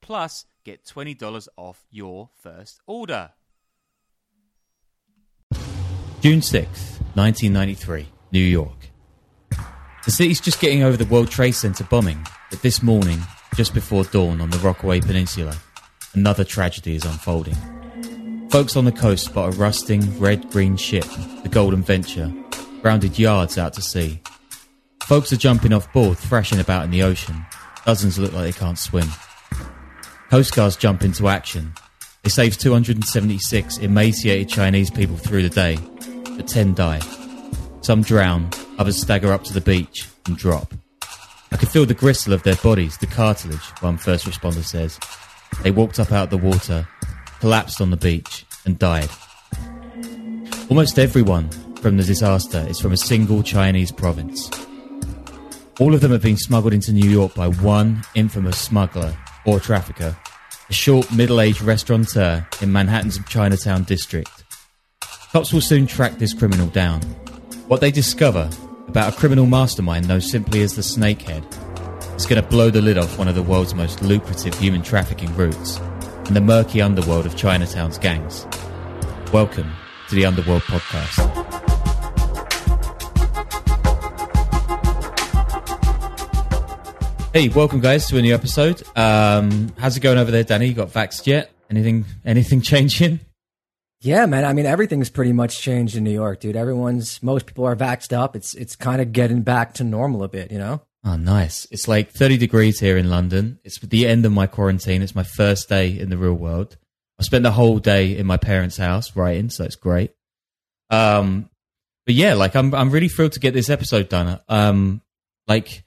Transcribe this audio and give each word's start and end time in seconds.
Plus, 0.00 0.46
get 0.64 0.84
$20 0.84 1.48
off 1.56 1.84
your 1.90 2.30
first 2.40 2.80
order. 2.86 3.30
June 6.20 6.40
6th, 6.40 7.00
1993, 7.14 8.08
New 8.32 8.40
York. 8.40 8.90
The 10.04 10.10
city's 10.10 10.40
just 10.40 10.60
getting 10.60 10.82
over 10.82 10.96
the 10.96 11.04
World 11.04 11.30
Trade 11.30 11.52
Center 11.52 11.84
bombing, 11.84 12.26
but 12.50 12.62
this 12.62 12.82
morning, 12.82 13.20
just 13.54 13.74
before 13.74 14.04
dawn 14.04 14.40
on 14.40 14.50
the 14.50 14.58
Rockaway 14.58 15.00
Peninsula, 15.00 15.56
another 16.14 16.44
tragedy 16.44 16.96
is 16.96 17.04
unfolding. 17.04 17.54
Folks 18.50 18.76
on 18.76 18.84
the 18.84 18.92
coast 18.92 19.26
spot 19.26 19.54
a 19.54 19.56
rusting 19.58 20.18
red 20.18 20.48
green 20.50 20.76
ship, 20.76 21.04
the 21.42 21.50
Golden 21.50 21.82
Venture, 21.82 22.32
grounded 22.80 23.18
yards 23.18 23.58
out 23.58 23.74
to 23.74 23.82
sea. 23.82 24.20
Folks 25.04 25.32
are 25.32 25.36
jumping 25.36 25.72
off 25.72 25.92
board, 25.92 26.18
thrashing 26.18 26.58
about 26.58 26.84
in 26.84 26.90
the 26.90 27.02
ocean. 27.02 27.44
Dozens 27.84 28.18
look 28.18 28.32
like 28.32 28.44
they 28.44 28.58
can't 28.58 28.78
swim. 28.78 29.08
Coast 30.30 30.54
Guards 30.54 30.76
jump 30.76 31.04
into 31.04 31.26
action. 31.26 31.72
They 32.22 32.28
save 32.28 32.58
276 32.58 33.78
emaciated 33.78 34.50
Chinese 34.50 34.90
people 34.90 35.16
through 35.16 35.42
the 35.42 35.48
day, 35.48 35.78
but 36.36 36.46
10 36.46 36.74
die. 36.74 37.00
Some 37.80 38.02
drown, 38.02 38.50
others 38.78 39.00
stagger 39.00 39.32
up 39.32 39.44
to 39.44 39.54
the 39.54 39.62
beach 39.62 40.06
and 40.26 40.36
drop. 40.36 40.74
I 41.50 41.56
could 41.56 41.70
feel 41.70 41.86
the 41.86 41.94
gristle 41.94 42.34
of 42.34 42.42
their 42.42 42.56
bodies, 42.56 42.98
the 42.98 43.06
cartilage, 43.06 43.58
one 43.80 43.96
first 43.96 44.26
responder 44.26 44.62
says. 44.62 45.00
They 45.62 45.70
walked 45.70 45.98
up 45.98 46.12
out 46.12 46.24
of 46.24 46.30
the 46.30 46.46
water, 46.46 46.86
collapsed 47.40 47.80
on 47.80 47.88
the 47.88 47.96
beach, 47.96 48.44
and 48.66 48.78
died. 48.78 49.08
Almost 50.68 50.98
everyone 50.98 51.48
from 51.76 51.96
the 51.96 52.04
disaster 52.04 52.66
is 52.68 52.78
from 52.78 52.92
a 52.92 52.98
single 52.98 53.42
Chinese 53.42 53.90
province. 53.90 54.50
All 55.80 55.94
of 55.94 56.02
them 56.02 56.12
have 56.12 56.22
been 56.22 56.36
smuggled 56.36 56.74
into 56.74 56.92
New 56.92 57.08
York 57.08 57.34
by 57.34 57.48
one 57.48 58.02
infamous 58.14 58.58
smuggler 58.58 59.16
or 59.48 59.58
trafficker, 59.58 60.14
a 60.68 60.72
short, 60.72 61.10
middle 61.10 61.40
aged 61.40 61.62
restaurateur 61.62 62.46
in 62.60 62.70
Manhattan's 62.70 63.18
Chinatown 63.28 63.82
district. 63.84 64.44
Cops 65.32 65.52
will 65.52 65.62
soon 65.62 65.86
track 65.86 66.18
this 66.18 66.34
criminal 66.34 66.66
down. 66.66 67.00
What 67.66 67.80
they 67.80 67.90
discover 67.90 68.50
about 68.88 69.14
a 69.14 69.16
criminal 69.16 69.46
mastermind 69.46 70.06
known 70.06 70.20
simply 70.20 70.60
as 70.62 70.76
the 70.76 70.82
Snakehead 70.82 71.44
is 72.16 72.26
going 72.26 72.42
to 72.42 72.48
blow 72.48 72.68
the 72.68 72.82
lid 72.82 72.98
off 72.98 73.18
one 73.18 73.28
of 73.28 73.34
the 73.34 73.42
world's 73.42 73.74
most 73.74 74.02
lucrative 74.02 74.58
human 74.58 74.82
trafficking 74.82 75.34
routes 75.34 75.78
and 75.78 76.36
the 76.36 76.42
murky 76.42 76.82
underworld 76.82 77.24
of 77.24 77.34
Chinatown's 77.34 77.98
gangs. 77.98 78.46
Welcome 79.32 79.72
to 80.10 80.14
the 80.14 80.26
Underworld 80.26 80.62
Podcast. 80.62 81.47
Hey, 87.34 87.50
welcome 87.50 87.80
guys 87.80 88.06
to 88.08 88.16
a 88.16 88.22
new 88.22 88.34
episode. 88.34 88.82
Um, 88.96 89.72
how's 89.78 89.96
it 89.96 90.00
going 90.00 90.16
over 90.16 90.30
there, 90.30 90.44
Danny? 90.44 90.66
You 90.66 90.74
got 90.74 90.88
vaxxed 90.88 91.26
yet? 91.26 91.50
Anything? 91.68 92.06
Anything 92.24 92.60
changing? 92.62 93.20
Yeah, 94.00 94.24
man. 94.26 94.46
I 94.46 94.54
mean, 94.54 94.64
everything's 94.64 95.10
pretty 95.10 95.32
much 95.32 95.60
changed 95.60 95.94
in 95.94 96.04
New 96.04 96.10
York, 96.10 96.40
dude. 96.40 96.56
Everyone's, 96.56 97.22
most 97.22 97.44
people 97.44 97.66
are 97.66 97.76
vaxxed 97.76 98.16
up. 98.16 98.34
It's, 98.34 98.54
it's 98.54 98.76
kind 98.76 99.02
of 99.02 99.12
getting 99.12 99.42
back 99.42 99.74
to 99.74 99.84
normal 99.84 100.22
a 100.22 100.28
bit, 100.28 100.50
you 100.50 100.58
know? 100.58 100.80
Oh, 101.04 101.16
nice. 101.16 101.66
It's 101.70 101.86
like 101.86 102.10
30 102.12 102.38
degrees 102.38 102.80
here 102.80 102.96
in 102.96 103.10
London. 103.10 103.58
It's 103.62 103.78
the 103.78 104.06
end 104.06 104.24
of 104.24 104.32
my 104.32 104.46
quarantine. 104.46 105.02
It's 105.02 105.14
my 105.14 105.22
first 105.22 105.68
day 105.68 105.90
in 105.98 106.08
the 106.08 106.16
real 106.16 106.32
world. 106.34 106.78
I 107.20 107.24
spent 107.24 107.42
the 107.42 107.52
whole 107.52 107.78
day 107.78 108.16
in 108.16 108.26
my 108.26 108.38
parents' 108.38 108.78
house 108.78 109.14
writing, 109.14 109.50
so 109.50 109.64
it's 109.64 109.76
great. 109.76 110.12
Um, 110.88 111.50
but 112.06 112.14
yeah, 112.14 112.34
like 112.34 112.56
I'm, 112.56 112.74
I'm 112.74 112.90
really 112.90 113.08
thrilled 113.08 113.32
to 113.32 113.40
get 113.40 113.52
this 113.52 113.68
episode 113.68 114.08
done. 114.08 114.40
Um, 114.48 115.02
like 115.46 115.84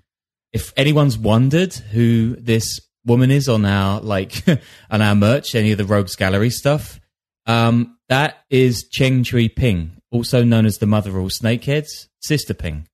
if 0.53 0.73
anyone's 0.75 1.17
wondered 1.17 1.73
who 1.73 2.35
this 2.35 2.79
woman 3.05 3.31
is 3.31 3.49
on 3.49 3.65
our 3.65 3.99
like 4.01 4.43
on 4.89 5.01
our 5.01 5.15
merch, 5.15 5.55
any 5.55 5.71
of 5.71 5.77
the 5.77 5.85
Rogues 5.85 6.15
Gallery 6.15 6.49
stuff, 6.49 6.99
um, 7.45 7.97
that 8.09 8.43
is 8.49 8.87
Cheng 8.89 9.23
Chui 9.23 9.49
Ping, 9.49 9.97
also 10.11 10.43
known 10.43 10.65
as 10.65 10.77
the 10.77 10.85
mother 10.85 11.11
of 11.11 11.17
all 11.17 11.29
snakeheads, 11.29 12.07
Sister 12.21 12.53
Ping. 12.53 12.87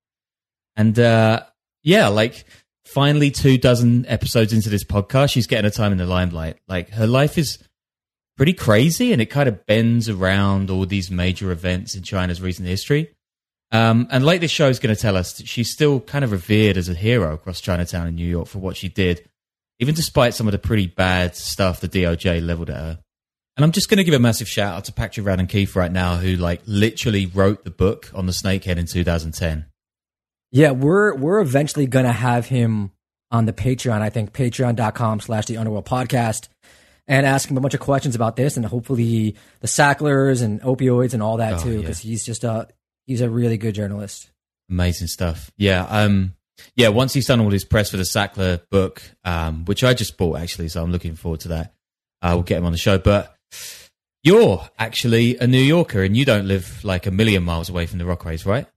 And 0.75 0.97
uh, 0.99 1.43
yeah, 1.83 2.07
like 2.07 2.45
finally 2.85 3.31
two 3.31 3.57
dozen 3.57 4.05
episodes 4.07 4.53
into 4.53 4.69
this 4.69 4.83
podcast, 4.83 5.31
she's 5.31 5.47
getting 5.47 5.65
a 5.65 5.71
time 5.71 5.91
in 5.91 5.97
the 5.97 6.05
limelight. 6.05 6.57
Like 6.67 6.91
her 6.91 7.07
life 7.07 7.37
is 7.37 7.57
pretty 8.37 8.53
crazy 8.53 9.11
and 9.11 9.21
it 9.21 9.25
kind 9.27 9.49
of 9.49 9.65
bends 9.65 10.07
around 10.07 10.69
all 10.69 10.85
these 10.85 11.09
major 11.09 11.51
events 11.51 11.95
in 11.95 12.03
China's 12.03 12.41
recent 12.41 12.67
history. 12.67 13.09
Um, 13.71 14.07
and 14.11 14.25
like 14.25 14.39
this 14.41 14.51
show 14.51 14.69
is 14.69 14.79
going 14.79 14.95
to 14.95 15.01
tell 15.01 15.17
us, 15.17 15.41
she's 15.45 15.69
still 15.69 15.99
kind 15.99 16.23
of 16.23 16.31
revered 16.31 16.77
as 16.77 16.87
a 16.89 16.93
hero 16.93 17.33
across 17.33 17.59
Chinatown 17.59 18.07
in 18.07 18.15
New 18.15 18.25
York 18.25 18.47
for 18.47 18.59
what 18.59 18.77
she 18.77 18.87
did, 18.87 19.27
even 19.79 19.93
despite 19.93 20.33
some 20.33 20.47
of 20.47 20.51
the 20.53 20.57
pretty 20.59 20.87
bad 20.87 21.35
stuff 21.35 21.81
the 21.81 21.89
DOJ 21.89 22.45
leveled 22.45 22.69
at 22.69 22.77
her. 22.77 22.99
And 23.57 23.63
I'm 23.65 23.71
just 23.71 23.89
going 23.89 23.97
to 23.97 24.03
give 24.03 24.13
a 24.13 24.19
massive 24.19 24.47
shout 24.47 24.75
out 24.75 24.85
to 24.85 24.93
Patrick 24.93 25.25
Radden 25.25 25.49
Keefe 25.49 25.75
right 25.75 25.91
now, 25.91 26.15
who 26.17 26.35
like 26.35 26.61
literally 26.67 27.25
wrote 27.25 27.63
the 27.63 27.71
book 27.71 28.09
on 28.13 28.25
the 28.27 28.31
snakehead 28.31 28.77
in 28.77 28.85
2010. 28.85 29.65
Yeah, 30.51 30.71
we're 30.71 31.15
we're 31.15 31.39
eventually 31.39 31.87
going 31.87 32.05
to 32.05 32.11
have 32.11 32.45
him 32.45 32.91
on 33.31 33.45
the 33.45 33.53
Patreon. 33.53 34.01
I 34.01 34.09
think 34.11 34.31
patreon.com 34.31 35.19
slash 35.19 35.47
the 35.47 35.57
underworld 35.57 35.85
podcast 35.85 36.47
and 37.07 37.25
ask 37.25 37.49
him 37.49 37.57
a 37.57 37.61
bunch 37.61 37.73
of 37.73 37.79
questions 37.79 38.15
about 38.15 38.35
this 38.35 38.55
and 38.57 38.65
hopefully 38.65 39.35
the 39.59 39.67
Sacklers 39.67 40.41
and 40.41 40.61
opioids 40.61 41.13
and 41.13 41.21
all 41.23 41.37
that 41.37 41.55
Oh, 41.55 41.63
too, 41.63 41.71
yeah. 41.73 41.79
because 41.81 41.99
he's 41.99 42.23
just 42.25 42.43
a 42.43 42.67
he's 43.07 43.21
a 43.21 43.29
really 43.29 43.57
good 43.57 43.73
journalist. 43.73 44.29
Amazing 44.69 45.07
stuff. 45.07 45.49
Yeah. 45.57 45.85
Um, 45.89 46.35
yeah. 46.75 46.89
Once 46.89 47.13
he's 47.13 47.25
done 47.25 47.39
all 47.39 47.49
his 47.49 47.65
press 47.65 47.89
for 47.89 47.97
the 47.97 48.03
Sackler 48.03 48.61
book, 48.69 49.01
um, 49.23 49.65
which 49.65 49.83
I 49.83 49.93
just 49.93 50.17
bought 50.17 50.39
actually, 50.39 50.67
so 50.67 50.83
I'm 50.83 50.91
looking 50.91 51.15
forward 51.15 51.39
to 51.41 51.47
that. 51.49 51.73
Uh, 52.21 52.31
we'll 52.33 52.43
get 52.43 52.57
him 52.57 52.65
on 52.65 52.71
the 52.71 52.77
show. 52.77 52.97
But 52.97 53.35
you're 54.23 54.67
actually 54.77 55.37
a 55.37 55.47
New 55.47 55.61
Yorker 55.61 56.03
and 56.03 56.15
you 56.15 56.25
don't 56.25 56.47
live 56.47 56.83
like 56.83 57.05
a 57.05 57.11
million 57.11 57.43
miles 57.43 57.69
away 57.69 57.85
from 57.85 57.97
the 57.97 58.03
Rockaways, 58.03 58.45
right? 58.45 58.67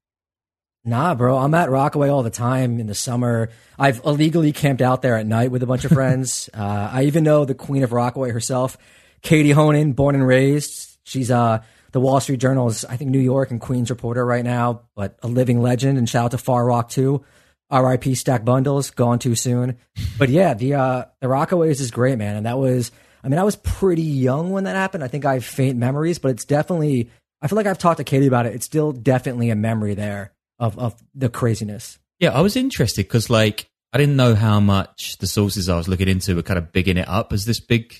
Nah, 0.84 1.14
bro, 1.14 1.36
I'm 1.36 1.52
at 1.52 1.68
Rockaway 1.68 2.08
all 2.08 2.22
the 2.22 2.30
time 2.30 2.80
in 2.80 2.86
the 2.86 2.94
summer. 2.94 3.50
I've 3.78 4.00
illegally 4.04 4.52
camped 4.52 4.80
out 4.80 5.02
there 5.02 5.16
at 5.16 5.26
night 5.26 5.50
with 5.50 5.62
a 5.62 5.66
bunch 5.66 5.84
of 5.84 5.92
friends. 5.92 6.48
uh, 6.54 6.90
I 6.92 7.04
even 7.04 7.22
know 7.24 7.44
the 7.44 7.54
queen 7.54 7.82
of 7.82 7.92
Rockaway 7.92 8.30
herself, 8.30 8.78
Katie 9.20 9.50
Honan, 9.50 9.92
born 9.92 10.14
and 10.14 10.26
raised. 10.26 10.98
She's 11.02 11.30
uh, 11.30 11.62
the 11.92 12.00
Wall 12.00 12.20
Street 12.20 12.40
Journal's, 12.40 12.84
I 12.84 12.96
think, 12.96 13.10
New 13.10 13.20
York 13.20 13.50
and 13.50 13.60
Queens 13.60 13.90
reporter 13.90 14.24
right 14.24 14.44
now, 14.44 14.82
but 14.94 15.18
a 15.22 15.28
living 15.28 15.60
legend. 15.60 15.98
And 15.98 16.08
shout 16.08 16.26
out 16.26 16.30
to 16.32 16.38
Far 16.38 16.64
Rock 16.64 16.88
too. 16.88 17.24
R.I.P. 17.70 18.16
Stack 18.16 18.44
Bundles, 18.44 18.90
gone 18.90 19.18
too 19.18 19.34
soon. 19.34 19.78
But 20.18 20.28
yeah, 20.28 20.54
the 20.54 20.74
uh, 20.74 21.04
the 21.20 21.28
Rockaways 21.28 21.80
is 21.80 21.90
great, 21.90 22.18
man. 22.18 22.36
And 22.36 22.46
that 22.46 22.58
was, 22.58 22.90
I 23.22 23.28
mean, 23.28 23.38
I 23.38 23.44
was 23.44 23.56
pretty 23.56 24.02
young 24.02 24.50
when 24.50 24.64
that 24.64 24.74
happened. 24.74 25.04
I 25.04 25.08
think 25.08 25.24
I 25.24 25.34
have 25.34 25.44
faint 25.44 25.78
memories, 25.78 26.18
but 26.18 26.32
it's 26.32 26.44
definitely. 26.44 27.10
I 27.42 27.48
feel 27.48 27.56
like 27.56 27.66
I've 27.66 27.78
talked 27.78 27.98
to 27.98 28.04
Katie 28.04 28.26
about 28.26 28.46
it. 28.46 28.54
It's 28.54 28.66
still 28.66 28.92
definitely 28.92 29.50
a 29.50 29.56
memory 29.56 29.94
there 29.94 30.32
of 30.58 30.78
of 30.78 30.94
the 31.14 31.28
craziness. 31.28 31.98
Yeah. 32.18 32.32
I 32.32 32.40
was 32.40 32.56
interested 32.56 33.06
because 33.06 33.30
like 33.30 33.70
I 33.92 33.98
didn't 33.98 34.16
know 34.16 34.34
how 34.34 34.60
much 34.60 35.16
the 35.18 35.26
sources 35.26 35.68
I 35.68 35.76
was 35.76 35.88
looking 35.88 36.08
into 36.08 36.36
were 36.36 36.42
kind 36.42 36.58
of 36.58 36.72
bigging 36.72 36.96
it 36.96 37.08
up 37.08 37.32
as 37.32 37.44
this 37.44 37.60
big 37.60 37.94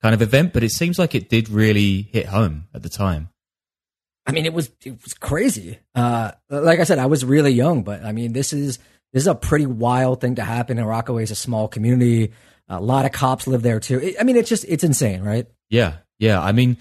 kind 0.00 0.14
of 0.14 0.22
event, 0.22 0.52
but 0.52 0.62
it 0.62 0.70
seems 0.70 0.98
like 0.98 1.14
it 1.14 1.28
did 1.28 1.48
really 1.48 2.02
hit 2.02 2.26
home 2.26 2.68
at 2.72 2.82
the 2.82 2.88
time. 2.88 3.30
I 4.26 4.32
mean, 4.32 4.46
it 4.46 4.54
was 4.54 4.70
it 4.84 5.02
was 5.02 5.14
crazy. 5.14 5.78
Uh, 5.94 6.32
like 6.48 6.80
I 6.80 6.84
said, 6.84 6.98
I 6.98 7.06
was 7.06 7.24
really 7.24 7.52
young, 7.52 7.82
but 7.82 8.04
I 8.04 8.12
mean, 8.12 8.32
this 8.32 8.52
is 8.52 8.78
this 9.12 9.22
is 9.22 9.26
a 9.26 9.34
pretty 9.34 9.66
wild 9.66 10.20
thing 10.20 10.36
to 10.36 10.42
happen. 10.44 10.78
And 10.78 10.88
Rockaway 10.88 11.22
is 11.22 11.30
a 11.30 11.36
small 11.36 11.68
community. 11.68 12.32
A 12.68 12.80
lot 12.80 13.04
of 13.04 13.12
cops 13.12 13.46
live 13.46 13.62
there 13.62 13.80
too. 13.80 14.00
It, 14.00 14.16
I 14.18 14.24
mean, 14.24 14.36
it's 14.36 14.48
just 14.48 14.64
it's 14.66 14.82
insane, 14.84 15.22
right? 15.22 15.46
Yeah, 15.68 15.96
yeah. 16.18 16.40
I 16.40 16.52
mean, 16.52 16.78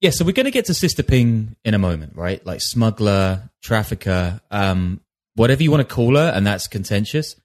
Yeah, 0.00 0.10
so 0.10 0.24
we're 0.24 0.32
going 0.32 0.44
to 0.44 0.50
get 0.50 0.66
to 0.66 0.74
Sister 0.74 1.02
Ping 1.02 1.56
in 1.64 1.74
a 1.74 1.78
moment, 1.78 2.16
right? 2.16 2.44
Like 2.44 2.60
smuggler, 2.60 3.50
trafficker, 3.62 4.40
um, 4.50 5.00
whatever 5.34 5.62
you 5.62 5.70
want 5.70 5.86
to 5.86 5.94
call 5.94 6.16
her, 6.16 6.32
and 6.34 6.46
that's 6.46 6.66
contentious. 6.66 7.36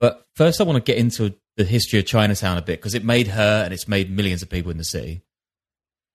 But 0.00 0.26
first, 0.34 0.60
I 0.60 0.64
want 0.64 0.84
to 0.84 0.92
get 0.92 0.98
into 0.98 1.34
the 1.56 1.64
history 1.64 1.98
of 1.98 2.06
Chinatown 2.06 2.58
a 2.58 2.62
bit 2.62 2.78
because 2.80 2.94
it 2.94 3.04
made 3.04 3.28
her 3.28 3.62
and 3.64 3.72
it's 3.72 3.86
made 3.86 4.10
millions 4.10 4.42
of 4.42 4.48
people 4.48 4.70
in 4.70 4.78
the 4.78 4.84
city. 4.84 5.22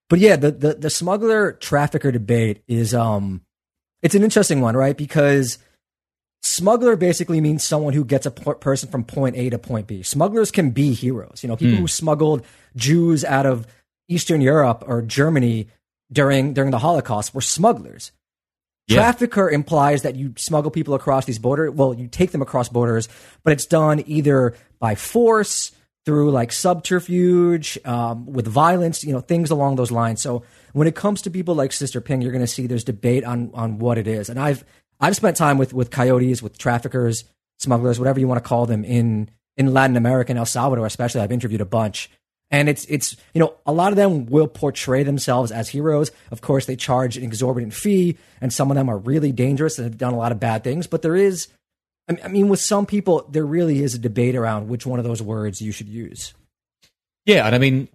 But 0.08 0.20
yeah, 0.20 0.36
the, 0.36 0.50
the, 0.50 0.74
the 0.74 0.90
smuggler 0.90 1.52
trafficker 1.52 2.10
debate 2.10 2.62
is 2.66 2.94
um 2.94 3.42
it's 4.02 4.14
an 4.14 4.22
interesting 4.22 4.60
one, 4.60 4.76
right? 4.76 4.96
Because 4.96 5.58
smuggler 6.42 6.96
basically 6.96 7.40
means 7.40 7.66
someone 7.66 7.92
who 7.92 8.04
gets 8.04 8.26
a 8.26 8.30
person 8.30 8.88
from 8.90 9.04
point 9.04 9.36
A 9.36 9.50
to 9.50 9.58
point 9.58 9.86
B. 9.86 10.02
Smugglers 10.02 10.50
can 10.50 10.70
be 10.70 10.94
heroes. 10.94 11.42
You 11.42 11.48
know, 11.48 11.56
people 11.56 11.76
mm. 11.76 11.80
who 11.80 11.88
smuggled 11.88 12.44
Jews 12.76 13.24
out 13.24 13.46
of 13.46 13.66
Eastern 14.08 14.40
Europe 14.40 14.84
or 14.86 15.02
Germany 15.02 15.68
during 16.10 16.54
during 16.54 16.70
the 16.70 16.78
Holocaust 16.78 17.34
were 17.34 17.40
smugglers. 17.40 18.12
Yeah. 18.86 18.96
Trafficker 18.96 19.50
implies 19.50 20.02
that 20.02 20.16
you 20.16 20.32
smuggle 20.38 20.70
people 20.70 20.94
across 20.94 21.26
these 21.26 21.38
borders. 21.38 21.72
Well, 21.72 21.92
you 21.92 22.08
take 22.08 22.30
them 22.30 22.40
across 22.40 22.70
borders, 22.70 23.08
but 23.44 23.52
it's 23.52 23.66
done 23.66 24.02
either 24.06 24.54
by 24.78 24.94
force, 24.94 25.72
through 26.08 26.30
like 26.30 26.52
subterfuge, 26.52 27.78
um, 27.84 28.24
with 28.24 28.46
violence, 28.46 29.04
you 29.04 29.12
know, 29.12 29.20
things 29.20 29.50
along 29.50 29.76
those 29.76 29.90
lines. 29.90 30.22
So 30.22 30.42
when 30.72 30.88
it 30.88 30.94
comes 30.94 31.20
to 31.20 31.30
people 31.30 31.54
like 31.54 31.70
Sister 31.70 32.00
Ping, 32.00 32.22
you're 32.22 32.32
going 32.32 32.40
to 32.40 32.46
see 32.46 32.66
there's 32.66 32.82
debate 32.82 33.24
on 33.24 33.50
on 33.52 33.78
what 33.78 33.98
it 33.98 34.08
is. 34.08 34.30
And 34.30 34.40
I've 34.40 34.64
I've 34.98 35.14
spent 35.14 35.36
time 35.36 35.58
with 35.58 35.74
with 35.74 35.90
coyotes, 35.90 36.42
with 36.42 36.56
traffickers, 36.56 37.24
smugglers, 37.58 37.98
whatever 37.98 38.18
you 38.20 38.26
want 38.26 38.42
to 38.42 38.48
call 38.48 38.64
them 38.64 38.86
in 38.86 39.28
in 39.58 39.74
Latin 39.74 39.98
America 39.98 40.32
and 40.32 40.38
El 40.38 40.46
Salvador, 40.46 40.86
especially. 40.86 41.20
I've 41.20 41.30
interviewed 41.30 41.60
a 41.60 41.66
bunch. 41.66 42.10
And 42.50 42.70
it's 42.70 42.86
it's 42.86 43.14
you 43.34 43.40
know 43.40 43.56
a 43.66 43.72
lot 43.72 43.92
of 43.92 43.96
them 43.96 44.24
will 44.24 44.48
portray 44.48 45.02
themselves 45.02 45.52
as 45.52 45.68
heroes. 45.68 46.10
Of 46.30 46.40
course, 46.40 46.64
they 46.64 46.76
charge 46.76 47.18
an 47.18 47.22
exorbitant 47.22 47.74
fee, 47.74 48.16
and 48.40 48.50
some 48.50 48.70
of 48.70 48.76
them 48.76 48.88
are 48.88 48.96
really 48.96 49.30
dangerous 49.30 49.78
and 49.78 49.84
have 49.84 49.98
done 49.98 50.14
a 50.14 50.16
lot 50.16 50.32
of 50.32 50.40
bad 50.40 50.64
things. 50.64 50.86
But 50.86 51.02
there 51.02 51.16
is 51.16 51.48
I 52.08 52.28
mean, 52.28 52.48
with 52.48 52.60
some 52.60 52.86
people, 52.86 53.26
there 53.30 53.44
really 53.44 53.82
is 53.82 53.94
a 53.94 53.98
debate 53.98 54.34
around 54.34 54.68
which 54.68 54.86
one 54.86 54.98
of 54.98 55.04
those 55.04 55.20
words 55.20 55.60
you 55.60 55.72
should 55.72 55.88
use. 55.88 56.32
Yeah, 57.26 57.44
and 57.44 57.54
I 57.54 57.58
mean, 57.58 57.88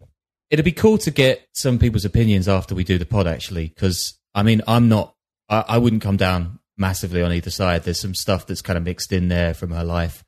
it'd 0.52 0.66
be 0.66 0.72
cool 0.72 1.00
to 1.00 1.12
get 1.12 1.48
some 1.54 1.80
people's 1.80 2.06
opinions 2.06 2.48
after 2.48 2.76
we 2.76 2.84
do 2.84 3.00
the 3.00 3.06
pod, 3.06 3.26
actually, 3.26 3.70
because 3.70 4.18
I 4.36 4.44
mean, 4.44 4.62
I'm 4.68 4.88
not, 4.88 5.16
I, 5.50 5.66
I, 5.68 5.78
wouldn't 5.80 6.04
come 6.04 6.18
down 6.18 6.60
massively 6.78 7.24
on 7.24 7.34
either 7.34 7.50
side. 7.50 7.84
There's 7.84 8.00
some 8.00 8.14
stuff 8.14 8.46
that's 8.46 8.62
kind 8.62 8.78
of 8.78 8.84
mixed 8.84 9.12
in 9.12 9.30
there 9.30 9.56
from 9.56 9.72
her 9.72 9.84
life. 9.84 10.24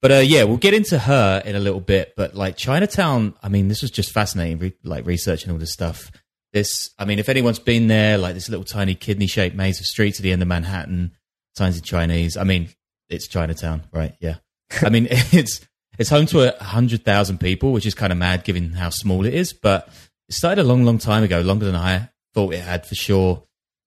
But 0.00 0.12
uh, 0.12 0.16
yeah, 0.16 0.44
we'll 0.44 0.56
get 0.56 0.74
into 0.74 0.98
her 0.98 1.42
in 1.44 1.56
a 1.56 1.60
little 1.60 1.80
bit. 1.80 2.14
But 2.16 2.34
like 2.34 2.56
Chinatown, 2.56 3.34
I 3.42 3.48
mean, 3.48 3.66
this 3.66 3.82
was 3.82 3.90
just 3.90 4.12
fascinating, 4.12 4.58
re- 4.58 4.76
like 4.84 5.06
researching 5.06 5.50
all 5.50 5.58
this 5.58 5.72
stuff. 5.72 6.12
This, 6.52 6.90
I 6.98 7.04
mean, 7.04 7.18
if 7.18 7.28
anyone's 7.28 7.58
been 7.58 7.88
there, 7.88 8.16
like 8.16 8.34
this 8.34 8.48
little 8.48 8.64
tiny 8.64 8.94
kidney 8.94 9.26
shaped 9.26 9.56
maze 9.56 9.80
of 9.80 9.86
streets 9.86 10.20
at 10.20 10.22
the 10.22 10.32
end 10.32 10.40
of 10.42 10.48
Manhattan, 10.48 11.12
signs 11.56 11.76
in 11.76 11.82
Chinese. 11.82 12.36
I 12.36 12.44
mean, 12.44 12.68
it's 13.08 13.28
Chinatown, 13.28 13.84
right? 13.92 14.14
Yeah. 14.20 14.36
I 14.82 14.90
mean, 14.90 15.08
it's 15.10 15.60
it's 15.98 16.10
home 16.10 16.26
to 16.26 16.60
a 16.60 16.62
hundred 16.62 17.04
thousand 17.04 17.38
people, 17.38 17.72
which 17.72 17.86
is 17.86 17.94
kind 17.94 18.12
of 18.12 18.18
mad 18.18 18.44
given 18.44 18.72
how 18.72 18.90
small 18.90 19.24
it 19.24 19.34
is. 19.34 19.52
But 19.52 19.88
it 20.28 20.34
started 20.34 20.62
a 20.62 20.64
long, 20.64 20.84
long 20.84 20.98
time 20.98 21.24
ago, 21.24 21.40
longer 21.40 21.66
than 21.66 21.76
I 21.76 22.10
thought 22.34 22.54
it 22.54 22.60
had 22.60 22.86
for 22.86 22.94
sure. 22.94 23.42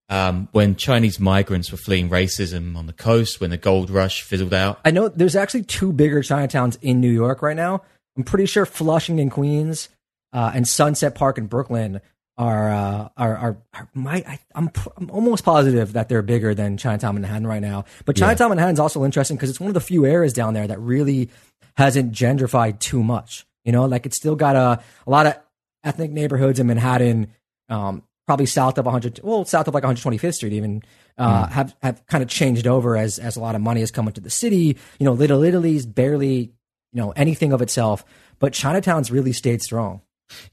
Um, 0.09 0.49
when 0.51 0.75
Chinese 0.75 1.21
migrants 1.21 1.71
were 1.71 1.77
fleeing 1.77 2.09
racism 2.09 2.75
on 2.75 2.85
the 2.85 2.91
coast, 2.91 3.39
when 3.39 3.49
the 3.49 3.57
gold 3.57 3.89
rush 3.89 4.23
fizzled 4.23 4.53
out. 4.53 4.81
I 4.83 4.91
know 4.91 5.07
there's 5.07 5.37
actually 5.37 5.63
two 5.63 5.93
bigger 5.93 6.21
Chinatowns 6.21 6.77
in 6.81 6.99
New 6.99 7.09
York 7.09 7.41
right 7.41 7.55
now. 7.55 7.83
I'm 8.17 8.23
pretty 8.23 8.45
sure 8.45 8.65
Flushing 8.65 9.19
in 9.19 9.29
Queens 9.29 9.87
uh, 10.33 10.51
and 10.53 10.67
Sunset 10.67 11.15
Park 11.15 11.37
in 11.37 11.47
Brooklyn 11.47 12.01
are 12.41 12.71
uh, 12.71 13.09
are 13.17 13.37
are, 13.37 13.57
are 13.75 13.89
my, 13.93 14.23
I, 14.27 14.39
am 14.55 14.71
I'm, 14.75 14.91
I'm 14.97 15.11
almost 15.11 15.45
positive 15.45 15.93
that 15.93 16.09
they're 16.09 16.23
bigger 16.23 16.55
than 16.55 16.75
Chinatown 16.75 17.13
Manhattan 17.13 17.45
right 17.45 17.61
now. 17.61 17.85
But 18.05 18.15
Chinatown 18.15 18.47
yeah. 18.47 18.55
Manhattan 18.55 18.73
is 18.73 18.79
also 18.79 19.05
interesting 19.05 19.37
because 19.37 19.51
it's 19.51 19.59
one 19.59 19.67
of 19.67 19.75
the 19.75 19.79
few 19.81 20.07
areas 20.07 20.33
down 20.33 20.55
there 20.55 20.65
that 20.65 20.79
really 20.79 21.29
hasn't 21.77 22.13
gentrified 22.13 22.79
too 22.79 23.03
much. 23.03 23.45
You 23.63 23.71
know, 23.71 23.85
like 23.85 24.07
it's 24.07 24.17
still 24.17 24.35
got 24.35 24.55
a 24.55 24.83
a 25.05 25.09
lot 25.09 25.27
of 25.27 25.37
ethnic 25.83 26.09
neighborhoods 26.09 26.59
in 26.59 26.65
Manhattan, 26.65 27.27
um, 27.69 28.01
probably 28.25 28.47
south 28.47 28.79
of 28.79 28.85
100, 28.85 29.19
well, 29.23 29.45
south 29.45 29.67
of 29.67 29.75
like 29.75 29.83
125th 29.83 30.33
Street, 30.33 30.53
even 30.53 30.81
uh, 31.19 31.45
mm. 31.45 31.49
have 31.51 31.75
have 31.83 32.03
kind 32.07 32.23
of 32.23 32.29
changed 32.29 32.65
over 32.65 32.97
as 32.97 33.19
as 33.19 33.35
a 33.35 33.39
lot 33.39 33.53
of 33.53 33.61
money 33.61 33.81
has 33.81 33.91
come 33.91 34.07
into 34.07 34.19
the 34.19 34.31
city. 34.31 34.77
You 34.97 35.05
know, 35.05 35.13
Little 35.13 35.43
Italy's 35.43 35.85
barely 35.85 36.53
you 36.91 37.01
know 37.01 37.11
anything 37.11 37.53
of 37.53 37.61
itself, 37.61 38.03
but 38.39 38.51
Chinatown's 38.51 39.11
really 39.11 39.31
stayed 39.31 39.61
strong. 39.61 40.01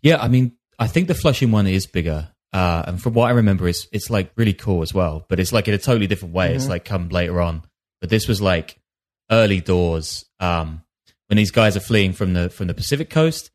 Yeah, 0.03 0.21
I 0.21 0.29
mean, 0.29 0.58
I 0.79 0.87
think 0.87 1.09
the 1.09 1.15
Flushing 1.15 1.51
one 1.51 1.67
is 1.67 1.87
bigger. 1.87 2.29
Uh, 2.53 2.83
and 2.87 3.03
from 3.03 3.15
what 3.15 3.27
I 3.27 3.33
remember, 3.33 3.69
it's 3.69 3.87
it's 3.93 4.11
like 4.11 4.33
really 4.37 4.55
cool 4.55 4.83
as 4.83 4.95
well. 4.95 5.27
But 5.29 5.41
it's 5.41 5.53
like 5.53 5.69
in 5.69 5.75
a 5.75 5.79
totally 5.79 6.07
different 6.07 6.35
way. 6.35 6.49
Mm-hmm. 6.49 6.57
It's 6.57 6.69
like 6.69 6.85
come 6.85 7.09
later 7.09 7.41
on. 7.41 7.63
But 8.01 8.11
this 8.11 8.29
was 8.29 8.41
like 8.41 8.79
early 9.31 9.61
doors 9.61 10.25
um, 10.41 10.83
when 11.27 11.37
these 11.37 11.51
guys 11.51 11.77
are 11.77 11.81
fleeing 11.81 12.13
from 12.13 12.33
the 12.33 12.49
from 12.49 12.67
the 12.67 12.75
Pacific 12.75 13.11
coast. 13.11 13.51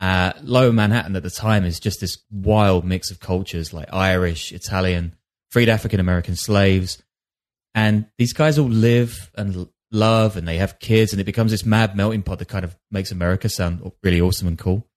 Uh, 0.00 0.32
Lower 0.42 0.72
Manhattan 0.72 1.14
at 1.14 1.22
the 1.22 1.30
time 1.30 1.64
is 1.64 1.78
just 1.78 2.00
this 2.00 2.18
wild 2.28 2.84
mix 2.84 3.12
of 3.12 3.20
cultures, 3.20 3.72
like 3.72 3.92
Irish, 3.92 4.50
Italian, 4.50 5.14
freed 5.52 5.68
African 5.68 6.00
American 6.00 6.34
slaves, 6.34 7.00
and 7.72 8.06
these 8.18 8.32
guys 8.32 8.58
all 8.58 8.68
live 8.68 9.30
and 9.36 9.68
love, 9.92 10.36
and 10.36 10.48
they 10.48 10.56
have 10.56 10.80
kids, 10.80 11.12
and 11.12 11.20
it 11.20 11.24
becomes 11.24 11.52
this 11.52 11.64
mad 11.64 11.96
melting 11.96 12.22
pot 12.22 12.40
that 12.40 12.48
kind 12.48 12.64
of 12.64 12.76
makes 12.90 13.12
America 13.12 13.48
sound 13.48 13.92
really 14.02 14.20
awesome 14.20 14.48
and 14.48 14.58
cool. 14.58 14.88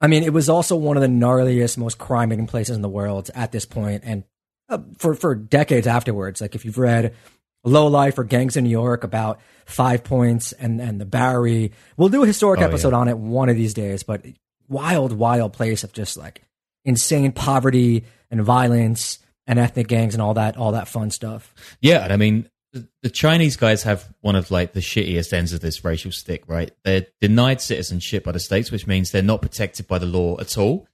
I 0.00 0.06
mean, 0.06 0.22
it 0.22 0.32
was 0.32 0.48
also 0.48 0.76
one 0.76 0.96
of 0.96 1.00
the 1.00 1.08
gnarliest, 1.08 1.76
most 1.76 1.98
crime-ridden 1.98 2.46
places 2.46 2.76
in 2.76 2.82
the 2.82 2.88
world 2.88 3.30
at 3.34 3.52
this 3.52 3.64
point, 3.64 4.02
and 4.04 4.24
uh, 4.68 4.78
for 4.98 5.14
for 5.14 5.34
decades 5.34 5.86
afterwards. 5.86 6.40
Like 6.40 6.54
if 6.54 6.64
you've 6.64 6.78
read 6.78 7.14
Low 7.64 7.86
Life 7.88 8.18
or 8.18 8.24
Gangs 8.24 8.56
in 8.56 8.64
New 8.64 8.70
York 8.70 9.02
about 9.02 9.40
Five 9.66 10.04
Points 10.04 10.52
and 10.52 10.80
and 10.80 11.00
the 11.00 11.06
Bowery, 11.06 11.72
we'll 11.96 12.10
do 12.10 12.22
a 12.22 12.26
historic 12.26 12.60
oh, 12.60 12.64
episode 12.64 12.92
yeah. 12.92 12.98
on 12.98 13.08
it 13.08 13.18
one 13.18 13.48
of 13.48 13.56
these 13.56 13.74
days. 13.74 14.02
But 14.02 14.24
wild, 14.68 15.12
wild 15.12 15.52
place 15.52 15.84
of 15.84 15.92
just 15.92 16.16
like 16.16 16.42
insane 16.84 17.32
poverty 17.32 18.04
and 18.30 18.42
violence 18.42 19.18
and 19.46 19.58
ethnic 19.58 19.88
gangs 19.88 20.14
and 20.14 20.22
all 20.22 20.34
that 20.34 20.56
all 20.56 20.72
that 20.72 20.88
fun 20.88 21.10
stuff. 21.10 21.52
Yeah, 21.80 22.04
and 22.04 22.12
I 22.12 22.16
mean, 22.16 22.48
the 22.72 23.10
Chinese 23.10 23.56
guys 23.56 23.82
have 23.84 24.12
one 24.20 24.36
of 24.36 24.50
like 24.50 24.72
the 24.72 24.80
shittiest 24.80 25.32
ends 25.32 25.52
of 25.52 25.60
this 25.60 25.84
racial 25.84 26.12
stick, 26.12 26.44
right? 26.46 26.70
They're 26.84 27.06
denied 27.20 27.60
citizenship 27.60 28.24
by 28.24 28.32
the 28.32 28.40
states, 28.40 28.70
which 28.70 28.86
means 28.86 29.10
they're 29.10 29.22
not 29.22 29.42
protected 29.42 29.88
by 29.88 29.98
the 29.98 30.06
law 30.06 30.38
at 30.38 30.58
all. 30.58 30.86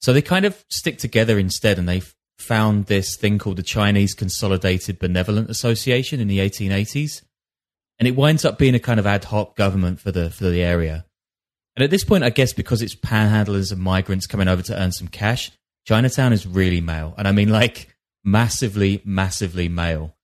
So 0.00 0.12
they 0.12 0.22
kind 0.22 0.44
of 0.44 0.64
stick 0.68 0.98
together 0.98 1.38
instead, 1.38 1.78
and 1.78 1.88
they 1.88 2.02
found 2.38 2.86
this 2.86 3.16
thing 3.16 3.38
called 3.38 3.56
the 3.56 3.62
Chinese 3.62 4.14
Consolidated 4.14 4.98
Benevolent 4.98 5.48
Association 5.48 6.18
in 6.18 6.26
the 6.26 6.40
1880s, 6.40 7.22
and 7.98 8.08
it 8.08 8.16
winds 8.16 8.44
up 8.44 8.58
being 8.58 8.74
a 8.74 8.80
kind 8.80 8.98
of 8.98 9.06
ad 9.06 9.24
hoc 9.24 9.54
government 9.56 10.00
for 10.00 10.10
the 10.10 10.28
for 10.28 10.44
the 10.44 10.62
area. 10.62 11.06
And 11.76 11.84
at 11.84 11.90
this 11.90 12.04
point, 12.04 12.24
I 12.24 12.30
guess 12.30 12.52
because 12.52 12.82
it's 12.82 12.96
panhandlers 12.96 13.70
and 13.72 13.80
migrants 13.80 14.26
coming 14.26 14.48
over 14.48 14.62
to 14.62 14.78
earn 14.78 14.92
some 14.92 15.08
cash, 15.08 15.52
Chinatown 15.86 16.32
is 16.32 16.46
really 16.46 16.80
male, 16.80 17.14
and 17.16 17.28
I 17.28 17.32
mean 17.32 17.50
like 17.50 17.94
massively, 18.24 19.02
massively 19.04 19.68
male. 19.68 20.16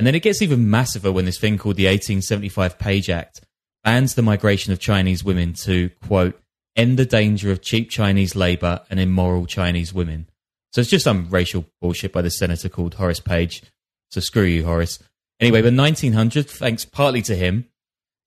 And 0.00 0.06
then 0.06 0.14
it 0.14 0.22
gets 0.22 0.40
even 0.40 0.64
massiver 0.64 1.12
when 1.12 1.26
this 1.26 1.38
thing 1.38 1.58
called 1.58 1.76
the 1.76 1.84
1875 1.84 2.78
Page 2.78 3.10
Act 3.10 3.42
bans 3.84 4.14
the 4.14 4.22
migration 4.22 4.72
of 4.72 4.80
Chinese 4.80 5.22
women 5.22 5.52
to, 5.52 5.90
quote, 6.06 6.40
end 6.74 6.98
the 6.98 7.04
danger 7.04 7.52
of 7.52 7.60
cheap 7.60 7.90
Chinese 7.90 8.34
labor 8.34 8.80
and 8.88 8.98
immoral 8.98 9.44
Chinese 9.44 9.92
women. 9.92 10.26
So 10.72 10.80
it's 10.80 10.88
just 10.88 11.04
some 11.04 11.28
racial 11.28 11.66
bullshit 11.82 12.14
by 12.14 12.22
the 12.22 12.30
senator 12.30 12.70
called 12.70 12.94
Horace 12.94 13.20
Page. 13.20 13.62
So 14.10 14.22
screw 14.22 14.44
you, 14.44 14.64
Horace. 14.64 15.00
Anyway, 15.38 15.60
by 15.60 15.68
1900, 15.68 16.48
thanks 16.48 16.86
partly 16.86 17.20
to 17.20 17.36
him, 17.36 17.66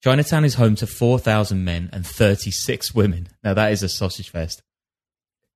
Chinatown 0.04 0.46
is 0.46 0.54
home 0.54 0.76
to 0.76 0.86
4,000 0.86 1.66
men 1.66 1.90
and 1.92 2.06
36 2.06 2.94
women. 2.94 3.30
Now 3.44 3.56
that 3.56 3.72
is 3.72 3.82
a 3.82 3.90
sausage 3.90 4.30
fest. 4.30 4.62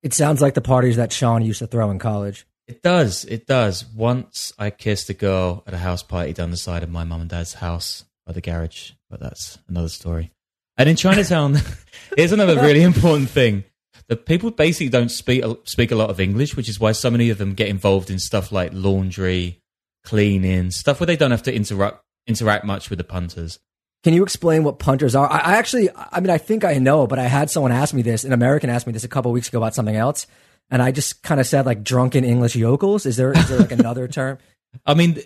It 0.02 0.14
sounds 0.14 0.42
like 0.42 0.54
the 0.54 0.60
parties 0.60 0.96
that 0.96 1.12
Sean 1.12 1.44
used 1.44 1.60
to 1.60 1.68
throw 1.68 1.92
in 1.92 2.00
college. 2.00 2.44
It 2.68 2.82
does. 2.82 3.24
It 3.24 3.46
does. 3.46 3.86
Once 3.86 4.52
I 4.58 4.68
kissed 4.68 5.08
a 5.08 5.14
girl 5.14 5.64
at 5.66 5.72
a 5.72 5.78
house 5.78 6.02
party 6.02 6.34
down 6.34 6.50
the 6.50 6.56
side 6.58 6.82
of 6.82 6.90
my 6.90 7.02
mum 7.02 7.22
and 7.22 7.30
dad's 7.30 7.54
house 7.54 8.04
by 8.26 8.34
the 8.34 8.42
garage, 8.42 8.92
but 9.08 9.20
that's 9.20 9.58
another 9.68 9.88
story. 9.88 10.32
And 10.76 10.86
in 10.86 10.94
Chinatown, 10.94 11.56
here's 12.16 12.30
another 12.30 12.60
really 12.60 12.82
important 12.82 13.30
thing. 13.30 13.64
The 14.08 14.16
people 14.16 14.50
basically 14.50 14.90
don't 14.90 15.10
speak 15.10 15.42
speak 15.64 15.90
a 15.90 15.96
lot 15.96 16.10
of 16.10 16.20
English, 16.20 16.56
which 16.56 16.68
is 16.68 16.78
why 16.78 16.92
so 16.92 17.10
many 17.10 17.30
of 17.30 17.38
them 17.38 17.54
get 17.54 17.68
involved 17.68 18.10
in 18.10 18.18
stuff 18.18 18.52
like 18.52 18.70
laundry, 18.74 19.60
cleaning, 20.04 20.70
stuff 20.70 21.00
where 21.00 21.06
they 21.06 21.16
don't 21.16 21.30
have 21.30 21.42
to 21.44 21.54
interact 21.54 22.04
interact 22.26 22.64
much 22.64 22.90
with 22.90 22.98
the 22.98 23.04
punters. 23.04 23.58
Can 24.04 24.14
you 24.14 24.22
explain 24.22 24.62
what 24.62 24.78
punters 24.78 25.14
are? 25.14 25.30
I, 25.30 25.38
I 25.38 25.56
actually, 25.56 25.88
I 25.94 26.20
mean, 26.20 26.30
I 26.30 26.38
think 26.38 26.64
I 26.64 26.74
know, 26.74 27.06
but 27.06 27.18
I 27.18 27.24
had 27.24 27.50
someone 27.50 27.72
ask 27.72 27.92
me 27.92 28.02
this. 28.02 28.24
An 28.24 28.32
American 28.32 28.70
asked 28.70 28.86
me 28.86 28.92
this 28.92 29.04
a 29.04 29.08
couple 29.08 29.32
weeks 29.32 29.48
ago 29.48 29.58
about 29.58 29.74
something 29.74 29.96
else, 29.96 30.26
and 30.70 30.82
I 30.82 30.90
just 30.90 31.22
kind 31.22 31.40
of 31.40 31.46
said 31.46 31.66
like 31.66 31.82
drunken 31.82 32.24
English 32.24 32.56
yokels. 32.56 33.06
Is 33.06 33.16
there 33.16 33.32
is 33.32 33.48
there 33.48 33.58
like 33.58 33.72
another 33.72 34.08
term? 34.08 34.38
I 34.84 34.94
mean, 34.94 35.20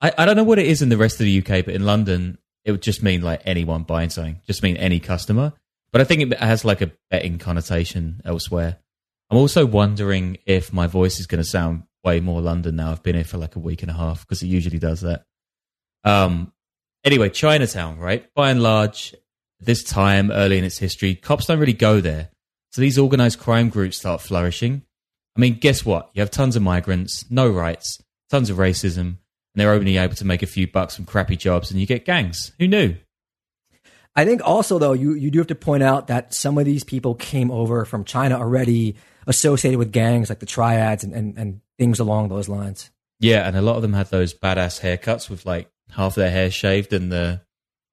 I, 0.00 0.12
I 0.18 0.24
don't 0.24 0.36
know 0.36 0.44
what 0.44 0.58
it 0.58 0.66
is 0.66 0.82
in 0.82 0.88
the 0.88 0.96
rest 0.96 1.20
of 1.20 1.26
the 1.26 1.38
UK, 1.38 1.64
but 1.64 1.74
in 1.74 1.84
London, 1.84 2.38
it 2.64 2.72
would 2.72 2.82
just 2.82 3.02
mean 3.02 3.22
like 3.22 3.42
anyone 3.44 3.82
buying 3.82 4.10
something, 4.10 4.40
just 4.46 4.62
mean 4.62 4.76
any 4.76 5.00
customer. 5.00 5.52
But 5.92 6.00
I 6.00 6.04
think 6.04 6.32
it 6.32 6.38
has 6.38 6.64
like 6.64 6.82
a 6.82 6.90
betting 7.10 7.38
connotation 7.38 8.20
elsewhere. 8.24 8.78
I'm 9.30 9.38
also 9.38 9.64
wondering 9.64 10.38
if 10.44 10.72
my 10.72 10.86
voice 10.86 11.18
is 11.20 11.26
going 11.26 11.42
to 11.42 11.48
sound 11.48 11.84
way 12.02 12.20
more 12.20 12.40
London 12.40 12.76
now. 12.76 12.90
I've 12.90 13.02
been 13.02 13.14
here 13.14 13.24
for 13.24 13.38
like 13.38 13.56
a 13.56 13.60
week 13.60 13.82
and 13.82 13.90
a 13.90 13.94
half 13.94 14.20
because 14.20 14.42
it 14.42 14.48
usually 14.48 14.78
does 14.78 15.00
that. 15.02 15.24
Um, 16.02 16.52
anyway, 17.04 17.30
Chinatown, 17.30 17.98
right? 17.98 18.26
By 18.34 18.50
and 18.50 18.62
large, 18.62 19.14
this 19.60 19.82
time 19.82 20.30
early 20.30 20.58
in 20.58 20.64
its 20.64 20.78
history, 20.78 21.14
cops 21.14 21.46
don't 21.46 21.58
really 21.58 21.72
go 21.72 22.00
there. 22.00 22.30
So 22.74 22.80
these 22.80 22.98
organized 22.98 23.38
crime 23.38 23.68
groups 23.68 23.98
start 23.98 24.20
flourishing. 24.20 24.82
I 25.36 25.40
mean, 25.40 25.60
guess 25.60 25.84
what? 25.84 26.10
You 26.12 26.22
have 26.22 26.32
tons 26.32 26.56
of 26.56 26.62
migrants, 26.64 27.24
no 27.30 27.48
rights, 27.48 28.02
tons 28.30 28.50
of 28.50 28.56
racism, 28.56 28.98
and 28.98 29.16
they're 29.54 29.70
only 29.70 29.96
able 29.96 30.16
to 30.16 30.24
make 30.24 30.42
a 30.42 30.46
few 30.46 30.66
bucks 30.66 30.96
from 30.96 31.04
crappy 31.04 31.36
jobs, 31.36 31.70
and 31.70 31.78
you 31.78 31.86
get 31.86 32.04
gangs. 32.04 32.50
Who 32.58 32.66
knew? 32.66 32.96
I 34.16 34.24
think 34.24 34.40
also 34.44 34.80
though 34.80 34.92
you 34.92 35.14
you 35.14 35.30
do 35.30 35.38
have 35.38 35.46
to 35.46 35.54
point 35.54 35.84
out 35.84 36.08
that 36.08 36.34
some 36.34 36.58
of 36.58 36.64
these 36.64 36.82
people 36.82 37.14
came 37.14 37.52
over 37.52 37.84
from 37.84 38.02
China 38.02 38.40
already 38.40 38.96
associated 39.28 39.78
with 39.78 39.92
gangs 39.92 40.28
like 40.28 40.40
the 40.40 40.46
triads 40.46 41.04
and, 41.04 41.12
and, 41.12 41.38
and 41.38 41.60
things 41.78 42.00
along 42.00 42.28
those 42.28 42.48
lines. 42.48 42.90
Yeah, 43.20 43.46
and 43.46 43.56
a 43.56 43.62
lot 43.62 43.76
of 43.76 43.82
them 43.82 43.92
had 43.92 44.08
those 44.08 44.34
badass 44.34 44.80
haircuts 44.80 45.30
with 45.30 45.46
like 45.46 45.70
half 45.90 46.16
their 46.16 46.32
hair 46.32 46.50
shaved 46.50 46.92
and 46.92 47.12
the 47.12 47.40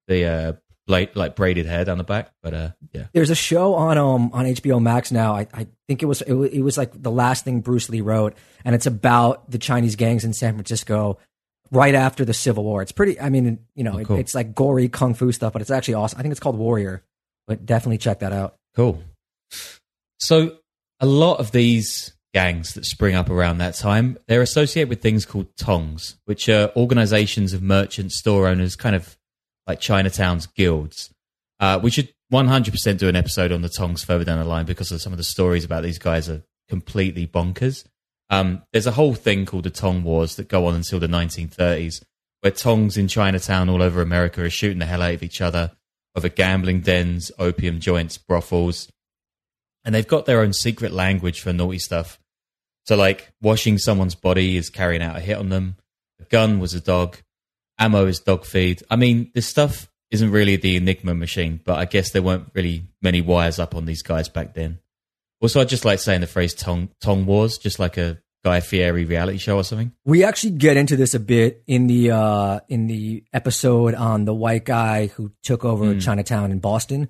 the 0.08 0.24
uh, 0.24 0.52
like 0.92 1.16
like 1.16 1.34
braided 1.34 1.66
hair 1.66 1.84
down 1.84 1.98
the 1.98 2.04
back. 2.04 2.30
But 2.42 2.54
uh, 2.54 2.70
yeah, 2.92 3.06
there's 3.12 3.30
a 3.30 3.34
show 3.34 3.74
on 3.74 3.98
um 3.98 4.30
on 4.32 4.44
HBO 4.44 4.80
Max 4.80 5.10
now. 5.10 5.34
I, 5.34 5.48
I 5.52 5.66
think 5.88 6.02
it 6.02 6.06
was 6.06 6.22
it, 6.22 6.34
it 6.34 6.62
was 6.62 6.78
like 6.78 6.90
the 6.94 7.10
last 7.10 7.44
thing 7.44 7.60
Bruce 7.60 7.88
Lee 7.88 8.00
wrote, 8.00 8.34
and 8.64 8.74
it's 8.76 8.86
about 8.86 9.50
the 9.50 9.58
Chinese 9.58 9.96
gangs 9.96 10.24
in 10.24 10.32
San 10.32 10.54
Francisco 10.54 11.18
right 11.72 11.94
after 11.94 12.24
the 12.24 12.34
Civil 12.34 12.62
War. 12.62 12.82
It's 12.82 12.92
pretty. 12.92 13.20
I 13.20 13.30
mean, 13.30 13.58
you 13.74 13.82
know, 13.82 13.98
oh, 13.98 14.04
cool. 14.04 14.16
it, 14.16 14.20
it's 14.20 14.34
like 14.36 14.54
gory 14.54 14.88
kung 14.88 15.14
fu 15.14 15.32
stuff, 15.32 15.52
but 15.52 15.62
it's 15.62 15.70
actually 15.72 15.94
awesome. 15.94 16.20
I 16.20 16.22
think 16.22 16.30
it's 16.30 16.40
called 16.40 16.56
Warrior, 16.56 17.02
but 17.48 17.66
definitely 17.66 17.98
check 17.98 18.20
that 18.20 18.32
out. 18.32 18.54
Cool. 18.76 19.02
So 20.20 20.58
a 21.00 21.06
lot 21.06 21.40
of 21.40 21.50
these 21.50 22.12
gangs 22.32 22.74
that 22.74 22.84
spring 22.84 23.14
up 23.14 23.28
around 23.28 23.58
that 23.58 23.74
time, 23.74 24.16
they're 24.28 24.42
associated 24.42 24.88
with 24.88 25.02
things 25.02 25.26
called 25.26 25.48
tongs, 25.56 26.16
which 26.26 26.48
are 26.48 26.70
organizations 26.76 27.52
of 27.52 27.62
merchant 27.62 28.12
store 28.12 28.46
owners, 28.46 28.76
kind 28.76 28.94
of 28.94 29.18
like 29.66 29.80
Chinatown's 29.80 30.46
guilds. 30.46 31.12
Uh, 31.60 31.78
we 31.82 31.90
should 31.90 32.12
100% 32.32 32.98
do 32.98 33.08
an 33.08 33.16
episode 33.16 33.52
on 33.52 33.62
the 33.62 33.68
tongs 33.68 34.02
further 34.02 34.24
down 34.24 34.38
the 34.38 34.44
line 34.44 34.66
because 34.66 34.90
of 34.90 35.00
some 35.00 35.12
of 35.12 35.18
the 35.18 35.24
stories 35.24 35.64
about 35.64 35.82
these 35.82 35.98
guys 35.98 36.28
are 36.28 36.42
completely 36.68 37.26
bonkers. 37.26 37.84
Um, 38.30 38.62
there's 38.72 38.86
a 38.86 38.92
whole 38.92 39.14
thing 39.14 39.44
called 39.44 39.64
the 39.64 39.70
Tong 39.70 40.02
Wars 40.02 40.36
that 40.36 40.48
go 40.48 40.66
on 40.66 40.74
until 40.74 40.98
the 40.98 41.06
1930s, 41.06 42.02
where 42.40 42.50
Tongs 42.50 42.96
in 42.96 43.06
Chinatown 43.06 43.68
all 43.68 43.82
over 43.82 44.00
America 44.00 44.42
are 44.42 44.50
shooting 44.50 44.78
the 44.78 44.86
hell 44.86 45.02
out 45.02 45.14
of 45.14 45.22
each 45.22 45.40
other 45.40 45.72
over 46.14 46.28
gambling 46.28 46.80
dens, 46.80 47.30
opium 47.38 47.80
joints, 47.80 48.18
brothels. 48.18 48.88
And 49.84 49.94
they've 49.94 50.06
got 50.06 50.26
their 50.26 50.40
own 50.40 50.52
secret 50.52 50.92
language 50.92 51.40
for 51.40 51.52
naughty 51.52 51.78
stuff. 51.78 52.18
So, 52.86 52.96
like, 52.96 53.32
washing 53.40 53.78
someone's 53.78 54.14
body 54.14 54.56
is 54.56 54.70
carrying 54.70 55.02
out 55.02 55.16
a 55.16 55.20
hit 55.20 55.38
on 55.38 55.48
them. 55.48 55.76
A 56.20 56.24
gun 56.24 56.58
was 56.58 56.74
a 56.74 56.80
dog. 56.80 57.18
Ammo 57.82 58.06
is 58.06 58.20
dog 58.20 58.44
feed. 58.44 58.82
I 58.88 58.96
mean, 58.96 59.32
this 59.34 59.48
stuff 59.48 59.90
isn't 60.12 60.30
really 60.30 60.54
the 60.54 60.76
Enigma 60.76 61.14
machine, 61.14 61.60
but 61.64 61.78
I 61.78 61.84
guess 61.84 62.10
there 62.10 62.22
weren't 62.22 62.50
really 62.54 62.86
many 63.00 63.20
wires 63.20 63.58
up 63.58 63.74
on 63.74 63.86
these 63.86 64.02
guys 64.02 64.28
back 64.28 64.54
then. 64.54 64.78
Also, 65.40 65.60
I 65.60 65.64
just 65.64 65.84
like 65.84 65.98
saying 65.98 66.20
the 66.20 66.28
phrase 66.28 66.54
"Tong 66.54 66.90
Tong 67.00 67.26
Wars," 67.26 67.58
just 67.58 67.80
like 67.80 67.96
a 67.96 68.22
Guy 68.44 68.60
Fieri 68.60 69.04
reality 69.04 69.38
show 69.38 69.56
or 69.56 69.64
something. 69.64 69.90
We 70.04 70.22
actually 70.22 70.52
get 70.52 70.76
into 70.76 70.96
this 70.96 71.14
a 71.14 71.20
bit 71.20 71.64
in 71.66 71.88
the 71.88 72.12
uh, 72.12 72.60
in 72.68 72.86
the 72.86 73.24
episode 73.32 73.94
on 73.94 74.24
the 74.24 74.34
white 74.34 74.64
guy 74.64 75.08
who 75.08 75.32
took 75.42 75.64
over 75.64 75.86
mm. 75.86 76.00
Chinatown 76.00 76.52
in 76.52 76.60
Boston, 76.60 77.08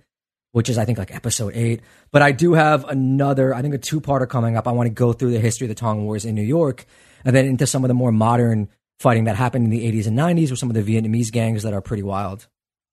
which 0.53 0.71
is 0.71 0.79
I 0.79 0.87
think 0.87 0.97
like 0.97 1.15
episode 1.15 1.55
eight. 1.55 1.83
But 2.13 2.23
I 2.23 2.33
do 2.33 2.55
have 2.55 2.85
another, 2.87 3.55
I 3.55 3.61
think 3.61 3.75
a 3.75 3.79
two 3.79 4.01
parter 4.01 4.29
coming 4.29 4.57
up. 4.57 4.67
I 4.67 4.73
want 4.73 4.87
to 4.87 4.95
go 4.95 5.13
through 5.13 5.33
the 5.33 5.41
history 5.41 5.67
of 5.67 5.69
the 5.69 5.75
Tong 5.75 6.07
Wars 6.07 6.25
in 6.25 6.35
New 6.35 6.43
York, 6.43 6.87
and 7.27 7.37
then 7.37 7.45
into 7.45 7.67
some 7.67 7.85
of 7.85 7.89
the 7.89 7.95
more 7.95 8.13
modern 8.13 8.69
fighting 9.03 9.25
that 9.25 9.37
happened 9.37 9.65
in 9.65 9.71
the 9.71 9.85
80s 9.93 10.07
and 10.07 10.17
90s 10.17 10.51
with 10.51 10.59
some 10.59 10.71
of 10.71 10.75
the 10.75 10.83
Vietnamese 10.83 11.33
gangs 11.33 11.65
that 11.65 11.75
are 11.75 11.81
pretty 11.81 12.05
wild. 12.05 12.47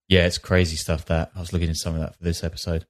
Yeah, 0.07 0.25
it's 0.25 0.39
crazy 0.39 0.75
stuff. 0.75 1.05
That 1.05 1.31
I 1.35 1.39
was 1.39 1.53
looking 1.53 1.69
at 1.69 1.77
some 1.77 1.93
of 1.93 2.01
that 2.01 2.15
for 2.15 2.23
this 2.23 2.43
episode. 2.43 2.85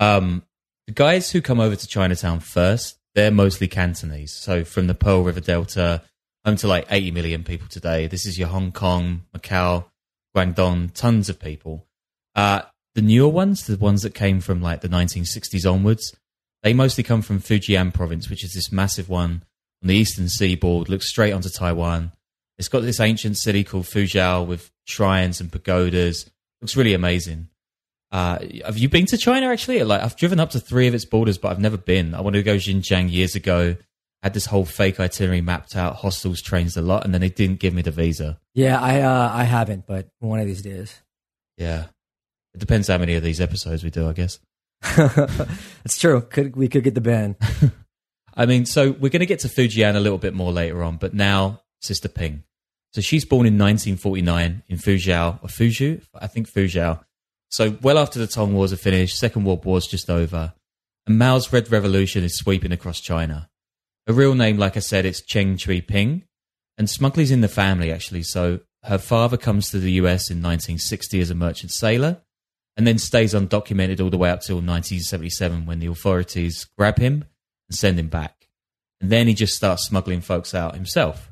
Um, 0.00 0.42
the 0.86 0.92
guys 0.92 1.30
who 1.30 1.40
come 1.40 1.60
over 1.60 1.76
to 1.76 1.86
Chinatown 1.86 2.40
first, 2.40 2.98
they're 3.14 3.30
mostly 3.30 3.68
Cantonese. 3.68 4.32
So 4.32 4.64
from 4.64 4.88
the 4.88 4.94
Pearl 4.94 5.22
River 5.22 5.40
Delta, 5.40 6.02
home 6.44 6.56
to 6.56 6.68
like 6.68 6.86
80 6.90 7.12
million 7.12 7.44
people 7.44 7.68
today. 7.68 8.06
This 8.06 8.26
is 8.26 8.38
your 8.38 8.48
Hong 8.48 8.72
Kong, 8.72 9.22
Macau, 9.36 9.84
Guangdong, 10.36 10.92
tons 10.94 11.28
of 11.28 11.38
people. 11.38 11.86
Uh, 12.34 12.62
the 12.94 13.02
newer 13.02 13.28
ones, 13.28 13.66
the 13.66 13.76
ones 13.76 14.02
that 14.02 14.14
came 14.14 14.40
from 14.40 14.60
like 14.60 14.80
the 14.80 14.88
1960s 14.88 15.70
onwards, 15.70 16.14
they 16.62 16.72
mostly 16.72 17.04
come 17.04 17.22
from 17.22 17.40
Fujian 17.40 17.94
province, 17.94 18.28
which 18.28 18.44
is 18.44 18.54
this 18.54 18.72
massive 18.72 19.08
one 19.08 19.44
on 19.82 19.88
the 19.88 19.94
eastern 19.94 20.28
seaboard, 20.28 20.88
looks 20.88 21.08
straight 21.08 21.32
onto 21.32 21.48
Taiwan. 21.48 22.12
It's 22.58 22.68
got 22.68 22.80
this 22.80 23.00
ancient 23.00 23.36
city 23.36 23.64
called 23.64 23.84
Fuzhou 23.84 24.46
with 24.46 24.70
shrines 24.84 25.40
and 25.40 25.50
pagodas. 25.50 26.28
Looks 26.60 26.76
really 26.76 26.94
amazing. 26.94 27.48
Uh, 28.10 28.38
have 28.64 28.78
you 28.78 28.88
been 28.88 29.06
to 29.06 29.18
China 29.18 29.46
actually? 29.48 29.82
Like 29.84 30.02
I've 30.02 30.16
driven 30.16 30.40
up 30.40 30.50
to 30.50 30.60
three 30.60 30.86
of 30.86 30.94
its 30.94 31.04
borders, 31.04 31.38
but 31.38 31.50
I've 31.50 31.60
never 31.60 31.76
been. 31.76 32.14
I 32.14 32.20
wanted 32.20 32.38
to 32.38 32.44
go 32.44 32.56
Xinjiang 32.56 33.10
years 33.10 33.34
ago. 33.34 33.76
I 34.22 34.26
Had 34.26 34.34
this 34.34 34.46
whole 34.46 34.64
fake 34.64 34.98
itinerary 34.98 35.40
mapped 35.40 35.76
out, 35.76 35.96
hostels, 35.96 36.42
trains, 36.42 36.76
a 36.76 36.82
lot, 36.82 37.04
and 37.04 37.14
then 37.14 37.20
they 37.20 37.28
didn't 37.28 37.60
give 37.60 37.74
me 37.74 37.82
the 37.82 37.92
visa. 37.92 38.40
Yeah, 38.54 38.80
I 38.80 39.02
uh, 39.02 39.30
I 39.32 39.44
haven't, 39.44 39.86
but 39.86 40.08
one 40.18 40.40
of 40.40 40.46
these 40.46 40.62
days. 40.62 41.00
Yeah, 41.56 41.84
it 42.54 42.58
depends 42.58 42.88
how 42.88 42.98
many 42.98 43.14
of 43.14 43.22
these 43.22 43.40
episodes 43.40 43.84
we 43.84 43.90
do, 43.90 44.08
I 44.08 44.12
guess. 44.14 44.40
That's 44.96 45.98
true. 45.98 46.20
Could 46.22 46.56
we 46.56 46.68
could 46.68 46.82
get 46.82 46.94
the 46.94 47.00
ban? 47.00 47.36
I 48.34 48.46
mean, 48.46 48.66
so 48.66 48.92
we're 48.92 49.10
going 49.10 49.20
to 49.20 49.26
get 49.26 49.40
to 49.40 49.48
Fujian 49.48 49.96
a 49.96 50.00
little 50.00 50.18
bit 50.18 50.34
more 50.34 50.52
later 50.52 50.82
on, 50.82 50.96
but 50.96 51.14
now 51.14 51.62
Sister 51.80 52.08
Ping. 52.08 52.44
So 52.92 53.00
she's 53.00 53.24
born 53.24 53.46
in 53.46 53.58
1949 53.58 54.62
in 54.68 54.78
Fuzhou, 54.78 55.42
or 55.42 55.48
Fuzhou, 55.48 56.02
I 56.14 56.26
think 56.26 56.50
Fuzhou. 56.50 57.00
So 57.50 57.78
well 57.82 57.98
after 57.98 58.18
the 58.18 58.26
Tong 58.26 58.54
Wars 58.54 58.72
are 58.72 58.78
finished, 58.78 59.18
Second 59.18 59.44
World 59.44 59.64
War's 59.64 59.86
just 59.86 60.10
over, 60.10 60.54
and 61.06 61.18
Mao's 61.18 61.52
Red 61.52 61.70
Revolution 61.70 62.24
is 62.24 62.36
sweeping 62.36 62.72
across 62.72 63.00
China. 63.00 63.48
Her 64.06 64.12
real 64.14 64.34
name, 64.34 64.58
like 64.58 64.76
I 64.76 64.80
said, 64.80 65.04
it's 65.04 65.22
Cheng 65.22 65.56
Chui 65.56 65.80
Ping, 65.80 66.24
and 66.76 66.88
smuggling's 66.88 67.30
in 67.30 67.40
the 67.40 67.48
family 67.48 67.92
actually. 67.92 68.22
So 68.22 68.60
her 68.84 68.98
father 68.98 69.36
comes 69.36 69.70
to 69.70 69.78
the 69.78 69.92
US 69.92 70.30
in 70.30 70.38
1960 70.38 71.20
as 71.20 71.30
a 71.30 71.34
merchant 71.34 71.72
sailor, 71.72 72.22
and 72.76 72.86
then 72.86 72.98
stays 72.98 73.34
undocumented 73.34 74.00
all 74.00 74.10
the 74.10 74.18
way 74.18 74.30
up 74.30 74.40
till 74.40 74.56
1977 74.56 75.66
when 75.66 75.80
the 75.80 75.88
authorities 75.88 76.66
grab 76.76 76.98
him 76.98 77.24
and 77.68 77.76
send 77.76 77.98
him 77.98 78.08
back. 78.08 78.48
And 79.00 79.10
then 79.10 79.26
he 79.26 79.34
just 79.34 79.54
starts 79.54 79.86
smuggling 79.86 80.20
folks 80.20 80.54
out 80.54 80.74
himself. 80.74 81.27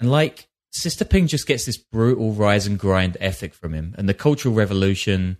And 0.00 0.10
like 0.10 0.48
Sister 0.72 1.04
Ping 1.04 1.26
just 1.28 1.46
gets 1.46 1.66
this 1.66 1.76
brutal 1.78 2.32
rise 2.32 2.66
and 2.66 2.78
grind 2.78 3.16
ethic 3.20 3.54
from 3.54 3.74
him. 3.74 3.94
And 3.96 4.08
the 4.08 4.14
Cultural 4.14 4.54
Revolution, 4.54 5.38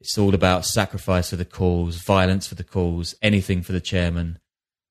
it's 0.00 0.16
all 0.16 0.34
about 0.34 0.64
sacrifice 0.64 1.30
for 1.30 1.36
the 1.36 1.44
cause, 1.44 1.96
violence 1.96 2.46
for 2.46 2.54
the 2.54 2.64
cause, 2.64 3.14
anything 3.20 3.62
for 3.62 3.72
the 3.72 3.80
chairman. 3.80 4.38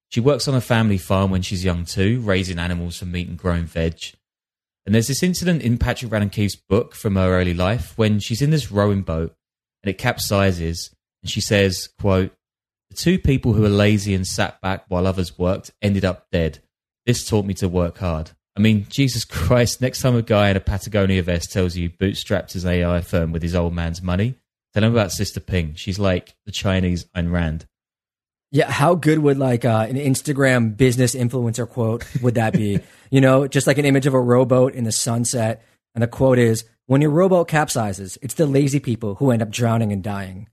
She 0.09 0.19
works 0.19 0.47
on 0.47 0.55
a 0.55 0.61
family 0.61 0.97
farm 0.97 1.31
when 1.31 1.41
she's 1.41 1.65
young 1.65 1.85
too, 1.85 2.19
raising 2.21 2.59
animals 2.59 2.97
for 2.97 3.05
meat 3.05 3.27
and 3.27 3.37
growing 3.37 3.65
veg. 3.65 3.99
And 4.85 4.95
there's 4.95 5.07
this 5.07 5.23
incident 5.23 5.61
in 5.61 5.77
Patrick 5.77 6.11
Radden 6.11 6.31
Keefe's 6.31 6.55
book 6.55 6.95
from 6.95 7.15
her 7.15 7.37
early 7.37 7.53
life 7.53 7.97
when 7.97 8.19
she's 8.19 8.41
in 8.41 8.51
this 8.51 8.71
rowing 8.71 9.01
boat 9.01 9.35
and 9.83 9.89
it 9.89 9.97
capsizes 9.97 10.93
and 11.21 11.29
she 11.29 11.41
says, 11.41 11.89
quote, 11.99 12.31
the 12.89 12.95
two 12.95 13.19
people 13.19 13.53
who 13.53 13.63
were 13.63 13.69
lazy 13.69 14.13
and 14.13 14.25
sat 14.25 14.61
back 14.61 14.85
while 14.87 15.05
others 15.05 15.37
worked 15.37 15.71
ended 15.81 16.05
up 16.05 16.27
dead. 16.31 16.59
This 17.05 17.27
taught 17.27 17.45
me 17.45 17.53
to 17.55 17.67
work 17.67 17.97
hard. 17.97 18.31
I 18.57 18.59
mean, 18.59 18.87
Jesus 18.89 19.23
Christ, 19.23 19.81
next 19.81 20.01
time 20.01 20.15
a 20.15 20.23
guy 20.23 20.49
in 20.49 20.57
a 20.57 20.59
Patagonia 20.59 21.21
vest 21.21 21.51
tells 21.51 21.75
you 21.75 21.91
bootstrapped 21.91 22.53
his 22.53 22.65
AI 22.65 23.01
firm 23.01 23.31
with 23.31 23.43
his 23.43 23.53
old 23.53 23.71
man's 23.71 24.01
money, 24.01 24.33
tell 24.73 24.83
him 24.83 24.91
about 24.91 25.11
Sister 25.11 25.39
Ping. 25.39 25.75
She's 25.75 25.99
like 25.99 26.33
the 26.47 26.51
Chinese 26.51 27.05
Ayn 27.15 27.31
Rand. 27.31 27.67
Yeah, 28.49 28.71
how 28.71 28.95
good 28.95 29.19
would 29.19 29.37
like 29.37 29.63
uh, 29.63 29.85
an 29.87 29.95
Instagram 29.95 30.75
business 30.75 31.13
influencer 31.13 31.69
quote 31.69 32.05
would 32.21 32.35
that 32.35 32.53
be? 32.53 32.79
you 33.11 33.21
know, 33.21 33.47
just 33.47 33.67
like 33.67 33.77
an 33.77 33.85
image 33.85 34.07
of 34.07 34.15
a 34.15 34.21
rowboat 34.21 34.73
in 34.73 34.85
the 34.85 34.91
sunset, 34.91 35.63
and 35.93 36.01
the 36.01 36.07
quote 36.07 36.39
is, 36.39 36.63
"When 36.87 37.01
your 37.01 37.11
rowboat 37.11 37.49
capsizes, 37.49 38.17
it's 38.23 38.35
the 38.35 38.47
lazy 38.47 38.79
people 38.79 39.15
who 39.15 39.29
end 39.29 39.43
up 39.43 39.51
drowning 39.51 39.91
and 39.91 40.01
dying." 40.01 40.47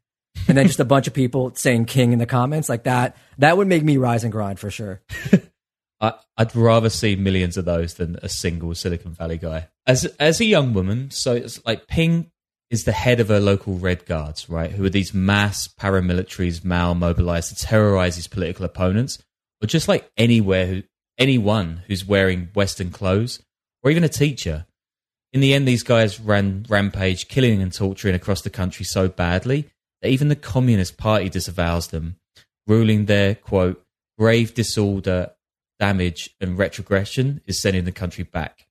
And 0.49 0.59
then 0.59 0.67
just 0.67 0.81
a 0.81 0.85
bunch 0.85 1.07
of 1.07 1.15
people 1.15 1.55
saying 1.55 1.87
"king" 1.87 2.13
in 2.13 2.19
the 2.19 2.27
comments 2.27 2.69
like 2.69 2.85
that. 2.85 3.17
That 3.39 3.57
would 3.57 3.69
make 3.69 3.85
me 3.85 3.97
rise 3.97 4.25
and 4.25 4.33
grind 4.33 4.59
for 4.59 4.71
sure. 4.71 5.01
I, 6.01 6.15
would 6.39 6.57
rather 6.57 6.91
see 6.91 7.17
millions 7.17 7.57
of 7.57 7.65
those 7.65 7.95
than 7.95 8.17
a 8.23 8.29
single 8.29 8.75
Silicon 8.75 9.13
Valley 9.13 9.39
guy. 9.39 9.69
As 9.87 10.05
as 10.19 10.41
a 10.41 10.45
young 10.45 10.75
woman, 10.75 11.11
so 11.11 11.35
it's 11.35 11.65
like 11.65 11.87
Ping 11.87 12.31
is 12.71 12.85
the 12.85 12.93
head 12.93 13.21
of 13.21 13.29
her 13.29 13.41
local 13.41 13.79
Red 13.79 14.05
Guards, 14.07 14.49
right? 14.49 14.73
Who 14.73 14.85
are 14.85 14.91
these 14.91 15.15
mass 15.15 15.69
paramilitaries 15.69 16.65
Mao 16.65 16.95
mobilized 16.95 17.57
to 17.57 17.67
terrorize 17.67 18.17
his 18.17 18.27
political 18.27 18.65
opponents, 18.65 19.23
or 19.63 19.67
just 19.67 19.89
like 19.89 20.11
anywhere 20.17 20.67
who 20.67 20.83
anyone 21.19 21.83
who's 21.87 22.05
wearing 22.05 22.49
Western 22.55 22.91
clothes, 22.91 23.41
or 23.83 23.91
even 23.91 24.05
a 24.05 24.09
teacher. 24.09 24.67
In 25.33 25.41
the 25.41 25.55
end, 25.55 25.67
these 25.67 25.83
guys 25.83 26.21
ran 26.21 26.65
rampage, 26.69 27.29
killing 27.29 27.61
and 27.61 27.73
torturing 27.73 28.15
across 28.15 28.43
the 28.43 28.51
country 28.51 28.85
so 28.85 29.09
badly 29.09 29.69
that 30.01 30.11
even 30.11 30.29
the 30.29 30.37
Communist 30.37 30.97
Party 30.97 31.29
disavows 31.29 31.89
them, 31.89 32.17
ruling 32.67 33.07
their 33.07 33.35
quote 33.35 33.85
grave 34.19 34.55
disorder, 34.55 35.33
damage, 35.79 36.31
and 36.41 36.59
retrogression 36.59 37.41
is 37.47 37.61
sending 37.61 37.85
the 37.85 37.93
country 37.93 38.25
back. 38.25 38.67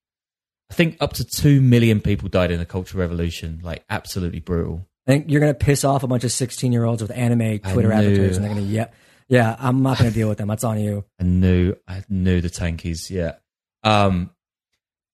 I 0.72 0.74
think 0.74 0.98
up 1.00 1.14
to 1.14 1.24
2 1.24 1.62
million 1.62 2.02
people 2.02 2.30
died 2.30 2.52
in 2.52 2.60
the 2.60 2.66
Cultural 2.66 3.02
Revolution. 3.02 3.60
Like, 3.64 3.84
absolutely 3.90 4.40
brutal. 4.40 4.88
I 5.06 5.12
think 5.12 5.30
you're 5.30 5.42
going 5.42 5.54
to 5.54 5.66
piss 5.66 5.84
off 5.84 6.04
a 6.04 6.08
bunch 6.08 6.24
of 6.24 6.32
16 6.32 6.72
year 6.72 6.86
olds 6.86 7.02
with 7.02 7.12
anime 7.12 7.60
Twitter 7.60 7.92
avatars, 7.92 8.38
and 8.38 8.46
they're 8.46 8.54
going 8.54 8.66
to, 8.66 8.72
yeah, 8.72 8.88
yeah, 9.28 9.56
I'm 9.60 9.84
not 9.84 9.98
going 9.98 10.10
to 10.10 10.16
deal 10.16 10.30
with 10.30 10.38
them. 10.38 10.48
That's 10.48 10.64
on 10.64 10.80
you. 10.80 11.06
I 11.20 11.24
knew, 11.24 11.76
I 11.88 12.04
knew 12.10 12.42
the 12.42 12.50
tankies. 12.50 13.10
Yeah. 13.10 13.34
Um, 13.84 14.32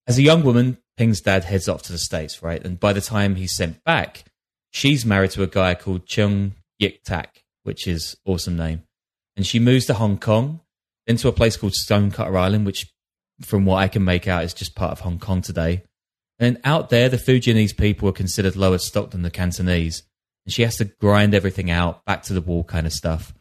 as 0.08 0.18
a 0.18 0.22
young 0.22 0.44
woman, 0.44 0.78
Ping's 0.98 1.22
dad 1.22 1.44
heads 1.44 1.68
off 1.68 1.84
to 1.84 1.92
the 1.92 1.98
States, 1.98 2.44
right? 2.44 2.64
And 2.64 2.80
by 2.80 2.94
the 2.94 3.02
time 3.02 3.36
he's 3.36 3.56
sent 3.56 3.84
back, 3.84 4.26
she's 4.72 5.06
married 5.06 5.32
to 5.32 5.44
a 5.44 5.48
guy 5.48 5.76
called 5.76 6.06
Chung 6.06 6.54
Yik 6.82 7.04
Tak, 7.04 7.44
which 7.64 7.88
is 7.88 8.18
awesome 8.26 8.58
name. 8.58 8.84
And 9.36 9.46
she 9.46 9.60
moves 9.60 9.86
to 9.86 9.94
Hong 9.94 10.18
Kong, 10.18 10.62
then 11.10 11.18
to 11.18 11.28
a 11.28 11.34
place 11.34 11.58
called 11.58 11.74
Stonecutter 11.74 12.38
Island, 12.38 12.68
which 12.68 12.88
from 13.42 13.66
what 13.66 13.78
I 13.78 13.88
can 13.88 14.04
make 14.04 14.28
out 14.28 14.44
is 14.44 14.54
just 14.54 14.76
part 14.76 14.92
of 14.92 15.00
Hong 15.00 15.18
Kong 15.18 15.42
today. 15.42 15.82
And 16.38 16.62
out 16.64 16.90
there, 16.90 17.10
the 17.10 17.18
Fujianese 17.18 17.76
people 17.76 18.08
are 18.08 18.14
considered 18.14 18.56
lower 18.56 18.78
stock 18.78 19.10
than 19.10 19.24
the 19.24 19.32
Cantonese. 19.32 20.04
And 20.46 20.54
she 20.54 20.62
has 20.62 20.78
to 20.78 20.86
grind 20.86 21.34
everything 21.34 21.72
out, 21.72 22.06
back 22.06 22.22
to 22.24 22.34
the 22.34 22.42
wall 22.42 22.64
kind 22.64 22.86
of 22.86 22.94
stuff. 22.94 23.34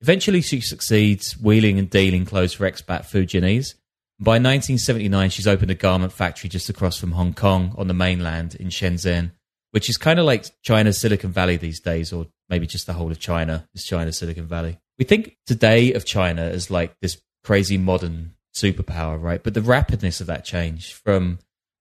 Eventually, 0.00 0.40
she 0.40 0.62
succeeds 0.62 1.36
wheeling 1.36 1.78
and 1.78 1.90
dealing 1.90 2.24
clothes 2.24 2.54
for 2.54 2.68
expat 2.68 3.04
Fujianese. 3.04 3.74
By 4.18 4.32
1979, 4.32 5.28
she's 5.28 5.46
opened 5.46 5.70
a 5.70 5.74
garment 5.74 6.14
factory 6.14 6.48
just 6.48 6.70
across 6.70 6.96
from 6.96 7.12
Hong 7.12 7.34
Kong 7.34 7.74
on 7.76 7.86
the 7.86 7.94
mainland 7.94 8.54
in 8.54 8.68
Shenzhen, 8.68 9.32
which 9.72 9.90
is 9.90 9.98
kind 9.98 10.18
of 10.18 10.24
like 10.24 10.46
China's 10.62 10.98
Silicon 10.98 11.32
Valley 11.32 11.58
these 11.58 11.80
days, 11.80 12.14
or 12.14 12.28
maybe 12.48 12.66
just 12.66 12.86
the 12.86 12.94
whole 12.94 13.10
of 13.10 13.20
China 13.20 13.68
is 13.74 13.84
China's 13.84 14.16
Silicon 14.16 14.46
Valley. 14.46 14.78
We 15.00 15.06
think 15.06 15.38
today 15.46 15.94
of 15.94 16.04
China 16.04 16.42
as 16.42 16.70
like 16.70 16.94
this 17.00 17.18
crazy 17.42 17.78
modern 17.78 18.34
superpower, 18.54 19.20
right? 19.20 19.42
But 19.42 19.54
the 19.54 19.62
rapidness 19.62 20.20
of 20.20 20.26
that 20.26 20.44
change 20.44 20.92
from 20.92 21.38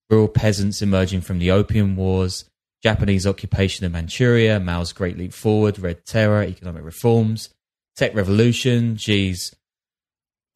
rural 0.09 0.29
peasants 0.29 0.81
emerging 0.81 1.21
from 1.21 1.37
the 1.37 1.51
Opium 1.51 1.97
Wars, 1.97 2.45
Japanese 2.81 3.27
occupation 3.27 3.85
of 3.85 3.91
Manchuria, 3.91 4.57
Mao's 4.61 4.93
Great 4.93 5.17
Leap 5.17 5.33
Forward, 5.33 5.77
Red 5.79 6.05
Terror, 6.05 6.43
economic 6.43 6.85
reforms, 6.85 7.49
tech 7.97 8.15
revolution, 8.15 8.95
geez, 8.95 9.53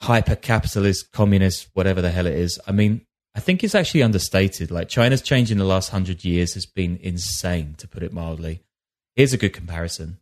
hyper 0.01 0.37
capitalist, 0.37 1.11
communist, 1.11 1.67
whatever 1.73 2.01
the 2.01 2.11
hell 2.11 2.27
it 2.27 2.35
is. 2.35 2.61
I 2.65 2.71
mean, 2.71 3.01
I 3.35 3.41
think 3.41 3.61
it's 3.61 3.75
actually 3.75 4.03
understated. 4.03 4.71
Like 4.71 4.87
China's 4.87 5.21
change 5.21 5.51
in 5.51 5.57
the 5.57 5.65
last 5.65 5.89
hundred 5.89 6.23
years 6.23 6.53
has 6.53 6.65
been 6.65 6.97
insane, 7.01 7.75
to 7.79 7.89
put 7.89 8.03
it 8.03 8.13
mildly. 8.13 8.61
Here's 9.17 9.33
a 9.33 9.37
good 9.37 9.51
comparison. 9.51 10.19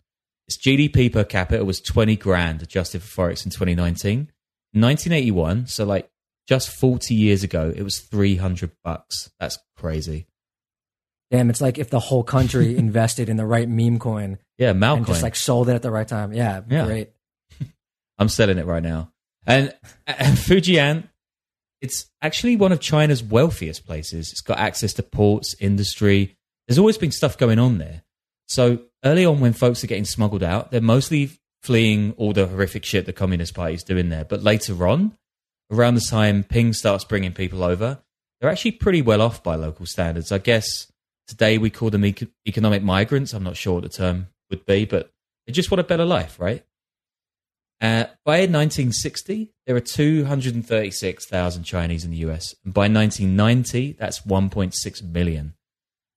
Its 0.52 0.58
GDP 0.58 1.10
per 1.10 1.24
capita 1.24 1.64
was 1.64 1.80
20 1.80 2.18
grand 2.18 2.62
adjusted 2.62 3.02
for 3.02 3.30
Forex 3.30 3.46
in 3.46 3.52
2019. 3.52 4.30
1981, 4.74 5.68
so 5.68 5.86
like 5.86 6.10
just 6.46 6.70
40 6.72 7.16
years 7.16 7.42
ago, 7.46 7.72
it 7.74 7.84
was 7.84 8.00
300 8.00 8.70
bucks. 8.84 9.32
That's 9.40 9.58
crazy. 9.78 10.28
Damn, 11.30 11.50
it's 11.50 11.62
like 11.62 11.78
if 11.78 11.90
the 11.90 12.02
whole 12.02 12.24
country 12.26 12.76
invested 12.78 13.30
in 13.30 13.38
the 13.38 13.46
right 13.46 13.70
meme 13.70 13.98
coin 13.98 14.40
Yeah, 14.58 14.74
Mao 14.74 14.98
and 14.98 15.06
just 15.06 15.24
like 15.24 15.38
sold 15.38 15.70
it 15.70 15.76
at 15.76 15.84
the 15.84 15.92
right 15.92 16.08
time. 16.08 16.34
Yeah, 16.34 16.60
Yeah. 16.70 16.86
great. 16.86 17.12
I'm 18.18 18.28
selling 18.28 18.58
it 18.58 18.66
right 18.66 18.84
now. 18.84 19.14
And, 19.48 19.74
and 20.06 20.36
Fujian, 20.38 21.08
it's 21.80 22.08
actually 22.22 22.58
one 22.58 22.74
of 22.74 22.82
China's 22.82 23.24
wealthiest 23.24 23.86
places. 23.86 24.34
It's 24.34 24.42
got 24.42 24.58
access 24.60 24.94
to 24.96 25.04
ports, 25.04 25.56
industry. 25.62 26.36
There's 26.68 26.78
always 26.78 26.98
been 26.98 27.12
stuff 27.12 27.38
going 27.38 27.58
on 27.58 27.78
there. 27.78 28.04
So 28.50 28.82
early 29.04 29.26
on, 29.26 29.40
when 29.40 29.54
folks 29.54 29.84
are 29.84 29.88
getting 29.88 30.06
smuggled 30.06 30.44
out, 30.44 30.72
they're 30.72 30.82
mostly 30.82 31.32
fleeing 31.62 32.14
all 32.18 32.34
the 32.34 32.48
horrific 32.48 32.86
shit 32.86 33.06
the 33.06 33.14
Communist 33.14 33.54
Party's 33.54 33.84
doing 33.84 34.10
there. 34.10 34.26
But 34.26 34.44
later 34.44 34.88
on, 34.88 35.18
around 35.72 35.96
the 35.96 36.02
time 36.02 36.44
Ping 36.44 36.74
starts 36.74 37.04
bringing 37.04 37.34
people 37.34 37.64
over, 37.64 38.00
they're 38.40 38.50
actually 38.50 38.72
pretty 38.72 39.02
well 39.02 39.22
off 39.22 39.44
by 39.44 39.56
local 39.56 39.86
standards. 39.86 40.32
I 40.32 40.40
guess 40.40 40.92
today 41.28 41.58
we 41.58 41.70
call 41.70 41.90
them 41.90 42.06
eco- 42.06 42.28
economic 42.48 42.84
migrants. 42.84 43.34
I'm 43.34 43.44
not 43.44 43.58
sure 43.58 43.76
what 43.76 43.84
the 43.84 43.90
term 43.90 44.28
would 44.50 44.66
be, 44.66 44.86
but 44.86 45.12
they 45.46 45.54
just 45.54 45.72
want 45.72 45.80
a 45.80 45.86
better 45.86 46.06
life, 46.06 46.40
right? 46.40 46.66
Uh, 47.80 48.06
by 48.26 48.42
1960, 48.42 49.52
there 49.66 49.76
are 49.76 49.80
236,000 49.80 51.64
Chinese 51.64 52.06
in 52.06 52.12
the 52.12 52.18
US. 52.18 52.56
And 52.64 52.74
by 52.74 52.88
1990, 52.88 53.94
that's 53.94 54.20
1.6 54.22 55.04
million. 55.04 55.56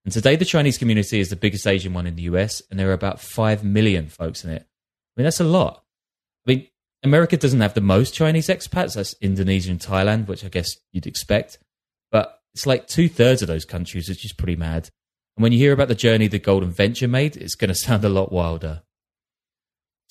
And 0.05 0.13
today, 0.13 0.37
the 0.37 0.45
Chinese 0.45 0.79
community 0.79 1.21
is 1.21 1.31
the 1.31 1.37
biggest 1.37 1.67
Asian 1.67 1.95
one 1.95 2.07
in 2.07 2.17
the 2.17 2.23
US, 2.23 2.63
and 2.71 2.79
there 2.79 2.91
are 2.91 2.95
about 2.95 3.21
5 3.21 3.65
million 3.65 4.09
folks 4.09 4.45
in 4.45 4.51
it. 4.51 4.63
I 4.63 5.21
mean, 5.21 5.25
that's 5.25 5.41
a 5.41 5.45
lot. 5.45 5.83
I 6.47 6.51
mean, 6.51 6.69
America 7.03 7.37
doesn't 7.37 7.61
have 7.61 7.75
the 7.75 7.81
most 7.81 8.15
Chinese 8.15 8.49
expats. 8.49 8.95
That's 8.95 9.15
Indonesia 9.21 9.71
and 9.71 9.81
Thailand, 9.81 10.27
which 10.27 10.45
I 10.45 10.49
guess 10.49 10.77
you'd 10.93 11.07
expect. 11.07 11.59
But 12.13 12.39
it's 12.53 12.67
like 12.67 12.87
two 12.87 13.09
thirds 13.09 13.43
of 13.43 13.49
those 13.49 13.65
countries, 13.65 14.09
which 14.09 14.25
is 14.25 14.33
pretty 14.33 14.57
mad. 14.57 14.91
And 15.37 15.43
when 15.43 15.53
you 15.53 15.59
hear 15.59 15.73
about 15.73 15.89
the 15.89 15.95
journey 15.95 16.29
the 16.29 16.39
Golden 16.39 16.71
Venture 16.71 17.09
made, 17.09 17.37
it's 17.37 17.55
going 17.55 17.69
to 17.69 17.75
sound 17.75 18.05
a 18.05 18.09
lot 18.09 18.33
wilder. 18.33 18.83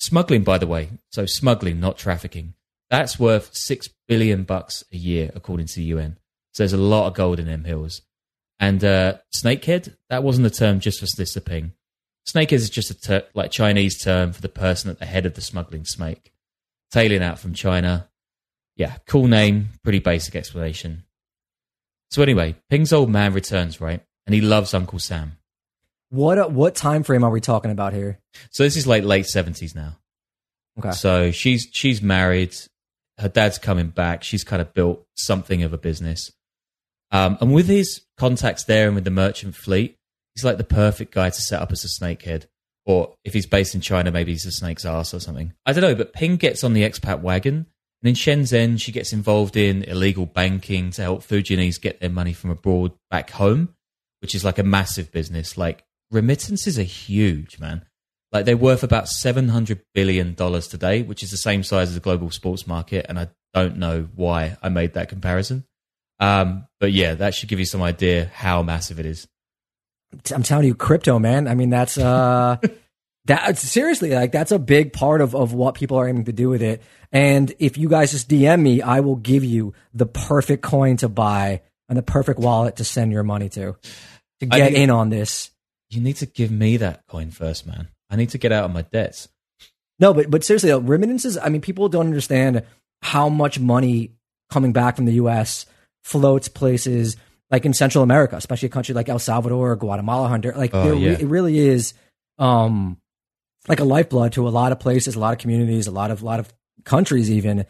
Smuggling, 0.00 0.42
by 0.42 0.58
the 0.58 0.66
way, 0.66 0.90
so 1.10 1.24
smuggling, 1.24 1.78
not 1.78 1.96
trafficking, 1.96 2.54
that's 2.90 3.18
worth 3.18 3.54
six 3.54 3.88
billion 4.06 4.44
bucks 4.44 4.84
a 4.92 4.96
year, 4.96 5.30
according 5.34 5.66
to 5.66 5.76
the 5.76 5.84
UN. 5.84 6.18
So 6.52 6.62
there's 6.62 6.72
a 6.72 6.78
lot 6.78 7.06
of 7.06 7.14
gold 7.14 7.40
in 7.40 7.46
them 7.46 7.64
hills. 7.64 8.02
And 8.60 8.84
uh, 8.84 9.18
snakehead, 9.34 9.96
that 10.10 10.22
wasn't 10.22 10.46
a 10.46 10.50
term 10.50 10.80
just 10.80 11.00
for 11.00 11.40
Ping. 11.40 11.72
Snakehead 12.26 12.52
is 12.52 12.70
just 12.70 12.90
a 12.90 12.94
ter- 12.94 13.26
like 13.34 13.50
Chinese 13.50 14.02
term 14.02 14.32
for 14.32 14.40
the 14.40 14.48
person 14.48 14.90
at 14.90 14.98
the 14.98 15.06
head 15.06 15.26
of 15.26 15.34
the 15.34 15.40
smuggling 15.40 15.84
snake. 15.84 16.32
Tailing 16.90 17.22
out 17.22 17.38
from 17.38 17.54
China. 17.54 18.08
Yeah, 18.76 18.96
cool 19.06 19.26
name, 19.26 19.68
pretty 19.82 19.98
basic 19.98 20.34
explanation. 20.34 21.04
So 22.10 22.22
anyway, 22.22 22.56
Ping's 22.70 22.92
old 22.92 23.10
man 23.10 23.32
returns, 23.32 23.80
right? 23.80 24.00
And 24.26 24.34
he 24.34 24.40
loves 24.40 24.72
Uncle 24.72 24.98
Sam. 24.98 25.38
What 26.10 26.52
what 26.52 26.74
time 26.74 27.02
frame 27.02 27.24
are 27.24 27.30
we 27.30 27.40
talking 27.40 27.70
about 27.70 27.92
here? 27.92 28.20
So 28.50 28.62
this 28.62 28.76
is 28.76 28.86
like 28.86 29.02
late 29.02 29.26
seventies 29.26 29.74
now. 29.74 29.96
Okay. 30.78 30.92
So 30.92 31.30
she's 31.32 31.68
she's 31.72 32.00
married. 32.00 32.54
Her 33.18 33.28
dad's 33.28 33.58
coming 33.58 33.88
back. 33.88 34.22
She's 34.22 34.44
kind 34.44 34.62
of 34.62 34.72
built 34.74 35.04
something 35.14 35.62
of 35.62 35.72
a 35.72 35.78
business. 35.78 36.32
Um, 37.14 37.38
and 37.40 37.54
with 37.54 37.68
his 37.68 38.02
contacts 38.18 38.64
there 38.64 38.86
and 38.86 38.96
with 38.96 39.04
the 39.04 39.10
merchant 39.10 39.54
fleet, 39.54 39.96
he's 40.34 40.44
like 40.44 40.58
the 40.58 40.64
perfect 40.64 41.14
guy 41.14 41.30
to 41.30 41.40
set 41.40 41.62
up 41.62 41.70
as 41.70 41.84
a 41.84 41.88
snakehead. 41.88 42.46
Or 42.86 43.14
if 43.24 43.32
he's 43.32 43.46
based 43.46 43.74
in 43.74 43.80
China, 43.80 44.10
maybe 44.10 44.32
he's 44.32 44.44
a 44.44 44.50
snake's 44.50 44.84
ass 44.84 45.14
or 45.14 45.20
something. 45.20 45.54
I 45.64 45.72
don't 45.72 45.82
know, 45.82 45.94
but 45.94 46.12
Ping 46.12 46.36
gets 46.36 46.64
on 46.64 46.72
the 46.72 46.82
expat 46.82 47.20
wagon. 47.20 47.66
And 48.02 48.08
in 48.08 48.14
Shenzhen, 48.16 48.80
she 48.80 48.90
gets 48.90 49.12
involved 49.12 49.56
in 49.56 49.84
illegal 49.84 50.26
banking 50.26 50.90
to 50.90 51.02
help 51.02 51.22
Fujianese 51.22 51.80
get 51.80 52.00
their 52.00 52.10
money 52.10 52.32
from 52.32 52.50
abroad 52.50 52.92
back 53.10 53.30
home, 53.30 53.74
which 54.20 54.34
is 54.34 54.44
like 54.44 54.58
a 54.58 54.64
massive 54.64 55.12
business. 55.12 55.56
Like 55.56 55.84
remittances 56.10 56.80
are 56.80 56.82
huge, 56.82 57.60
man. 57.60 57.86
Like 58.32 58.44
they're 58.44 58.56
worth 58.56 58.82
about 58.82 59.08
seven 59.08 59.48
hundred 59.48 59.82
billion 59.94 60.34
dollars 60.34 60.66
today, 60.66 61.02
which 61.02 61.22
is 61.22 61.30
the 61.30 61.36
same 61.36 61.62
size 61.62 61.88
as 61.88 61.94
the 61.94 62.00
global 62.00 62.32
sports 62.32 62.66
market. 62.66 63.06
And 63.08 63.20
I 63.20 63.28
don't 63.54 63.76
know 63.76 64.08
why 64.16 64.56
I 64.60 64.68
made 64.68 64.94
that 64.94 65.08
comparison. 65.08 65.64
Um, 66.20 66.66
but 66.80 66.92
yeah, 66.92 67.14
that 67.14 67.34
should 67.34 67.48
give 67.48 67.58
you 67.58 67.64
some 67.64 67.82
idea 67.82 68.30
how 68.32 68.62
massive 68.62 69.00
it 69.00 69.06
is. 69.06 69.26
I'm 70.32 70.42
telling 70.42 70.66
you, 70.66 70.74
crypto, 70.74 71.18
man. 71.18 71.48
I 71.48 71.54
mean, 71.54 71.70
that's 71.70 71.98
uh, 71.98 72.56
that 73.26 73.58
seriously, 73.58 74.10
like 74.10 74.32
that's 74.32 74.52
a 74.52 74.58
big 74.58 74.92
part 74.92 75.20
of 75.20 75.34
of 75.34 75.52
what 75.52 75.74
people 75.74 75.98
are 75.98 76.08
aiming 76.08 76.24
to 76.26 76.32
do 76.32 76.48
with 76.48 76.62
it. 76.62 76.82
And 77.12 77.52
if 77.58 77.78
you 77.78 77.88
guys 77.88 78.12
just 78.12 78.28
DM 78.28 78.60
me, 78.60 78.82
I 78.82 79.00
will 79.00 79.16
give 79.16 79.44
you 79.44 79.74
the 79.92 80.06
perfect 80.06 80.62
coin 80.62 80.96
to 80.98 81.08
buy 81.08 81.62
and 81.88 81.98
the 81.98 82.02
perfect 82.02 82.38
wallet 82.38 82.76
to 82.76 82.84
send 82.84 83.12
your 83.12 83.22
money 83.22 83.48
to 83.50 83.76
to 84.40 84.46
get 84.46 84.72
think- 84.72 84.76
in 84.76 84.90
on 84.90 85.10
this. 85.10 85.50
You 85.90 86.00
need 86.00 86.16
to 86.16 86.26
give 86.26 86.50
me 86.50 86.78
that 86.78 87.06
coin 87.06 87.30
first, 87.30 87.66
man. 87.66 87.88
I 88.10 88.16
need 88.16 88.30
to 88.30 88.38
get 88.38 88.50
out 88.50 88.64
of 88.64 88.72
my 88.72 88.82
debts. 88.82 89.28
No, 90.00 90.12
but 90.12 90.30
but 90.30 90.44
seriously, 90.44 90.70
though, 90.70 90.78
remittances. 90.78 91.38
I 91.38 91.48
mean, 91.48 91.60
people 91.60 91.88
don't 91.88 92.06
understand 92.06 92.64
how 93.02 93.28
much 93.28 93.60
money 93.60 94.12
coming 94.50 94.72
back 94.72 94.96
from 94.96 95.04
the 95.04 95.14
U.S. 95.14 95.66
floats 96.04 96.48
places 96.48 97.16
like 97.50 97.64
in 97.66 97.72
Central 97.74 98.04
America, 98.04 98.36
especially 98.36 98.66
a 98.66 98.70
country 98.70 98.94
like 98.94 99.08
El 99.08 99.18
Salvador, 99.18 99.74
Guatemala, 99.76 100.28
Honduras. 100.28 100.56
Like 100.58 100.74
Oh, 100.74 100.96
yeah. 100.96 101.12
it 101.18 101.26
really 101.26 101.58
is, 101.58 101.94
um, 102.38 102.98
like 103.68 103.80
a 103.80 103.84
lifeblood 103.84 104.32
to 104.34 104.46
a 104.46 104.50
lot 104.50 104.72
of 104.72 104.78
places, 104.80 105.14
a 105.16 105.18
lot 105.20 105.32
of 105.32 105.38
communities, 105.38 105.86
a 105.86 105.90
lot 105.90 106.10
of 106.10 106.22
lot 106.22 106.38
of 106.40 106.52
countries, 106.84 107.30
even. 107.30 107.64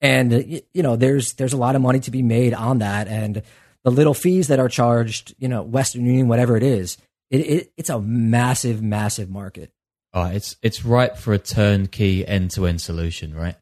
And 0.00 0.60
you 0.74 0.82
know, 0.82 0.96
there's 0.96 1.34
there's 1.34 1.52
a 1.54 1.56
lot 1.56 1.74
of 1.76 1.82
money 1.82 2.00
to 2.00 2.10
be 2.10 2.22
made 2.22 2.52
on 2.52 2.78
that, 2.80 3.08
and 3.08 3.42
the 3.84 3.90
little 3.90 4.12
fees 4.14 4.48
that 4.48 4.58
are 4.58 4.68
charged, 4.68 5.34
you 5.38 5.48
know, 5.48 5.62
Western 5.62 6.04
Union, 6.04 6.28
whatever 6.28 6.56
it 6.56 6.62
is, 6.62 6.98
it, 7.30 7.38
it 7.40 7.72
it's 7.78 7.88
a 7.88 8.00
massive, 8.00 8.82
massive 8.82 9.30
market. 9.30 9.70
Oh, 10.12 10.26
it's 10.26 10.56
it's 10.62 10.84
ripe 10.84 11.16
for 11.16 11.32
a 11.32 11.38
turnkey 11.38 12.26
end 12.26 12.50
to 12.52 12.66
end 12.66 12.80
solution, 12.82 13.34
right? 13.34 13.54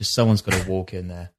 Just 0.00 0.14
someone's 0.14 0.40
got 0.42 0.54
to 0.60 0.70
walk 0.70 0.94
in 0.94 1.08
there. 1.08 1.30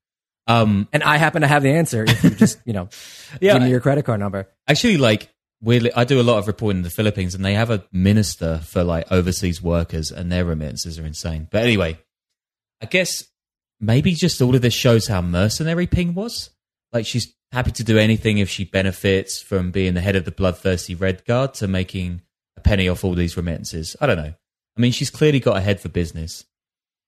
Um, 0.48 0.88
And 0.94 1.04
I 1.04 1.18
happen 1.18 1.42
to 1.42 1.48
have 1.48 1.64
the 1.64 1.72
answer 1.72 2.04
if 2.04 2.24
you 2.24 2.30
just, 2.32 2.60
you 2.66 2.74
know, 2.74 2.90
yeah, 3.42 3.54
give 3.54 3.64
me 3.64 3.70
your 3.70 3.80
credit 3.80 4.06
card 4.06 4.20
number. 4.20 4.48
actually, 4.68 4.98
like 4.98 5.30
weirdly, 5.62 5.92
I 5.94 6.04
do 6.04 6.20
a 6.20 6.24
lot 6.24 6.38
of 6.38 6.48
reporting 6.48 6.78
in 6.80 6.84
the 6.84 6.90
Philippines, 6.90 7.34
and 7.34 7.44
they 7.44 7.54
have 7.56 7.72
a 7.72 7.84
minister 7.92 8.60
for 8.60 8.84
like 8.84 9.12
overseas 9.12 9.62
workers, 9.62 10.12
and 10.12 10.32
their 10.32 10.46
remittances 10.46 11.00
are 11.00 11.06
insane. 11.06 11.48
But 11.52 11.64
anyway, 11.64 12.00
I 12.82 12.86
guess 12.86 13.26
maybe 13.80 14.14
just 14.14 14.42
all 14.42 14.56
of 14.56 14.62
this 14.62 14.74
shows 14.74 15.08
how 15.08 15.22
mercenary 15.22 15.88
Ping 15.88 16.14
was. 16.14 16.52
Like 16.94 17.06
she's 17.06 17.34
happy 17.52 17.72
to 17.72 17.84
do 17.84 17.98
anything 17.98 18.38
if 18.38 18.50
she 18.50 18.66
benefits 18.66 19.42
from 19.42 19.72
being 19.72 19.94
the 19.96 20.02
head 20.02 20.16
of 20.16 20.26
the 20.26 20.32
bloodthirsty 20.32 20.94
Red 20.96 21.26
Guard 21.26 21.54
to 21.56 21.68
making 21.68 22.22
a 22.58 22.62
penny 22.62 22.88
off 22.88 23.04
all 23.04 23.16
these 23.16 23.36
remittances. 23.38 23.96
I 24.00 24.06
don't 24.06 24.18
know. 24.18 24.34
I 24.78 24.82
mean, 24.82 24.92
she's 24.92 25.10
clearly 25.10 25.40
got 25.40 25.58
a 25.58 25.62
head 25.62 25.80
for 25.80 25.90
business. 25.90 26.46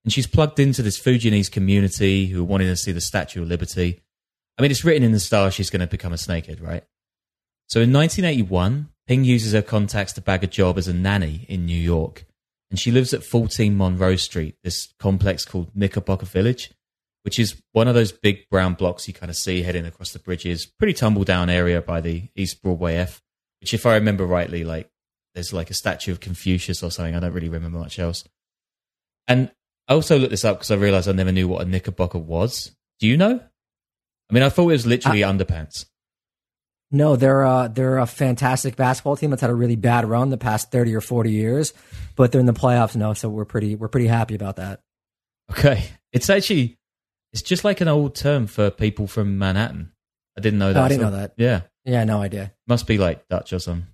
And 0.04 0.14
she's 0.14 0.28
plugged 0.28 0.60
into 0.60 0.82
this 0.82 1.00
Fujianese 1.00 1.52
community 1.52 2.28
who 2.28 2.42
are 2.42 2.46
wanting 2.46 2.68
to 2.68 2.78
see 2.78 2.92
the 2.92 3.02
Statue 3.02 3.42
of 3.42 3.50
Liberty. 3.50 4.02
I 4.58 4.62
mean, 4.62 4.72
it's 4.72 4.86
written 4.86 5.04
in 5.04 5.12
the 5.12 5.20
stars 5.20 5.54
she's 5.54 5.70
going 5.70 5.82
to 5.82 5.88
become 5.88 6.14
a 6.14 6.18
snakehead, 6.18 6.62
right? 6.62 6.84
So 7.68 7.82
in 7.82 7.92
1981, 7.92 8.90
Ping 9.08 9.24
uses 9.24 9.54
her 9.54 9.62
contacts 9.62 10.14
to 10.14 10.22
bag 10.22 10.44
a 10.44 10.48
job 10.48 10.78
as 10.78 10.88
a 10.88 10.94
nanny 10.94 11.46
in 11.50 11.66
New 11.66 11.78
York. 11.80 12.26
And 12.70 12.80
she 12.80 12.92
lives 12.92 13.14
at 13.14 13.24
14 13.24 13.78
Monroe 13.78 14.18
Street, 14.18 14.56
this 14.64 14.94
complex 15.00 15.46
called 15.46 15.76
Knickerbocker 15.76 16.26
Village, 16.26 16.72
which 17.24 17.40
is 17.40 17.62
one 17.72 17.88
of 17.88 17.96
those 17.96 18.12
big 18.12 18.50
brown 18.50 18.74
blocks 18.74 19.08
you 19.08 19.14
kind 19.14 19.30
of 19.30 19.36
see 19.36 19.62
heading 19.62 19.86
across 19.86 20.12
the 20.12 20.20
bridges. 20.20 20.66
Pretty 20.66 20.94
tumble 20.94 21.24
down 21.24 21.50
area 21.50 21.82
by 21.82 22.02
the 22.02 22.30
East 22.36 22.62
Broadway 22.62 22.96
F, 22.96 23.22
which, 23.62 23.74
if 23.74 23.86
I 23.86 23.96
remember 23.96 24.26
rightly, 24.26 24.64
like 24.64 24.90
there's 25.34 25.54
like 25.54 25.70
a 25.70 25.74
statue 25.74 26.12
of 26.12 26.20
Confucius 26.20 26.84
or 26.84 26.92
something. 26.92 27.16
I 27.16 27.20
don't 27.20 27.34
really 27.34 27.50
remember 27.50 27.80
much 27.80 28.00
else. 28.00 28.24
And 29.28 29.52
I 29.88 29.94
also 29.94 30.18
looked 30.18 30.32
this 30.32 30.46
up 30.46 30.58
because 30.58 30.72
I 30.72 30.76
realized 30.76 31.08
I 31.08 31.14
never 31.14 31.32
knew 31.32 31.48
what 31.48 31.66
a 31.66 31.70
knickerbocker 31.70 32.20
was. 32.20 32.72
Do 33.00 33.08
you 33.08 33.18
know? 33.18 33.40
I 34.30 34.34
mean, 34.34 34.44
I 34.44 34.50
thought 34.50 34.64
it 34.64 34.74
was 34.74 34.86
literally 34.86 35.24
I, 35.24 35.32
underpants. 35.32 35.86
No, 36.92 37.16
they're 37.16 37.44
uh, 37.46 37.68
they're 37.68 37.98
a 37.98 38.06
fantastic 38.06 38.76
basketball 38.76 39.18
team 39.18 39.30
that's 39.30 39.42
had 39.42 39.50
a 39.50 39.56
really 39.56 39.76
bad 39.76 40.06
run 40.06 40.30
the 40.30 40.38
past 40.38 40.72
thirty 40.72 40.96
or 40.96 41.02
forty 41.02 41.32
years, 41.32 41.74
but 42.16 42.32
they're 42.32 42.40
in 42.40 42.46
the 42.46 42.54
playoffs 42.54 42.96
now, 42.96 43.14
so 43.14 43.28
we're 43.28 43.46
pretty 43.46 43.76
we're 43.76 43.90
pretty 43.90 44.08
happy 44.08 44.36
about 44.36 44.56
that. 44.56 44.82
Okay, 45.52 45.84
it's 46.14 46.30
actually 46.30 46.78
it's 47.34 47.42
just 47.42 47.66
like 47.66 47.82
an 47.82 47.90
old 47.90 48.16
term 48.16 48.48
for 48.48 48.70
people 48.70 49.08
from 49.08 49.38
Manhattan. 49.38 49.92
I 50.38 50.42
didn't 50.42 50.60
know 50.60 50.72
that. 50.72 50.80
Oh, 50.80 50.84
I 50.84 50.88
didn't 50.88 51.02
know 51.02 51.18
that. 51.18 51.34
Yeah, 51.36 51.62
yeah, 51.84 52.06
no 52.06 52.22
idea. 52.22 52.54
Must 52.68 52.88
be 52.88 52.98
like 52.98 53.28
Dutch 53.28 53.52
or 53.52 53.60
something. 53.60 53.88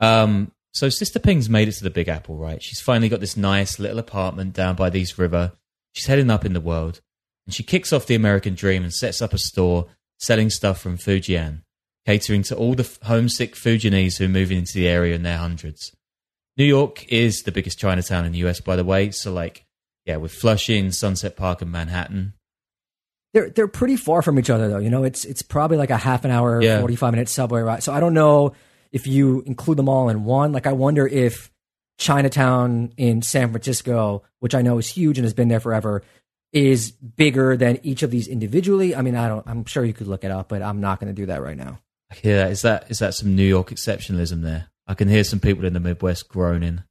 Um, 0.00 0.50
so 0.74 0.88
Sister 0.88 1.18
Ping's 1.18 1.48
made 1.48 1.68
it 1.68 1.72
to 1.72 1.84
the 1.84 1.90
Big 1.90 2.08
Apple, 2.08 2.36
right? 2.36 2.62
She's 2.62 2.80
finally 2.80 3.08
got 3.08 3.20
this 3.20 3.36
nice 3.36 3.78
little 3.78 3.98
apartment 3.98 4.54
down 4.54 4.74
by 4.74 4.90
the 4.90 5.00
East 5.00 5.18
River. 5.18 5.52
She's 5.92 6.06
heading 6.06 6.30
up 6.30 6.44
in 6.44 6.52
the 6.52 6.60
world, 6.60 7.00
and 7.46 7.54
she 7.54 7.62
kicks 7.62 7.92
off 7.92 8.06
the 8.06 8.16
American 8.16 8.54
dream 8.54 8.82
and 8.82 8.92
sets 8.92 9.22
up 9.22 9.32
a 9.32 9.38
store 9.38 9.86
selling 10.18 10.50
stuff 10.50 10.80
from 10.80 10.98
Fujian 10.98 11.62
catering 12.06 12.42
to 12.44 12.56
all 12.56 12.74
the 12.74 12.98
homesick 13.04 13.54
Fujianese 13.54 14.18
who 14.18 14.26
are 14.26 14.28
moving 14.28 14.58
into 14.58 14.74
the 14.74 14.88
area 14.88 15.14
in 15.14 15.22
their 15.22 15.38
hundreds. 15.38 15.94
New 16.56 16.64
York 16.64 17.06
is 17.08 17.42
the 17.42 17.52
biggest 17.52 17.78
Chinatown 17.78 18.24
in 18.24 18.32
the 18.32 18.38
US, 18.46 18.60
by 18.60 18.76
the 18.76 18.84
way. 18.84 19.10
So, 19.10 19.32
like, 19.32 19.64
yeah, 20.04 20.16
with 20.16 20.32
Flushing, 20.32 20.92
Sunset 20.92 21.36
Park, 21.36 21.62
and 21.62 21.72
Manhattan. 21.72 22.34
They're 23.32 23.50
they're 23.50 23.68
pretty 23.68 23.96
far 23.96 24.22
from 24.22 24.38
each 24.38 24.50
other, 24.50 24.68
though. 24.68 24.78
You 24.78 24.90
know, 24.90 25.02
it's 25.02 25.24
it's 25.24 25.42
probably 25.42 25.76
like 25.76 25.90
a 25.90 25.96
half 25.96 26.24
an 26.24 26.30
hour, 26.30 26.62
yeah. 26.62 26.78
forty 26.78 26.94
five 26.94 27.12
minute 27.12 27.28
subway 27.28 27.62
ride. 27.62 27.82
So 27.82 27.92
I 27.92 27.98
don't 27.98 28.14
know 28.14 28.54
if 28.94 29.08
you 29.08 29.42
include 29.42 29.76
them 29.76 29.88
all 29.88 30.08
in 30.08 30.24
one. 30.24 30.52
Like, 30.52 30.68
I 30.68 30.72
wonder 30.72 31.04
if 31.04 31.50
Chinatown 31.98 32.92
in 32.96 33.22
San 33.22 33.50
Francisco, 33.50 34.22
which 34.38 34.54
I 34.54 34.62
know 34.62 34.78
is 34.78 34.88
huge 34.88 35.18
and 35.18 35.24
has 35.24 35.34
been 35.34 35.48
there 35.48 35.58
forever, 35.58 36.02
is 36.52 36.92
bigger 36.92 37.56
than 37.56 37.80
each 37.82 38.04
of 38.04 38.12
these 38.12 38.28
individually. 38.28 38.94
I 38.94 39.02
mean, 39.02 39.16
I 39.16 39.26
don't. 39.26 39.46
I'm 39.48 39.64
sure 39.64 39.84
you 39.84 39.92
could 39.92 40.06
look 40.06 40.22
it 40.22 40.30
up, 40.30 40.48
but 40.48 40.62
I'm 40.62 40.80
not 40.80 41.00
going 41.00 41.12
to 41.12 41.20
do 41.20 41.26
that 41.26 41.42
right 41.42 41.56
now. 41.56 41.80
I 42.12 42.14
hear 42.14 42.36
that. 42.36 42.52
Is 42.52 42.62
that 42.62 42.88
is 42.88 43.00
that 43.00 43.14
some 43.14 43.34
New 43.34 43.44
York 43.44 43.70
exceptionalism 43.70 44.42
there? 44.42 44.68
I 44.86 44.94
can 44.94 45.08
hear 45.08 45.24
some 45.24 45.40
people 45.40 45.64
in 45.64 45.72
the 45.72 45.80
Midwest 45.80 46.28
groaning. 46.28 46.84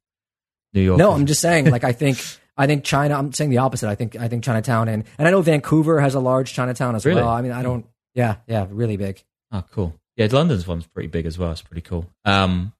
New 0.74 0.82
York. 0.82 0.98
No, 0.98 1.12
I'm 1.12 1.24
just 1.24 1.40
saying. 1.40 1.70
Like 1.70 1.84
I 1.84 1.92
think 1.92 2.18
I 2.58 2.66
think 2.66 2.84
China. 2.84 3.14
I'm 3.16 3.32
saying 3.32 3.48
the 3.48 3.58
opposite. 3.58 3.88
I 3.88 3.94
think 3.94 4.14
I 4.16 4.28
think 4.28 4.44
Chinatown 4.44 4.88
and 4.88 5.04
and 5.16 5.26
I 5.26 5.30
know 5.30 5.40
Vancouver 5.40 6.00
has 6.00 6.14
a 6.14 6.20
large 6.20 6.52
Chinatown 6.52 6.96
as 6.96 7.06
really? 7.06 7.22
well. 7.22 7.30
I 7.30 7.40
mean, 7.40 7.52
I 7.52 7.62
don't. 7.62 7.86
Yeah, 8.14 8.36
yeah, 8.46 8.66
really 8.68 8.98
big. 8.98 9.24
Oh, 9.50 9.64
cool. 9.70 9.98
Yeah, 10.16 10.28
London's 10.30 10.66
one's 10.66 10.86
pretty 10.86 11.08
big 11.08 11.26
as 11.26 11.38
well. 11.38 11.50
It's 11.52 11.62
pretty 11.62 11.80
cool. 11.80 12.06
Um, 12.24 12.72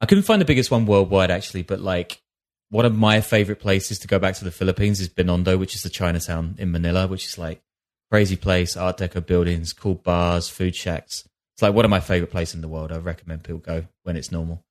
I 0.00 0.06
couldn't 0.06 0.24
find 0.24 0.40
the 0.40 0.46
biggest 0.46 0.70
one 0.70 0.86
worldwide 0.86 1.30
actually, 1.30 1.62
but 1.62 1.80
like 1.80 2.22
one 2.70 2.84
of 2.84 2.94
my 2.94 3.20
favorite 3.20 3.60
places 3.60 3.98
to 4.00 4.08
go 4.08 4.18
back 4.18 4.34
to 4.36 4.44
the 4.44 4.50
Philippines 4.50 5.00
is 5.00 5.08
Binondo, 5.08 5.58
which 5.58 5.74
is 5.74 5.82
the 5.82 5.90
Chinatown 5.90 6.54
in 6.58 6.70
Manila, 6.70 7.06
which 7.06 7.26
is 7.26 7.38
like 7.38 7.62
crazy 8.10 8.36
place, 8.36 8.76
Art 8.76 8.98
Deco 8.98 9.24
buildings, 9.24 9.72
cool 9.72 9.94
bars, 9.94 10.48
food 10.48 10.76
shacks. 10.76 11.24
It's 11.54 11.62
like 11.62 11.74
one 11.74 11.84
of 11.84 11.90
my 11.90 12.00
favorite 12.00 12.30
places 12.30 12.54
in 12.54 12.60
the 12.60 12.68
world. 12.68 12.92
I 12.92 12.98
recommend 12.98 13.44
people 13.44 13.60
go 13.60 13.86
when 14.04 14.16
it's 14.16 14.32
normal. 14.32 14.62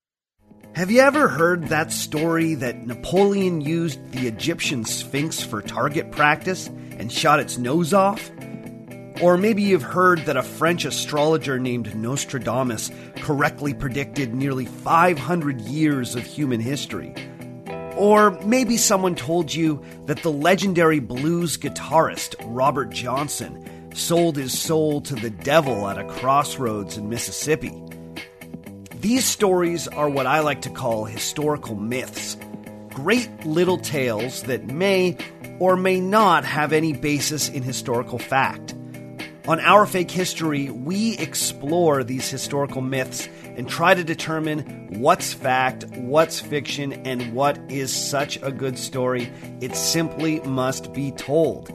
Have 0.75 0.91
you 0.91 1.02
ever 1.02 1.28
heard 1.28 1.67
that 1.69 1.91
story 1.91 2.54
that 2.56 2.86
Napoleon 2.86 3.60
used 3.60 4.12
the 4.12 4.28
Egyptian 4.28 4.86
Sphinx 4.86 5.41
for 5.41 5.62
target 5.62 6.12
practice 6.12 6.67
and 6.67 7.12
shot 7.12 7.39
its 7.39 7.58
nose 7.58 7.93
off? 7.93 8.32
Or 9.21 9.36
maybe 9.36 9.63
you've 9.63 9.84
heard 9.84 10.19
that 10.19 10.38
a 10.38 10.43
French 10.43 10.86
astrologer 10.86 11.60
named 11.60 11.93
Nostradamus 11.93 12.89
correctly 13.17 13.73
predicted 13.73 14.34
nearly 14.34 14.65
500 14.65 15.60
years 15.62 16.15
of 16.15 16.23
human 16.23 16.62
history. 16.62 17.13
Or 17.97 18.32
maybe 18.45 18.77
someone 18.77 19.15
told 19.15 19.53
you 19.53 19.84
that 20.05 20.23
the 20.23 20.32
legendary 20.32 20.99
blues 20.99 21.58
guitarist 21.58 22.36
Robert 22.45 22.91
Johnson 22.91 23.91
sold 23.93 24.38
his 24.38 24.58
soul 24.58 25.01
to 25.01 25.15
the 25.15 25.29
devil 25.29 25.89
at 25.89 25.97
a 25.97 26.05
crossroads 26.05 26.95
in 26.95 27.10
Mississippi. 27.10 27.73
These 29.01 29.25
stories 29.25 29.89
are 29.89 30.10
what 30.10 30.27
I 30.27 30.39
like 30.39 30.62
to 30.62 30.69
call 30.69 31.03
historical 31.03 31.75
myths. 31.75 32.38
Great 32.89 33.45
little 33.45 33.77
tales 33.77 34.43
that 34.43 34.67
may 34.67 35.17
or 35.60 35.75
may 35.75 35.99
not 35.99 36.45
have 36.45 36.71
any 36.71 36.93
basis 36.93 37.49
in 37.49 37.63
historical 37.63 38.17
fact. 38.17 38.75
On 39.50 39.60
Our 39.62 39.88
Fake 39.88 40.12
History, 40.12 40.70
we 40.70 41.18
explore 41.18 42.04
these 42.04 42.30
historical 42.30 42.84
myths 42.84 43.28
and 43.44 43.68
try 43.68 43.96
to 43.96 44.04
determine 44.04 45.00
what's 45.00 45.34
fact, 45.34 45.86
what's 45.96 46.40
fiction, 46.40 46.94
and 46.94 47.34
what 47.34 47.58
is 47.68 47.92
such 47.92 48.38
a 48.44 48.52
good 48.52 48.78
story 48.78 49.28
it 49.60 49.76
simply 49.76 50.40
must 50.42 50.94
be 50.94 51.12
told. 51.14 51.72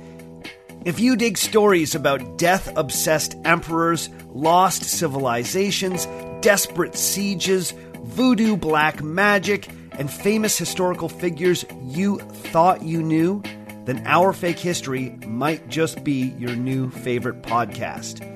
If 0.85 1.01
you 1.01 1.17
dig 1.17 1.37
stories 1.37 1.97
about 1.97 2.39
death 2.39 2.73
obsessed 2.77 3.35
emperors, 3.45 4.09
lost 4.29 4.85
civilizations, 4.85 6.07
desperate 6.43 6.95
sieges, 6.95 7.75
voodoo 8.05 8.57
black 8.57 9.03
magic, 9.03 9.69
and 9.99 10.09
famous 10.09 10.57
historical 10.57 11.09
figures 11.09 11.65
you 11.83 12.21
thought 12.21 12.83
you 12.85 13.03
knew, 13.03 13.43
then 13.85 14.03
Our 14.07 14.33
Fake 14.33 14.59
History 14.59 15.18
might 15.27 15.68
just 15.68 16.05
be 16.05 16.35
your 16.38 16.57
new 16.57 16.90
favorite 16.90 17.42
podcast. 17.42 18.31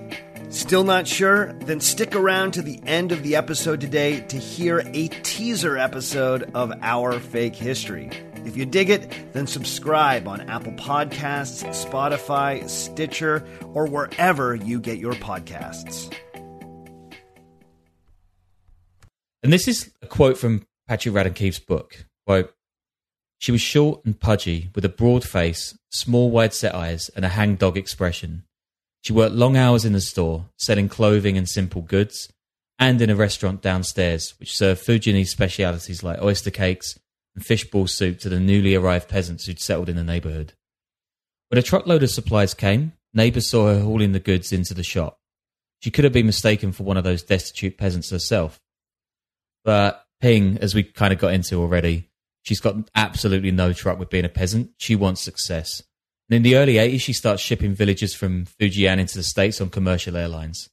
Still 0.52 0.84
not 0.84 1.06
sure? 1.06 1.52
Then 1.60 1.80
stick 1.80 2.14
around 2.14 2.52
to 2.52 2.62
the 2.62 2.80
end 2.86 3.12
of 3.12 3.22
the 3.22 3.36
episode 3.36 3.80
today 3.80 4.20
to 4.28 4.38
hear 4.38 4.82
a 4.94 5.08
teaser 5.08 5.76
episode 5.76 6.50
of 6.54 6.72
Our 6.82 7.18
Fake 7.20 7.54
History. 7.54 8.10
If 8.46 8.56
you 8.56 8.64
dig 8.64 8.88
it, 8.88 9.32
then 9.34 9.46
subscribe 9.46 10.26
on 10.26 10.40
Apple 10.48 10.72
Podcasts, 10.72 11.64
Spotify, 11.84 12.68
Stitcher, 12.68 13.46
or 13.74 13.86
wherever 13.86 14.54
you 14.54 14.80
get 14.80 14.98
your 14.98 15.12
podcasts. 15.14 16.10
And 19.42 19.52
this 19.52 19.68
is 19.68 19.92
a 20.02 20.06
quote 20.06 20.38
from 20.38 20.66
Patrick 20.88 21.14
Radden 21.14 21.34
Keefe's 21.34 21.58
book. 21.58 22.06
Quote, 22.26 22.54
she 23.38 23.52
was 23.52 23.60
short 23.60 24.04
and 24.04 24.18
pudgy, 24.18 24.70
with 24.74 24.84
a 24.84 24.88
broad 24.88 25.24
face, 25.24 25.78
small 25.90 26.30
wide 26.30 26.52
set 26.52 26.74
eyes, 26.74 27.08
and 27.10 27.24
a 27.24 27.28
hangdog 27.28 27.76
expression. 27.76 28.44
She 29.02 29.12
worked 29.12 29.34
long 29.34 29.56
hours 29.56 29.84
in 29.84 29.92
the 29.92 30.00
store, 30.00 30.46
selling 30.56 30.88
clothing 30.88 31.38
and 31.38 31.48
simple 31.48 31.82
goods, 31.82 32.32
and 32.78 33.00
in 33.00 33.10
a 33.10 33.16
restaurant 33.16 33.62
downstairs, 33.62 34.34
which 34.38 34.56
served 34.56 34.84
Fujianese 34.84 35.28
specialities 35.28 36.02
like 36.02 36.20
oyster 36.20 36.50
cakes, 36.50 36.98
and 37.34 37.44
fishball 37.44 37.88
soup 37.88 38.18
to 38.20 38.28
the 38.28 38.40
newly 38.40 38.74
arrived 38.74 39.08
peasants 39.08 39.46
who'd 39.46 39.60
settled 39.60 39.88
in 39.88 39.96
the 39.96 40.04
neighbourhood. 40.04 40.54
When 41.48 41.58
a 41.58 41.62
truckload 41.62 42.02
of 42.02 42.10
supplies 42.10 42.54
came, 42.54 42.92
neighbours 43.14 43.48
saw 43.48 43.68
her 43.68 43.80
hauling 43.80 44.12
the 44.12 44.20
goods 44.20 44.52
into 44.52 44.74
the 44.74 44.82
shop. 44.82 45.18
She 45.80 45.90
could 45.90 46.04
have 46.04 46.12
been 46.12 46.26
mistaken 46.26 46.72
for 46.72 46.82
one 46.82 46.96
of 46.96 47.04
those 47.04 47.22
destitute 47.22 47.78
peasants 47.78 48.10
herself. 48.10 48.60
But 49.64 50.04
Ping, 50.20 50.58
as 50.58 50.74
we 50.74 50.82
kind 50.82 51.12
of 51.12 51.20
got 51.20 51.32
into 51.32 51.60
already, 51.60 52.08
she's 52.42 52.60
got 52.60 52.76
absolutely 52.94 53.50
no 53.50 53.72
truck 53.72 53.98
with 53.98 54.10
being 54.10 54.24
a 54.24 54.28
peasant. 54.28 54.70
She 54.78 54.96
wants 54.96 55.20
success. 55.20 55.82
And 56.28 56.36
in 56.36 56.42
the 56.42 56.56
early 56.56 56.74
80s, 56.74 57.00
she 57.00 57.12
starts 57.12 57.42
shipping 57.42 57.74
villagers 57.74 58.14
from 58.14 58.46
Fujian 58.46 58.98
into 58.98 59.16
the 59.16 59.22
States 59.22 59.60
on 59.60 59.70
commercial 59.70 60.16
airlines. 60.16 60.68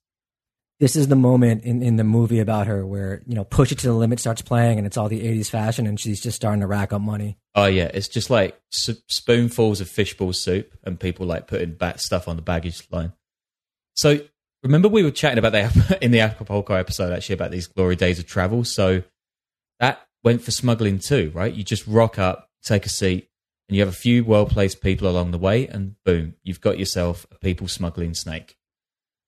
This 0.79 0.97
is 0.97 1.07
the 1.07 1.15
moment 1.15 1.63
in, 1.63 1.81
in 1.81 1.95
the 1.95 2.03
movie 2.03 2.39
about 2.39 2.67
her 2.67 2.85
where 2.85 3.21
you 3.25 3.33
know 3.33 3.45
push 3.45 3.71
it 3.71 3.79
to 3.79 3.87
the 3.87 3.93
limit 3.93 4.19
starts 4.19 4.41
playing 4.41 4.77
and 4.77 4.85
it's 4.85 4.97
all 4.97 5.07
the 5.07 5.21
80s 5.21 5.49
fashion 5.49 5.87
and 5.87 5.97
she's 5.97 6.19
just 6.19 6.35
starting 6.35 6.59
to 6.59 6.67
rack 6.67 6.91
up 6.91 7.01
money. 7.01 7.37
Oh 7.55 7.67
yeah. 7.67 7.89
It's 7.93 8.09
just 8.09 8.29
like 8.29 8.59
spoonfuls 8.71 9.79
of 9.79 9.89
fishbowl 9.89 10.33
soup 10.33 10.77
and 10.83 10.99
people 10.99 11.25
like 11.25 11.47
putting 11.47 11.77
stuff 11.95 12.27
on 12.27 12.35
the 12.35 12.41
baggage 12.41 12.85
line. 12.91 13.13
So 13.95 14.19
remember 14.63 14.89
we 14.89 15.03
were 15.03 15.11
chatting 15.11 15.37
about 15.37 15.53
that 15.53 15.99
in 16.01 16.11
the 16.11 16.19
acapulco 16.19 16.73
episode 16.73 17.13
actually 17.13 17.35
about 17.35 17.51
these 17.51 17.67
glory 17.67 17.95
days 17.95 18.19
of 18.19 18.25
travel? 18.25 18.65
So 18.65 19.03
that 19.79 20.05
went 20.25 20.41
for 20.41 20.51
smuggling 20.51 20.99
too 20.99 21.31
right 21.33 21.53
you 21.53 21.63
just 21.63 21.87
rock 21.87 22.19
up 22.19 22.49
take 22.61 22.85
a 22.85 22.89
seat 22.89 23.29
and 23.67 23.75
you 23.75 23.81
have 23.81 23.93
a 23.93 23.97
few 23.97 24.23
well 24.23 24.45
placed 24.45 24.81
people 24.81 25.07
along 25.07 25.31
the 25.31 25.37
way, 25.37 25.67
and 25.67 25.95
boom, 26.03 26.35
you've 26.43 26.61
got 26.61 26.77
yourself 26.77 27.25
a 27.31 27.35
people 27.35 27.67
smuggling 27.67 28.13
snake. 28.13 28.57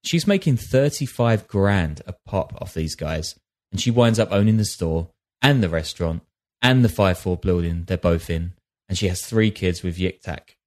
She's 0.04 0.28
making 0.28 0.58
35 0.58 1.48
grand 1.48 2.02
a 2.06 2.14
pop 2.14 2.54
off 2.62 2.74
these 2.74 2.96
guys, 2.96 3.38
and 3.72 3.82
she 3.82 3.92
winds 3.92 4.20
up 4.20 4.32
owning 4.32 4.58
the 4.58 4.66
store 4.66 5.10
and 5.42 5.64
the 5.64 5.70
restaurant 5.70 6.24
and 6.62 6.84
the 6.84 6.90
5 6.90 7.18
4 7.18 7.38
building 7.38 7.86
they're 7.86 7.98
both 7.98 8.30
in, 8.30 8.54
and 8.88 8.98
she 8.98 9.08
has 9.08 9.22
three 9.22 9.52
kids 9.52 9.84
with 9.84 9.98
Yik 9.98 10.22
Tak. 10.22 10.58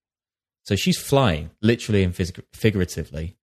So 0.65 0.77
she's 0.77 0.99
flying, 0.99 1.51
literally 1.63 2.03
and 2.03 2.15
figuratively. 2.53 3.37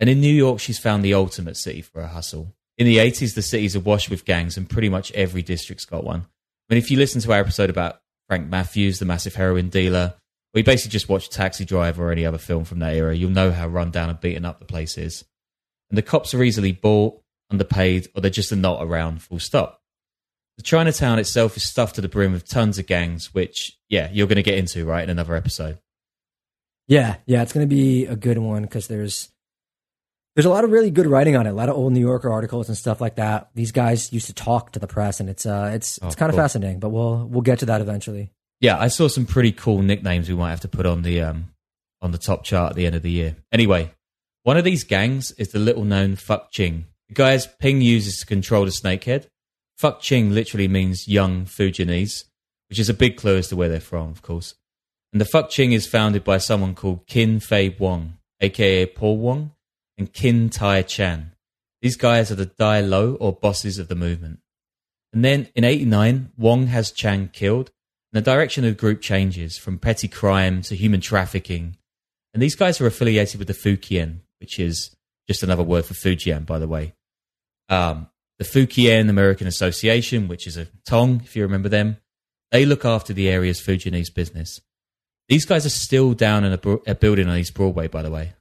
And 0.00 0.08
in 0.08 0.20
New 0.20 0.32
York, 0.32 0.60
she's 0.60 0.78
found 0.78 1.04
the 1.04 1.14
ultimate 1.14 1.56
city 1.56 1.82
for 1.82 2.00
a 2.00 2.08
hustle. 2.08 2.54
In 2.78 2.86
the 2.86 2.98
80s, 2.98 3.34
the 3.34 3.42
city's 3.42 3.74
awash 3.74 4.08
with 4.08 4.24
gangs, 4.24 4.56
and 4.56 4.70
pretty 4.70 4.88
much 4.88 5.10
every 5.12 5.42
district's 5.42 5.84
got 5.84 6.04
one. 6.04 6.20
I 6.20 6.74
mean, 6.74 6.78
if 6.78 6.90
you 6.90 6.96
listen 6.96 7.20
to 7.20 7.32
our 7.32 7.40
episode 7.40 7.70
about 7.70 8.00
Frank 8.28 8.48
Matthews, 8.48 9.00
the 9.00 9.04
massive 9.04 9.34
heroin 9.34 9.68
dealer, 9.68 10.14
we 10.54 10.62
basically 10.62 10.92
just 10.92 11.08
watched 11.08 11.32
Taxi 11.32 11.64
Driver 11.64 12.08
or 12.08 12.12
any 12.12 12.24
other 12.24 12.38
film 12.38 12.64
from 12.64 12.78
that 12.78 12.94
era, 12.94 13.14
you'll 13.14 13.30
know 13.30 13.50
how 13.50 13.66
run 13.66 13.90
down 13.90 14.10
and 14.10 14.20
beaten 14.20 14.44
up 14.44 14.60
the 14.60 14.64
place 14.64 14.96
is. 14.96 15.24
And 15.90 15.98
the 15.98 16.02
cops 16.02 16.34
are 16.34 16.42
easily 16.42 16.72
bought, 16.72 17.20
underpaid, 17.50 18.08
or 18.14 18.20
they're 18.20 18.30
just 18.30 18.54
not 18.54 18.82
around, 18.82 19.22
full 19.22 19.40
stop. 19.40 19.82
The 20.56 20.62
Chinatown 20.62 21.18
itself 21.18 21.56
is 21.56 21.68
stuffed 21.68 21.96
to 21.96 22.00
the 22.00 22.08
brim 22.08 22.32
with 22.32 22.48
tons 22.48 22.78
of 22.78 22.86
gangs, 22.86 23.32
which, 23.34 23.76
yeah, 23.88 24.08
you're 24.12 24.26
going 24.26 24.36
to 24.36 24.42
get 24.42 24.58
into, 24.58 24.84
right, 24.84 25.04
in 25.04 25.10
another 25.10 25.34
episode. 25.34 25.78
Yeah, 26.86 27.16
yeah, 27.26 27.42
it's 27.42 27.52
going 27.52 27.68
to 27.68 27.74
be 27.74 28.06
a 28.06 28.16
good 28.16 28.38
one 28.38 28.62
because 28.62 28.88
there's 28.88 29.30
there's 30.38 30.46
a 30.46 30.50
lot 30.50 30.62
of 30.62 30.70
really 30.70 30.92
good 30.92 31.08
writing 31.08 31.34
on 31.34 31.48
it. 31.48 31.50
A 31.50 31.52
lot 31.52 31.68
of 31.68 31.74
old 31.74 31.92
New 31.92 31.98
Yorker 31.98 32.30
articles 32.30 32.68
and 32.68 32.78
stuff 32.78 33.00
like 33.00 33.16
that. 33.16 33.48
These 33.56 33.72
guys 33.72 34.12
used 34.12 34.26
to 34.28 34.32
talk 34.32 34.70
to 34.74 34.78
the 34.78 34.86
press, 34.86 35.18
and 35.18 35.28
it's 35.28 35.44
uh, 35.44 35.72
it's 35.74 35.98
it's 35.98 36.14
Oh, 36.14 36.16
kind 36.16 36.30
of 36.30 36.36
cool. 36.36 36.44
fascinating. 36.44 36.78
But 36.78 36.90
we'll 36.90 37.26
we'll 37.26 37.42
get 37.42 37.58
to 37.58 37.66
that 37.66 37.80
eventually. 37.80 38.30
Yeah, 38.60 38.78
I 38.78 38.86
saw 38.86 39.08
some 39.08 39.26
pretty 39.26 39.50
cool 39.50 39.82
nicknames 39.82 40.28
we 40.28 40.36
might 40.36 40.50
have 40.50 40.60
to 40.60 40.68
put 40.68 40.86
on 40.86 41.02
the 41.02 41.22
um 41.22 41.48
on 42.00 42.12
the 42.12 42.18
top 42.18 42.44
chart 42.44 42.70
at 42.70 42.76
the 42.76 42.86
end 42.86 42.94
of 42.94 43.02
the 43.02 43.10
year. 43.10 43.34
Anyway, 43.50 43.90
one 44.44 44.56
of 44.56 44.62
these 44.62 44.84
gangs 44.84 45.32
is 45.32 45.48
the 45.48 45.58
little 45.58 45.82
known 45.84 46.14
Fuk 46.14 46.52
Ching. 46.52 46.86
The 47.08 47.14
guys 47.14 47.48
Ping 47.58 47.80
uses 47.80 48.18
to 48.20 48.26
control 48.26 48.64
the 48.64 48.70
snakehead. 48.70 49.26
Fuk 49.76 50.00
Ching 50.00 50.30
literally 50.32 50.68
means 50.68 51.08
young 51.08 51.46
Fujianese, 51.46 52.24
which 52.68 52.78
is 52.78 52.88
a 52.88 52.94
big 52.94 53.16
clue 53.16 53.38
as 53.38 53.48
to 53.48 53.56
where 53.56 53.68
they're 53.68 53.80
from, 53.80 54.10
of 54.10 54.22
course. 54.22 54.54
And 55.12 55.20
the 55.20 55.24
Fuk 55.24 55.50
Ching 55.50 55.72
is 55.72 55.88
founded 55.88 56.22
by 56.22 56.38
someone 56.38 56.76
called 56.76 57.06
Kin 57.08 57.40
Fei 57.40 57.70
Wong, 57.78 58.18
aka 58.40 58.86
Paul 58.86 59.16
Wong, 59.18 59.52
and 59.98 60.12
Kin 60.12 60.48
Tai 60.48 60.82
Chan. 60.82 61.32
These 61.82 61.96
guys 61.96 62.30
are 62.30 62.36
the 62.36 62.46
Dai 62.46 62.80
Lo 62.80 63.16
or 63.20 63.32
bosses 63.32 63.78
of 63.78 63.88
the 63.88 63.94
movement. 63.94 64.40
And 65.12 65.24
then 65.24 65.48
in 65.54 65.64
89, 65.64 66.32
Wong 66.36 66.66
has 66.68 66.92
Chan 66.92 67.30
killed, 67.32 67.70
and 68.12 68.22
the 68.22 68.30
direction 68.30 68.64
of 68.64 68.70
the 68.70 68.80
group 68.80 69.00
changes 69.00 69.58
from 69.58 69.78
petty 69.78 70.08
crime 70.08 70.62
to 70.62 70.76
human 70.76 71.00
trafficking. 71.00 71.76
And 72.32 72.42
these 72.42 72.56
guys 72.56 72.80
are 72.80 72.86
affiliated 72.86 73.38
with 73.38 73.48
the 73.48 73.54
Fukien, 73.54 74.20
which 74.40 74.58
is 74.58 74.94
just 75.26 75.42
another 75.42 75.62
word 75.62 75.84
for 75.84 75.94
Fujian, 75.94 76.46
by 76.46 76.58
the 76.58 76.68
way. 76.68 76.94
Um, 77.68 78.08
the 78.38 78.44
Fukien 78.44 79.10
American 79.10 79.46
Association, 79.46 80.28
which 80.28 80.46
is 80.46 80.56
a 80.56 80.68
Tong, 80.86 81.20
if 81.24 81.36
you 81.36 81.42
remember 81.42 81.68
them, 81.68 81.98
they 82.50 82.64
look 82.64 82.84
after 82.84 83.12
the 83.12 83.28
area's 83.28 83.60
Fujianese 83.60 84.14
business. 84.14 84.60
These 85.28 85.44
guys 85.44 85.66
are 85.66 85.70
still 85.70 86.14
down 86.14 86.44
in 86.44 86.52
a, 86.52 86.70
a 86.86 86.94
building 86.94 87.28
on 87.28 87.36
East 87.36 87.54
Broadway, 87.54 87.88
by 87.88 88.02
the 88.02 88.10
way. 88.10 88.32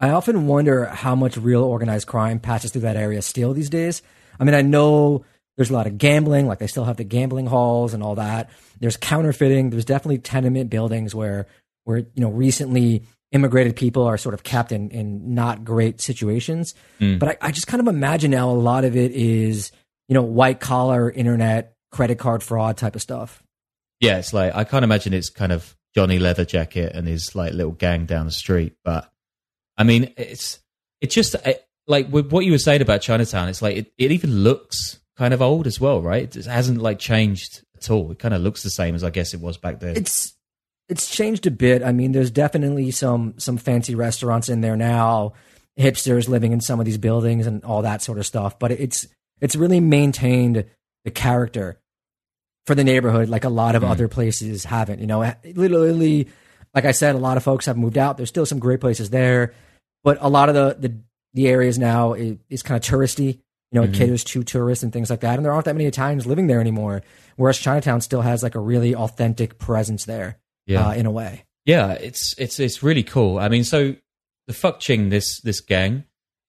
I 0.00 0.10
often 0.10 0.46
wonder 0.46 0.86
how 0.86 1.14
much 1.14 1.36
real 1.36 1.64
organized 1.64 2.06
crime 2.06 2.38
passes 2.38 2.70
through 2.70 2.82
that 2.82 2.96
area 2.96 3.20
still 3.22 3.52
these 3.52 3.70
days. 3.70 4.02
I 4.38 4.44
mean, 4.44 4.54
I 4.54 4.62
know 4.62 5.24
there's 5.56 5.70
a 5.70 5.72
lot 5.72 5.88
of 5.88 5.98
gambling, 5.98 6.46
like 6.46 6.60
they 6.60 6.68
still 6.68 6.84
have 6.84 6.96
the 6.96 7.04
gambling 7.04 7.46
halls 7.46 7.94
and 7.94 8.02
all 8.02 8.14
that. 8.14 8.48
There's 8.78 8.96
counterfeiting. 8.96 9.70
There's 9.70 9.84
definitely 9.84 10.18
tenement 10.18 10.70
buildings 10.70 11.14
where 11.14 11.46
where 11.84 11.98
you 11.98 12.06
know 12.16 12.30
recently 12.30 13.02
immigrated 13.32 13.74
people 13.76 14.04
are 14.04 14.16
sort 14.16 14.34
of 14.34 14.42
kept 14.42 14.72
in, 14.72 14.90
in 14.90 15.34
not 15.34 15.64
great 15.64 16.00
situations. 16.00 16.74
Hmm. 16.98 17.18
But 17.18 17.30
I, 17.30 17.48
I 17.48 17.50
just 17.50 17.66
kind 17.66 17.80
of 17.80 17.88
imagine 17.88 18.30
now 18.30 18.50
a 18.50 18.52
lot 18.52 18.84
of 18.84 18.96
it 18.96 19.10
is 19.12 19.72
you 20.08 20.14
know 20.14 20.22
white 20.22 20.60
collar 20.60 21.10
internet 21.10 21.74
credit 21.90 22.18
card 22.18 22.42
fraud 22.42 22.76
type 22.76 22.94
of 22.94 23.02
stuff. 23.02 23.42
Yeah, 24.00 24.18
it's 24.18 24.32
like 24.32 24.54
I 24.54 24.62
can't 24.62 24.84
imagine 24.84 25.12
it's 25.12 25.28
kind 25.28 25.50
of 25.50 25.76
Johnny 25.92 26.20
Leather 26.20 26.44
Jacket 26.44 26.92
and 26.94 27.08
his 27.08 27.34
like 27.34 27.52
little 27.52 27.72
gang 27.72 28.06
down 28.06 28.26
the 28.26 28.32
street, 28.32 28.74
but 28.84 29.10
I 29.78 29.84
mean, 29.84 30.12
it's 30.16 30.58
it's 31.00 31.14
just 31.14 31.34
it, 31.46 31.66
like 31.86 32.12
with 32.12 32.30
what 32.30 32.44
you 32.44 32.52
were 32.52 32.58
saying 32.58 32.82
about 32.82 33.00
Chinatown. 33.00 33.48
It's 33.48 33.62
like 33.62 33.76
it, 33.76 33.92
it 33.96 34.12
even 34.12 34.42
looks 34.42 34.98
kind 35.16 35.32
of 35.32 35.40
old 35.40 35.66
as 35.66 35.80
well, 35.80 36.02
right? 36.02 36.34
It 36.36 36.44
hasn't 36.44 36.80
like 36.80 36.98
changed 36.98 37.62
at 37.76 37.90
all. 37.90 38.10
It 38.10 38.18
kind 38.18 38.34
of 38.34 38.42
looks 38.42 38.62
the 38.62 38.70
same 38.70 38.94
as 38.94 39.04
I 39.04 39.10
guess 39.10 39.32
it 39.34 39.40
was 39.40 39.56
back 39.56 39.80
then. 39.80 39.96
it's 39.96 40.34
it's 40.88 41.08
changed 41.08 41.46
a 41.46 41.50
bit. 41.50 41.82
I 41.82 41.92
mean, 41.92 42.12
there's 42.12 42.30
definitely 42.30 42.90
some 42.90 43.34
some 43.38 43.56
fancy 43.56 43.94
restaurants 43.94 44.48
in 44.48 44.60
there 44.60 44.76
now, 44.76 45.34
hipsters 45.78 46.28
living 46.28 46.52
in 46.52 46.60
some 46.60 46.80
of 46.80 46.86
these 46.86 46.98
buildings 46.98 47.46
and 47.46 47.64
all 47.64 47.82
that 47.82 48.02
sort 48.02 48.18
of 48.18 48.26
stuff. 48.26 48.58
But 48.58 48.72
it's 48.72 49.06
it's 49.40 49.56
really 49.56 49.80
maintained 49.80 50.64
the 51.04 51.10
character 51.10 51.80
for 52.66 52.74
the 52.74 52.84
neighborhood 52.84 53.28
like 53.28 53.44
a 53.44 53.48
lot 53.48 53.74
of 53.74 53.82
mm. 53.82 53.90
other 53.90 54.08
places 54.08 54.64
haven't. 54.64 55.00
You 55.00 55.06
know, 55.06 55.32
literally, 55.54 56.28
like 56.74 56.84
I 56.84 56.92
said, 56.92 57.14
a 57.14 57.18
lot 57.18 57.36
of 57.36 57.42
folks 57.42 57.66
have 57.66 57.76
moved 57.76 57.98
out. 57.98 58.16
There's 58.16 58.28
still 58.28 58.46
some 58.46 58.58
great 58.58 58.80
places 58.80 59.10
there, 59.10 59.54
but 60.04 60.18
a 60.20 60.28
lot 60.28 60.48
of 60.48 60.54
the 60.54 60.88
the, 60.88 60.94
the 61.34 61.48
areas 61.48 61.78
now 61.78 62.12
is, 62.14 62.36
is 62.48 62.62
kind 62.62 62.76
of 62.82 62.88
touristy. 62.88 63.38
You 63.70 63.80
know, 63.80 63.82
it 63.82 63.92
caters 63.92 64.24
to 64.24 64.42
tourists 64.42 64.82
and 64.82 64.90
things 64.94 65.10
like 65.10 65.20
that. 65.20 65.36
And 65.36 65.44
there 65.44 65.52
aren't 65.52 65.66
that 65.66 65.74
many 65.74 65.84
Italians 65.84 66.26
living 66.26 66.46
there 66.46 66.58
anymore. 66.58 67.02
Whereas 67.36 67.58
Chinatown 67.58 68.00
still 68.00 68.22
has 68.22 68.42
like 68.42 68.54
a 68.54 68.58
really 68.60 68.94
authentic 68.94 69.58
presence 69.58 70.06
there 70.06 70.38
Yeah. 70.66 70.86
uh, 70.88 70.94
in 70.94 71.04
a 71.04 71.10
way. 71.10 71.44
Yeah, 71.66 71.92
it's 71.92 72.34
it's 72.38 72.58
it's 72.58 72.82
really 72.82 73.02
cool. 73.02 73.38
I 73.38 73.50
mean, 73.50 73.64
so 73.64 73.94
the 74.46 74.54
Fuk 74.54 74.80
Ching 74.80 75.10
this 75.10 75.40
this 75.42 75.60
gang 75.60 76.04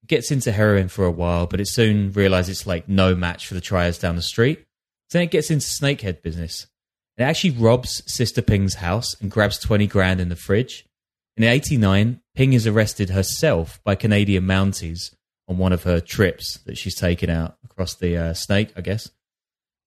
gets 0.07 0.31
into 0.31 0.53
heroin 0.53 0.88
for 0.88 1.03
a 1.03 1.12
while, 1.12 1.45
but 1.45 1.59
it 1.59 1.67
soon 1.67 2.13
realizes 2.13 2.59
it's 2.59 2.67
like 2.67 2.88
no 2.88 3.13
match 3.15 3.45
for 3.47 3.53
the 3.53 3.59
triads 3.62 3.97
down 3.99 4.15
the 4.15 4.21
street. 4.21 4.59
So 5.09 5.17
then 5.17 5.23
it 5.27 5.31
gets 5.31 5.51
into 5.51 5.65
snakehead 5.65 6.21
business. 6.21 6.67
It 7.17 7.23
actually 7.23 7.51
robs 7.51 8.01
Sister 8.07 8.41
Ping's 8.41 8.75
house 8.75 9.13
and 9.19 9.29
grabs 9.29 9.59
twenty 9.59 9.88
grand 9.88 10.21
in 10.21 10.29
the 10.29 10.38
fridge. 10.38 10.85
In 11.35 11.43
'89, 11.43 12.21
Ping 12.39 12.54
is 12.54 12.65
arrested 12.65 13.10
herself 13.10 13.82
by 13.84 13.95
Canadian 13.95 14.45
Mounties 14.45 15.13
on 15.49 15.58
one 15.58 15.73
of 15.73 15.84
her 15.84 15.99
trips 15.99 16.58
that 16.60 16.78
she's 16.78 16.95
taken 16.95 17.30
out 17.30 17.58
across 17.65 17.95
the 17.95 18.15
uh, 18.15 18.34
snake, 18.34 18.71
I 18.78 18.80
guess. 18.80 19.10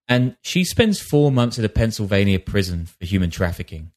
And 0.06 0.36
she 0.42 0.62
spends 0.62 1.00
four 1.00 1.32
months 1.32 1.58
in 1.58 1.64
a 1.64 1.70
Pennsylvania 1.70 2.38
prison 2.38 2.84
for 2.84 3.06
human 3.06 3.30
trafficking. 3.30 3.92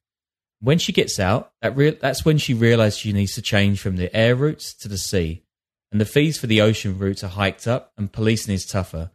When 0.62 0.78
she 0.78 0.94
gets 0.94 1.20
out, 1.20 1.52
that 1.62 1.76
re- 1.76 1.98
that's 2.00 2.24
when 2.24 2.38
she 2.38 2.54
realizes 2.54 2.98
she 2.98 3.12
needs 3.12 3.36
to 3.36 3.42
change 3.42 3.82
from 3.82 3.98
the 3.98 4.16
air 4.16 4.38
routes 4.38 4.74
to 4.76 4.88
the 4.88 4.98
sea. 4.98 5.44
And 5.92 6.00
the 6.00 6.06
fees 6.06 6.38
for 6.38 6.48
the 6.48 6.62
ocean 6.62 6.98
routes 6.98 7.26
are 7.26 7.28
hiked 7.28 7.68
up 7.68 7.92
and 7.98 8.10
policing 8.10 8.54
is 8.54 8.66
tougher. 8.66 9.12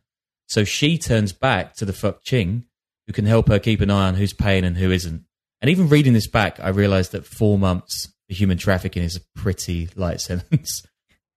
So 0.48 0.64
she 0.64 0.98
turns 0.98 1.32
back 1.32 1.72
to 1.76 1.86
the 1.86 1.94
Fuk 1.94 2.22
Ching, 2.24 2.66
who 3.06 3.14
can 3.14 3.24
help 3.24 3.48
her 3.48 3.58
keep 3.58 3.80
an 3.80 3.90
eye 3.90 4.08
on 4.08 4.16
who's 4.16 4.34
paying 4.34 4.64
and 4.64 4.76
who 4.76 4.90
isn't. 4.90 5.24
And 5.62 5.70
even 5.70 5.88
reading 5.88 6.12
this 6.12 6.26
back, 6.26 6.60
I 6.60 6.68
realized 6.68 7.12
that 7.12 7.24
four 7.24 7.58
months 7.58 8.12
human 8.34 8.58
trafficking 8.58 9.02
is 9.02 9.16
a 9.16 9.20
pretty 9.40 9.88
light 9.96 10.20
sentence. 10.20 10.82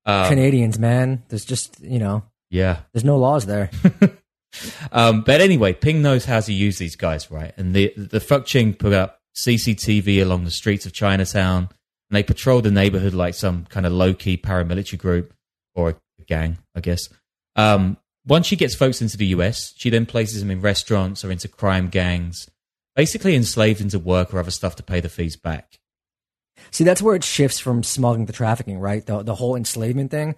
Um, 0.06 0.28
Canadians, 0.30 0.80
man, 0.80 1.24
there's 1.30 1.46
just 1.46 1.80
you 1.82 2.00
know, 2.00 2.24
yeah. 2.50 2.80
there's 2.94 3.06
no 3.06 3.18
laws 3.18 3.46
there. 3.46 3.70
Um, 4.92 5.22
but 5.22 5.42
anyway, 5.42 5.74
Ping 5.74 6.02
knows 6.02 6.26
how 6.26 6.40
to 6.40 6.54
use 6.54 6.78
these 6.78 6.96
guys, 6.96 7.32
right? 7.32 7.54
And 7.58 7.74
the 7.74 7.94
the 7.96 8.20
Fuk 8.20 8.46
Ching 8.46 8.74
put 8.74 8.94
up 8.94 9.20
CCTV 9.36 10.22
along 10.22 10.44
the 10.44 10.52
streets 10.52 10.86
of 10.86 10.94
Chinatown, 10.94 11.70
and 12.10 12.16
they 12.16 12.24
patrol 12.24 12.62
the 12.62 12.72
neighborhood 12.72 13.14
like 13.14 13.34
some 13.34 13.66
kind 13.66 13.86
of 13.86 13.92
low 13.92 14.14
key 14.14 14.38
paramilitary 14.38 15.00
group 15.00 15.34
or 15.76 15.90
a 15.90 15.96
gang, 16.28 16.60
I 16.76 16.82
guess. 16.82 17.10
Um, 17.56 17.98
once 18.26 18.48
she 18.48 18.56
gets 18.56 18.76
folks 18.76 19.02
into 19.02 19.18
the 19.18 19.28
US, 19.28 19.74
she 19.76 19.90
then 19.90 20.06
places 20.06 20.40
them 20.40 20.52
in 20.52 20.62
restaurants 20.62 21.26
or 21.26 21.32
into 21.32 21.48
crime 21.48 21.90
gangs, 21.90 22.48
basically 22.96 23.36
enslaved 23.36 23.82
into 23.82 24.00
work 24.00 24.34
or 24.34 24.40
other 24.40 24.52
stuff 24.52 24.76
to 24.78 24.84
pay 24.84 25.00
the 25.00 25.10
fees 25.10 25.36
back. 25.36 25.80
See, 26.74 26.84
that's 26.84 27.02
where 27.02 27.16
it 27.16 27.24
shifts 27.24 27.60
from 27.60 27.84
smuggling 27.84 28.26
to 28.26 28.34
trafficking, 28.34 28.80
right? 28.80 29.06
The 29.06 29.24
the 29.24 29.36
whole 29.36 29.56
enslavement 29.56 30.12
thing, 30.12 30.36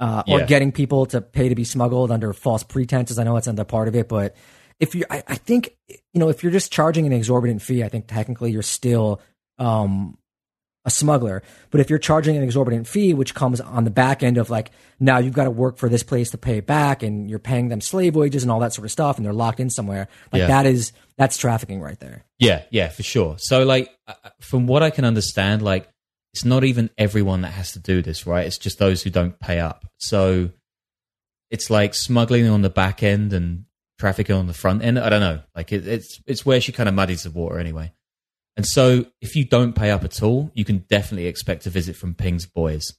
uh, 0.00 0.22
or 0.26 0.40
Yeah. 0.40 0.46
getting 0.46 0.72
people 0.72 1.06
to 1.06 1.20
pay 1.20 1.48
to 1.48 1.54
be 1.54 1.64
smuggled 1.64 2.10
under 2.10 2.32
false 2.32 2.62
pretenses. 2.64 3.18
I 3.18 3.24
know 3.24 3.36
it's 3.36 3.46
another 3.46 3.64
part 3.64 3.86
of 3.88 3.94
it, 3.94 4.08
but 4.08 4.34
if 4.80 4.94
you, 4.94 5.04
I, 5.08 5.22
I 5.28 5.34
think 5.36 5.76
you 5.88 6.18
know, 6.20 6.28
if 6.30 6.42
you're 6.42 6.50
just 6.52 6.72
charging 6.72 7.06
an 7.06 7.12
exorbitant 7.12 7.62
fee, 7.62 7.84
I 7.84 7.88
think 7.88 8.06
technically 8.08 8.50
you're 8.50 8.62
still 8.62 9.20
um, 9.58 10.18
a 10.86 10.90
smuggler. 10.90 11.42
But 11.70 11.80
if 11.80 11.88
you're 11.90 11.98
charging 11.98 12.36
an 12.36 12.42
exorbitant 12.42 12.86
fee, 12.88 13.14
which 13.14 13.34
comes 13.34 13.60
on 13.60 13.84
the 13.84 13.90
back 13.90 14.22
end 14.22 14.36
of 14.38 14.50
like 14.50 14.70
now 14.98 15.18
you've 15.18 15.32
got 15.34 15.44
to 15.44 15.50
work 15.50 15.76
for 15.78 15.88
this 15.88 16.02
place 16.02 16.30
to 16.30 16.38
pay 16.38 16.58
it 16.58 16.66
back, 16.66 17.02
and 17.02 17.28
you're 17.30 17.38
paying 17.38 17.68
them 17.68 17.80
slave 17.80 18.16
wages 18.16 18.42
and 18.42 18.50
all 18.50 18.60
that 18.60 18.72
sort 18.72 18.84
of 18.86 18.90
stuff, 18.90 19.16
and 19.18 19.24
they're 19.24 19.32
locked 19.32 19.60
in 19.60 19.70
somewhere, 19.70 20.08
like 20.32 20.40
Yeah. 20.40 20.46
that 20.48 20.66
is 20.66 20.92
that's 21.18 21.36
trafficking 21.36 21.80
right 21.80 22.00
there. 22.00 22.24
Yeah, 22.40 22.62
yeah, 22.70 22.88
for 22.88 23.04
sure. 23.04 23.36
So, 23.38 23.62
like, 23.64 23.90
from 24.40 24.66
what 24.66 24.82
I 24.82 24.90
can 24.90 25.04
understand, 25.04 25.62
like, 25.62 25.88
it's 26.32 26.44
not 26.44 26.64
even 26.64 26.90
everyone 26.98 27.42
that 27.42 27.52
has 27.52 27.72
to 27.72 27.78
do 27.78 28.02
this, 28.02 28.26
right? 28.26 28.46
It's 28.46 28.58
just 28.58 28.78
those 28.78 29.02
who 29.02 29.10
don't 29.10 29.38
pay 29.38 29.60
up. 29.60 29.86
So, 29.98 30.50
it's 31.50 31.70
like 31.70 31.94
smuggling 31.94 32.48
on 32.48 32.62
the 32.62 32.70
back 32.70 33.02
end 33.02 33.32
and 33.32 33.64
trafficking 33.98 34.34
on 34.34 34.46
the 34.46 34.54
front 34.54 34.82
end. 34.82 34.98
I 34.98 35.08
don't 35.08 35.20
know. 35.20 35.40
Like, 35.54 35.72
it, 35.72 35.86
it's 35.86 36.20
it's 36.26 36.44
where 36.44 36.60
she 36.60 36.72
kind 36.72 36.88
of 36.88 36.94
muddies 36.94 37.22
the 37.22 37.30
water 37.30 37.58
anyway. 37.58 37.92
And 38.56 38.66
so, 38.66 39.06
if 39.20 39.36
you 39.36 39.44
don't 39.44 39.74
pay 39.74 39.90
up 39.90 40.04
at 40.04 40.22
all, 40.22 40.50
you 40.54 40.64
can 40.64 40.78
definitely 40.88 41.26
expect 41.26 41.66
a 41.66 41.70
visit 41.70 41.96
from 41.96 42.14
Ping's 42.14 42.46
boys. 42.46 42.92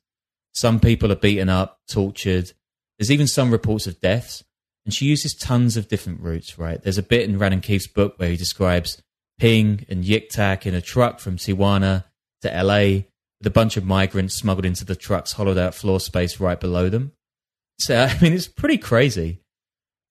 Some 0.54 0.80
people 0.80 1.12
are 1.12 1.18
beaten 1.18 1.50
up, 1.50 1.80
tortured. 1.90 2.52
There's 2.98 3.12
even 3.12 3.28
some 3.28 3.52
reports 3.52 3.88
of 3.88 4.00
deaths. 4.00 4.44
And 4.86 4.94
she 4.94 5.06
uses 5.06 5.34
tons 5.34 5.78
of 5.78 5.88
different 5.88 6.22
routes, 6.22 6.60
right? 6.60 6.82
There's 6.82 7.00
a 7.00 7.04
bit 7.04 7.28
in 7.28 7.40
Radden 7.40 7.62
Keefe's 7.64 7.88
book 7.88 8.14
where 8.18 8.30
he 8.30 8.38
describes 8.38 9.02
Ping 9.38 9.86
and 9.90 10.04
Yik 10.04 10.30
Tak 10.30 10.66
in 10.66 10.74
a 10.74 10.82
truck 10.82 11.20
from 11.20 11.38
Tijuana 11.38 12.06
to 12.42 12.64
LA 12.64 13.04
with 13.40 13.48
a 13.48 13.52
bunch 13.52 13.78
of 13.78 13.86
migrants 13.86 14.36
smuggled 14.36 14.66
into 14.66 14.86
the 14.86 14.96
truck's 14.96 15.34
hollowed 15.34 15.58
out 15.58 15.76
floor 15.76 16.00
space 16.00 16.40
right 16.40 16.60
below 16.60 16.90
them. 16.90 17.12
So, 17.80 17.96
I 18.10 18.18
mean, 18.22 18.34
it's 18.34 18.48
pretty 18.48 18.78
crazy. 18.78 19.40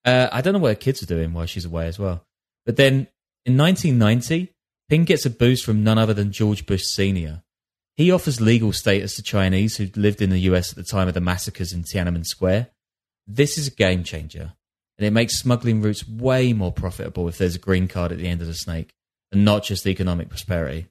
Uh, 0.05 0.29
I 0.31 0.41
don't 0.41 0.53
know 0.53 0.59
what 0.59 0.69
her 0.69 0.75
kids 0.75 1.03
are 1.03 1.07
doing 1.07 1.33
while 1.33 1.47
she's 1.47 1.65
away 1.65 1.87
as 1.87 1.99
well. 1.99 2.25
But 2.67 2.77
then 2.77 3.09
in 3.47 3.57
1990, 3.57 4.53
Ping 4.89 5.05
gets 5.05 5.25
a 5.25 5.31
boost 5.31 5.65
from 5.65 5.83
none 5.83 5.99
other 5.99 6.15
than 6.15 6.33
George 6.33 6.67
Bush 6.67 6.85
Sr. 6.85 7.43
He 7.97 8.11
offers 8.11 8.41
legal 8.41 8.73
status 8.73 9.17
to 9.17 9.23
Chinese 9.23 9.77
who'd 9.77 9.97
lived 9.97 10.21
in 10.21 10.31
the 10.31 10.41
US 10.41 10.71
at 10.71 10.77
the 10.77 10.83
time 10.83 11.09
of 11.09 11.15
the 11.15 11.21
massacres 11.21 11.73
in 11.73 11.85
Tiananmen 11.85 12.27
Square. 12.27 12.69
This 13.27 13.57
is 13.57 13.69
a 13.69 13.71
game 13.71 14.05
changer, 14.05 14.53
and 14.99 15.07
it 15.07 15.13
makes 15.13 15.39
smuggling 15.39 15.81
routes 15.81 16.07
way 16.07 16.53
more 16.53 16.73
profitable 16.73 17.29
if 17.29 17.39
there's 17.39 17.57
a 17.57 17.61
green 17.61 17.89
card 17.89 18.13
at 18.13 18.19
the 18.19 18.29
end 18.29 18.43
of 18.43 18.47
the 18.47 18.55
snake, 18.55 18.93
and 19.35 19.44
not 19.44 19.62
just 19.64 19.85
the 19.85 19.90
economic 19.90 20.29
prosperity. 20.29 20.87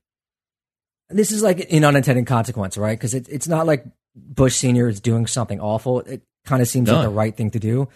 This 1.10 1.32
is 1.32 1.42
like 1.44 1.72
an 1.72 1.84
unintended 1.84 2.26
consequence, 2.28 2.78
right? 2.78 2.98
Because 2.98 3.14
it, 3.14 3.28
it's 3.30 3.48
not 3.48 3.66
like 3.68 3.86
Bush 4.16 4.56
Senior 4.56 4.88
is 4.88 5.00
doing 5.00 5.28
something 5.28 5.60
awful. 5.60 6.00
It 6.02 6.22
kind 6.46 6.62
of 6.62 6.68
seems 6.68 6.88
No. 6.88 6.96
like 6.96 7.04
the 7.04 7.10
right 7.10 7.36
thing 7.36 7.52
to 7.52 7.60
do. 7.60 7.88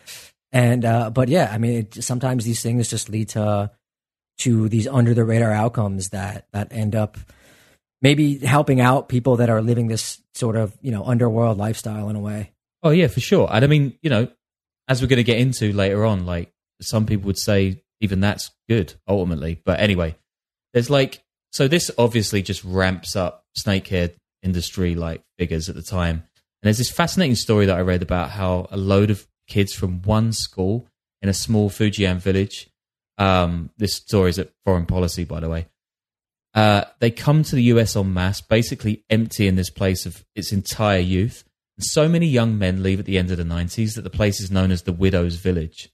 And 0.51 0.85
uh, 0.85 1.09
but 1.09 1.27
yeah, 1.29 1.49
I 1.51 1.57
mean, 1.57 1.79
it, 1.79 2.03
sometimes 2.03 2.45
these 2.45 2.61
things 2.61 2.89
just 2.89 3.09
lead 3.09 3.29
to 3.29 3.71
to 4.39 4.69
these 4.69 4.87
under 4.87 5.13
the 5.13 5.23
radar 5.25 5.51
outcomes 5.51 6.09
that 6.09 6.47
that 6.53 6.71
end 6.71 6.95
up 6.95 7.17
maybe 8.01 8.37
helping 8.37 8.79
out 8.79 9.09
people 9.09 9.37
that 9.37 9.49
are 9.49 9.61
living 9.61 9.87
this 9.87 10.21
sort 10.35 10.55
of 10.55 10.77
you 10.81 10.91
know 10.91 11.03
underworld 11.03 11.57
lifestyle 11.57 12.09
in 12.09 12.15
a 12.15 12.19
way. 12.19 12.51
Oh 12.83 12.91
yeah, 12.91 13.07
for 13.07 13.19
sure. 13.19 13.47
And 13.51 13.65
I 13.65 13.67
mean, 13.67 13.97
you 14.01 14.09
know, 14.09 14.27
as 14.87 15.01
we're 15.01 15.07
going 15.07 15.17
to 15.17 15.23
get 15.23 15.39
into 15.39 15.73
later 15.73 16.05
on, 16.05 16.25
like 16.25 16.53
some 16.81 17.05
people 17.05 17.25
would 17.27 17.39
say, 17.39 17.83
even 17.99 18.19
that's 18.19 18.51
good 18.69 18.93
ultimately. 19.07 19.59
But 19.65 19.79
anyway, 19.79 20.15
there's 20.73 20.89
like 20.89 21.23
so 21.51 21.67
this 21.67 21.89
obviously 21.97 22.41
just 22.41 22.63
ramps 22.63 23.15
up 23.15 23.43
snakehead 23.57 24.13
industry 24.43 24.95
like 24.95 25.21
figures 25.37 25.69
at 25.69 25.75
the 25.75 25.81
time. 25.81 26.23
And 26.61 26.67
there's 26.67 26.77
this 26.77 26.91
fascinating 26.91 27.35
story 27.35 27.65
that 27.65 27.77
I 27.77 27.81
read 27.81 28.01
about 28.01 28.31
how 28.31 28.67
a 28.71 28.77
load 28.77 29.09
of 29.09 29.27
kids 29.47 29.73
from 29.73 30.01
one 30.01 30.33
school 30.33 30.87
in 31.21 31.29
a 31.29 31.33
small 31.33 31.69
Fujian 31.69 32.17
village. 32.17 32.69
Um, 33.17 33.71
this 33.77 33.95
story 33.95 34.29
is 34.29 34.39
at 34.39 34.51
Foreign 34.65 34.85
Policy, 34.85 35.23
by 35.23 35.39
the 35.39 35.49
way. 35.49 35.67
Uh, 36.53 36.85
they 36.99 37.11
come 37.11 37.43
to 37.43 37.55
the 37.55 37.63
US 37.63 37.95
en 37.95 38.13
masse, 38.13 38.41
basically 38.41 39.03
emptying 39.09 39.55
this 39.55 39.69
place 39.69 40.05
of 40.05 40.25
its 40.35 40.51
entire 40.51 40.99
youth. 40.99 41.43
And 41.77 41.85
so 41.85 42.09
many 42.09 42.25
young 42.25 42.57
men 42.57 42.81
leave 42.81 42.99
at 42.99 43.05
the 43.05 43.17
end 43.17 43.29
of 43.29 43.37
the 43.37 43.43
90s 43.43 43.95
that 43.95 44.01
the 44.01 44.09
place 44.09 44.39
is 44.39 44.49
known 44.49 44.71
as 44.71 44.83
the 44.83 44.93
Widow's 44.93 45.35
Village. 45.35 45.89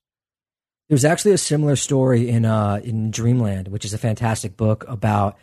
There's 0.94 1.06
actually 1.06 1.32
a 1.32 1.40
similar 1.40 1.76
story 1.76 2.30
in 2.30 2.46
uh, 2.46 2.80
in 2.84 3.10
Dreamland, 3.10 3.70
which 3.70 3.84
is 3.84 3.96
a 3.96 3.98
fantastic 3.98 4.56
book 4.56 4.86
about 4.88 5.40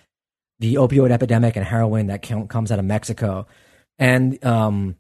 the 0.61 0.77
opioid 0.77 1.11
epidemic 1.11 1.57
and 1.57 1.67
heroin 1.67 2.07
that 2.07 2.23
com- 2.23 2.47
comes 2.47 2.71
out 2.71 2.79
of 2.79 2.85
Mexico. 2.85 3.49
And 3.99 4.45
um, 4.45 4.95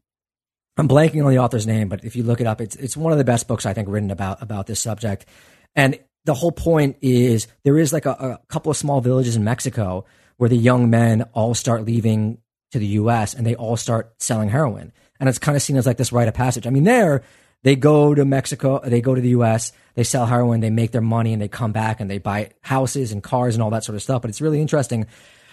I'm 0.77 0.89
blanking 0.89 1.25
on 1.25 1.31
the 1.31 1.39
author's 1.39 1.69
name, 1.69 1.89
but 1.89 2.05
if 2.05 2.17
you 2.17 2.25
look 2.25 2.41
it 2.41 2.49
up, 2.49 2.61
it's 2.61 2.75
it's 2.75 2.97
one 2.97 3.13
of 3.13 3.19
the 3.19 3.25
best 3.25 3.47
books 3.47 3.65
I 3.65 3.75
think 3.75 3.87
written 3.89 4.11
about 4.11 4.43
about 4.43 4.67
this 4.67 4.81
subject. 4.81 5.25
And 5.77 6.01
the 6.25 6.35
whole 6.35 6.51
point 6.51 6.97
is 7.01 7.47
there 7.63 7.79
is 7.79 7.93
like 7.93 8.07
a, 8.07 8.11
a 8.11 8.41
couple 8.49 8.71
of 8.71 8.77
small 8.77 9.01
villages 9.01 9.37
in 9.37 9.45
Mexico 9.45 10.05
where 10.39 10.49
the 10.51 10.57
young 10.57 10.91
men 10.91 11.23
all 11.33 11.55
start 11.55 11.85
leaving 11.85 12.39
to 12.73 12.81
the 12.81 12.87
U.S. 12.87 13.35
and 13.35 13.47
they 13.47 13.55
all 13.55 13.77
start 13.77 14.15
selling 14.19 14.49
heroin, 14.49 14.91
and 15.21 15.29
it's 15.29 15.39
kind 15.39 15.55
of 15.55 15.63
seen 15.63 15.77
as 15.77 15.87
like 15.87 15.97
this 15.97 16.11
rite 16.11 16.27
of 16.27 16.35
passage. 16.35 16.67
I 16.67 16.71
mean, 16.71 16.83
there 16.83 17.23
they 17.63 17.77
go 17.77 18.15
to 18.15 18.25
Mexico, 18.25 18.81
they 18.85 19.01
go 19.01 19.15
to 19.15 19.21
the 19.21 19.31
U.S., 19.31 19.73
they 19.95 20.05
sell 20.05 20.27
heroin, 20.27 20.61
they 20.61 20.71
make 20.71 20.93
their 20.93 21.01
money, 21.01 21.33
and 21.33 21.43
they 21.43 21.49
come 21.49 21.73
back 21.73 22.01
and 22.01 22.11
they 22.11 22.19
buy 22.19 22.51
houses 22.63 23.13
and 23.13 23.23
cars 23.23 23.55
and 23.55 23.63
all 23.63 23.71
that 23.71 23.85
sort 23.85 23.97
of 23.97 24.03
stuff. 24.03 24.23
But 24.23 24.31
it's 24.31 24.41
really 24.41 24.61
interesting 24.61 25.07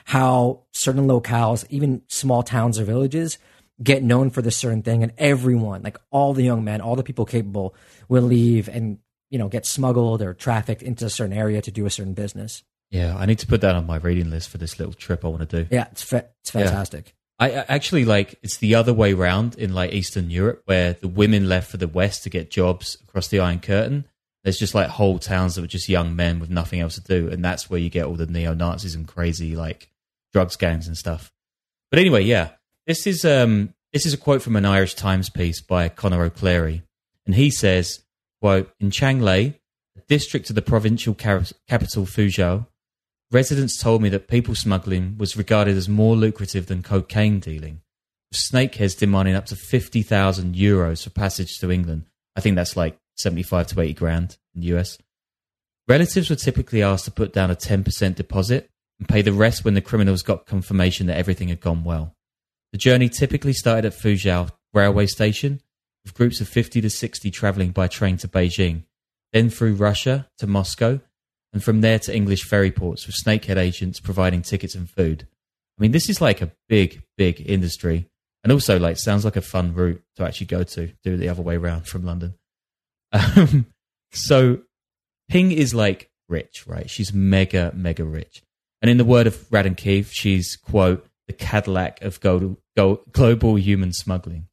how 0.06 0.64
certain 0.72 1.08
locales, 1.08 1.66
even 1.70 2.02
small 2.08 2.44
towns 2.44 2.80
or 2.80 2.86
villages, 2.86 3.38
get 3.84 4.04
known 4.04 4.30
for 4.30 4.42
this 4.42 4.56
certain 4.56 4.82
thing, 4.82 5.04
and 5.04 5.12
everyone, 5.18 5.84
like 5.84 5.98
all 6.10 6.34
the 6.34 6.44
young 6.44 6.64
men, 6.64 6.82
all 6.82 6.96
the 6.96 7.04
people 7.04 7.26
capable, 7.26 7.76
will 8.08 8.24
leave 8.24 8.70
and 8.70 9.00
you 9.30 9.38
know 9.38 9.50
get 9.50 9.66
smuggled 9.66 10.22
or 10.22 10.34
trafficked 10.34 10.82
into 10.82 11.06
a 11.06 11.10
certain 11.10 11.36
area 11.38 11.62
to 11.62 11.72
do 11.72 11.86
a 11.86 11.90
certain 11.90 12.14
business. 12.14 12.64
Yeah, 12.90 13.18
I 13.18 13.26
need 13.26 13.40
to 13.40 13.48
put 13.48 13.62
that 13.62 13.76
on 13.76 13.86
my 13.86 13.98
reading 13.98 14.30
list 14.30 14.50
for 14.50 14.58
this 14.58 14.80
little 14.80 14.94
trip 14.94 15.26
I 15.26 15.28
want 15.28 15.50
to 15.50 15.64
do. 15.64 15.76
Yeah, 15.76 15.88
it's 15.92 16.04
fa- 16.04 16.30
it's 16.42 16.52
fantastic. 16.52 17.14
I 17.40 17.52
actually 17.52 18.06
like 18.06 18.40
it's 18.42 18.58
the 18.58 18.76
other 18.76 18.94
way 18.94 19.14
round 19.14 19.56
in 19.56 19.74
like 19.74 19.94
Eastern 19.94 20.32
Europe 20.32 20.64
where 20.66 20.94
the 20.94 21.08
women 21.08 21.48
left 21.48 21.70
for 21.70 21.78
the 21.78 21.88
West 21.88 22.24
to 22.24 22.30
get 22.30 22.50
jobs 22.50 22.98
across 23.08 23.28
the 23.28 23.40
Iron 23.40 23.60
Curtain. 23.60 24.06
There's 24.44 24.58
just 24.58 24.74
like 24.74 24.88
whole 24.88 25.20
towns 25.20 25.56
that 25.56 25.62
were 25.62 25.68
just 25.68 25.90
young 25.90 26.16
men 26.16 26.40
with 26.40 26.50
nothing 26.50 26.80
else 26.80 26.96
to 26.96 27.02
do, 27.02 27.30
and 27.30 27.46
that's 27.46 27.70
where 27.70 27.80
you 27.80 27.90
get 27.90 28.06
all 28.06 28.16
the 28.16 28.26
neo 28.26 28.54
Nazis 28.54 28.96
and 28.96 29.08
crazy 29.08 29.56
like 29.56 29.90
drugs 30.34 30.56
gangs 30.56 30.88
and 30.88 30.98
stuff. 30.98 31.32
But 31.92 32.00
anyway, 32.00 32.24
yeah, 32.24 32.52
this 32.88 33.06
is 33.06 33.24
um 33.24 33.74
this 33.94 34.06
is 34.06 34.14
a 34.14 34.18
quote 34.18 34.42
from 34.42 34.56
an 34.56 34.66
Irish 34.66 34.96
Times 34.96 35.30
piece 35.30 35.62
by 35.62 35.90
Conor 35.90 36.24
O'Clery, 36.24 36.82
and 37.26 37.36
he 37.36 37.52
says, 37.52 38.04
"quote 38.42 38.74
In 38.80 38.90
Changle, 38.90 39.54
a 39.96 40.02
district 40.08 40.50
of 40.50 40.56
the 40.56 40.62
provincial 40.64 41.14
car- 41.14 41.44
capital 41.68 42.06
Fuzhou, 42.06 42.66
residents 43.32 43.78
told 43.78 44.02
me 44.02 44.10
that 44.10 44.28
people 44.28 44.56
smuggling 44.56 45.18
was 45.18 45.38
regarded 45.38 45.76
as 45.78 45.90
more 45.90 46.16
lucrative 46.16 46.68
than 46.68 46.84
cocaine 46.84 47.40
dealing, 47.40 47.82
with 48.32 48.40
snakeheads 48.40 48.98
demanding 48.98 49.36
up 49.36 49.46
to 49.48 49.56
50,000 49.56 50.56
euros 50.56 51.04
for 51.04 51.10
passage 51.10 51.58
to 51.60 51.72
England. 51.72 52.06
I 52.36 52.42
think 52.42 52.56
that's 52.56 52.78
like 52.78 52.98
75 53.18 53.68
to 53.68 53.82
80 53.82 53.94
grand 53.94 54.38
in 54.54 54.62
the 54.62 54.68
US. 54.78 54.98
Relatives 55.88 56.30
were 56.30 56.36
typically 56.36 56.84
asked 56.84 57.06
to 57.06 57.12
put 57.12 57.34
down 57.34 57.50
a 57.50 57.56
10% 57.56 58.16
deposit 58.16 58.70
and 59.00 59.08
pay 59.08 59.22
the 59.22 59.34
rest 59.34 59.64
when 59.64 59.74
the 59.74 59.82
criminals 59.82 60.22
got 60.22 60.46
confirmation 60.46 61.08
that 61.08 61.18
everything 61.18 61.48
had 61.48 61.62
gone 61.62 61.84
well. 61.84 62.16
The 62.72 62.78
journey 62.78 63.10
typically 63.10 63.54
started 63.54 63.86
at 63.86 63.94
Fuzhou 63.94 64.50
railway 64.74 65.08
station, 65.08 65.62
with 66.04 66.14
groups 66.14 66.42
of 66.42 66.48
50 66.48 66.82
to 66.82 66.90
60 66.90 67.32
traveling 67.32 67.72
by 67.72 67.88
train 67.88 68.18
to 68.18 68.28
Beijing, 68.28 68.84
then 69.34 69.50
through 69.50 69.76
Russia 69.76 70.28
to 70.38 70.48
Moscow, 70.48 71.00
and 71.58 71.64
from 71.64 71.82
there 71.82 71.98
to 71.98 72.16
English 72.16 72.44
ferry 72.44 72.70
ports 72.70 73.08
with 73.08 73.16
snakehead 73.16 73.58
agents 73.58 74.00
providing 74.00 74.44
tickets 74.44 74.76
and 74.76 74.88
food. 74.88 75.28
I 75.76 75.82
mean, 75.82 75.90
this 75.90 76.08
is 76.08 76.22
like 76.22 76.40
a 76.40 76.52
big, 76.70 77.02
big 77.18 77.42
industry, 77.50 78.06
and 78.44 78.54
also 78.54 78.78
like 78.78 78.98
sounds 78.98 79.26
like 79.26 79.38
a 79.38 79.42
fun 79.42 79.74
route 79.74 80.04
to 80.18 80.24
actually 80.24 80.46
go 80.46 80.62
to. 80.62 80.94
Do 81.04 81.16
it 81.16 81.18
the 81.18 81.30
other 81.30 81.42
way 81.42 81.56
around 81.56 81.88
from 81.88 82.06
London. 82.06 82.36
Um, 83.12 83.66
so 84.12 84.60
Ping 85.30 85.52
is 85.52 85.74
like 85.74 86.12
rich, 86.30 86.68
right? 86.68 86.88
She's 86.88 87.12
mega, 87.12 87.72
mega 87.74 88.04
rich, 88.04 88.44
and 88.84 88.92
in 88.92 88.98
the 88.98 89.06
word 89.06 89.26
of 89.26 89.36
Radden 89.50 89.76
Keefe, 89.76 90.12
she's 90.12 90.58
quote 90.58 91.08
the 91.26 91.34
Cadillac 91.34 92.04
of 92.04 92.20
global 92.20 93.58
human 93.58 93.94
smuggling. 93.94 94.48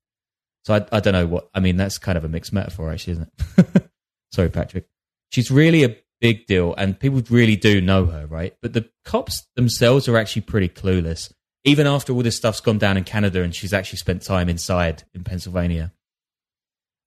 So 0.65 0.73
I, 0.73 0.87
I 0.91 1.01
don't 1.01 1.13
know 1.13 1.27
what 1.27 1.51
I 1.53 1.61
mean. 1.61 1.77
That's 1.77 1.99
kind 1.99 2.17
of 2.17 2.25
a 2.25 2.29
mixed 2.31 2.55
metaphor, 2.55 2.91
actually, 2.91 3.13
isn't 3.15 3.33
it? 3.59 3.91
Sorry, 4.33 4.49
Patrick. 4.49 4.87
She's 5.31 5.51
really 5.51 5.85
a 5.85 5.97
big 6.25 6.47
deal, 6.47 6.75
and 6.79 6.99
people 6.99 7.21
really 7.29 7.55
do 7.55 7.83
know 7.83 8.07
her, 8.07 8.27
right? 8.27 8.57
But 8.63 8.73
the 8.73 8.89
cops 9.05 9.47
themselves 9.57 10.09
are 10.09 10.17
actually 10.17 10.41
pretty 10.41 10.71
clueless, 10.71 11.31
even 11.65 11.87
after 11.87 12.15
all 12.15 12.23
this 12.23 12.39
stuff's 12.39 12.63
gone 12.63 12.79
down 12.79 12.97
in 12.97 13.05
Canada 13.05 13.43
and 13.43 13.55
she's 13.55 13.75
actually 13.75 13.99
spent 13.99 14.23
time 14.23 14.49
inside 14.49 15.03
in 15.13 15.23
Pennsylvania. 15.23 15.93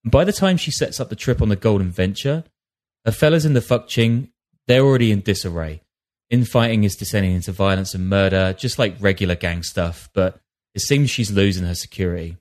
And 0.03 0.11
by 0.11 0.23
the 0.23 0.31
time 0.31 0.55
she 0.55 0.69
sets 0.69 0.99
up 0.99 1.09
the 1.09 1.15
trip 1.15 1.41
on 1.41 1.49
the 1.49 1.55
Golden 1.55 1.89
Venture, 1.89 2.43
her 3.05 3.11
fellas 3.11 3.43
in 3.43 3.53
the 3.53 3.61
Fuk 3.61 3.87
Ching, 3.87 4.29
they're 4.67 4.85
already 4.85 5.11
in 5.11 5.21
disarray. 5.21 5.81
Infighting 6.29 6.83
is 6.83 6.95
descending 6.95 7.31
into 7.31 7.51
violence 7.51 7.95
and 7.95 8.07
murder, 8.07 8.53
just 8.53 8.77
like 8.77 8.97
regular 8.99 9.33
gang 9.33 9.63
stuff, 9.63 10.11
but 10.13 10.39
it 10.75 10.81
seems 10.81 11.09
she's 11.09 11.31
losing 11.31 11.65
her 11.65 11.73
security. 11.73 12.37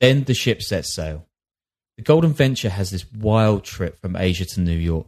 Then 0.00 0.24
the 0.24 0.34
ship 0.34 0.62
sets 0.62 0.92
sail. 0.92 1.28
The 1.96 2.02
Golden 2.02 2.32
Venture 2.32 2.70
has 2.70 2.90
this 2.90 3.06
wild 3.12 3.62
trip 3.62 4.00
from 4.00 4.16
Asia 4.16 4.46
to 4.46 4.60
New 4.60 4.76
York. 4.76 5.06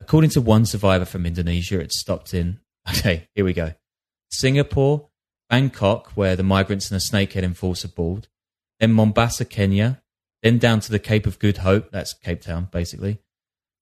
According 0.00 0.30
to 0.30 0.40
one 0.40 0.64
survivor 0.64 1.04
from 1.04 1.26
Indonesia, 1.26 1.80
it 1.80 1.92
stopped 1.92 2.34
in, 2.34 2.60
okay, 2.88 3.28
here 3.34 3.44
we 3.44 3.52
go 3.52 3.74
Singapore, 4.30 5.08
Bangkok, 5.48 6.12
where 6.14 6.36
the 6.36 6.42
migrants 6.42 6.90
and 6.90 6.96
a 6.96 7.04
snakehead 7.04 7.42
enforcer 7.42 7.88
board, 7.88 8.28
then 8.78 8.92
Mombasa, 8.92 9.44
Kenya, 9.44 10.02
then 10.42 10.58
down 10.58 10.80
to 10.80 10.90
the 10.90 10.98
Cape 10.98 11.26
of 11.26 11.38
Good 11.38 11.58
Hope, 11.58 11.90
that's 11.90 12.14
Cape 12.14 12.40
Town, 12.40 12.68
basically, 12.70 13.18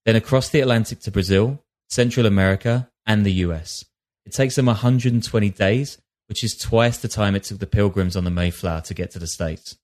then 0.04 0.16
across 0.16 0.48
the 0.48 0.60
Atlantic 0.60 1.00
to 1.00 1.10
Brazil, 1.10 1.62
Central 1.88 2.26
America, 2.26 2.90
and 3.06 3.24
the 3.24 3.32
US. 3.44 3.84
It 4.24 4.32
takes 4.32 4.56
them 4.56 4.66
120 4.66 5.50
days, 5.50 5.98
which 6.28 6.44
is 6.44 6.56
twice 6.56 6.98
the 6.98 7.08
time 7.08 7.34
it 7.34 7.44
took 7.44 7.58
the 7.58 7.66
pilgrims 7.66 8.16
on 8.16 8.24
the 8.24 8.30
Mayflower 8.30 8.82
to 8.82 8.94
get 8.94 9.10
to 9.12 9.18
the 9.18 9.26
States. 9.26 9.76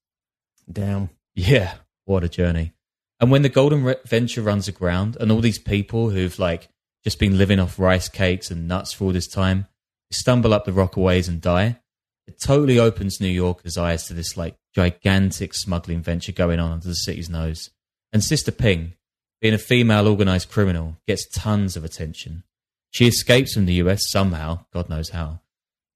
Damn. 0.71 1.09
Yeah, 1.33 1.75
what 2.05 2.23
a 2.23 2.29
journey. 2.29 2.73
And 3.19 3.31
when 3.31 3.41
the 3.41 3.49
Golden 3.49 3.95
Venture 4.05 4.41
runs 4.41 4.67
aground 4.67 5.15
and 5.19 5.31
all 5.31 5.41
these 5.41 5.59
people 5.59 6.09
who've 6.09 6.37
like 6.37 6.69
just 7.03 7.19
been 7.19 7.37
living 7.37 7.59
off 7.59 7.79
rice 7.79 8.09
cakes 8.09 8.51
and 8.51 8.67
nuts 8.67 8.93
for 8.93 9.05
all 9.05 9.11
this 9.11 9.27
time, 9.27 9.67
stumble 10.11 10.53
up 10.53 10.65
the 10.65 10.71
Rockaways 10.71 11.27
and 11.27 11.41
die. 11.41 11.79
It 12.27 12.41
totally 12.41 12.79
opens 12.79 13.21
New 13.21 13.27
Yorkers' 13.27 13.77
eyes 13.77 14.07
to 14.07 14.13
this 14.13 14.35
like 14.35 14.55
gigantic 14.73 15.53
smuggling 15.53 16.01
venture 16.01 16.31
going 16.31 16.59
on 16.59 16.71
under 16.71 16.87
the 16.87 16.95
city's 16.95 17.29
nose. 17.29 17.69
And 18.11 18.23
Sister 18.23 18.51
Ping, 18.51 18.93
being 19.41 19.53
a 19.53 19.59
female 19.59 20.07
organized 20.07 20.49
criminal, 20.49 20.97
gets 21.07 21.27
tons 21.29 21.77
of 21.77 21.83
attention. 21.83 22.43
She 22.89 23.07
escapes 23.07 23.53
from 23.53 23.65
the 23.65 23.73
US 23.75 24.09
somehow, 24.09 24.65
God 24.73 24.89
knows 24.89 25.09
how. 25.09 25.41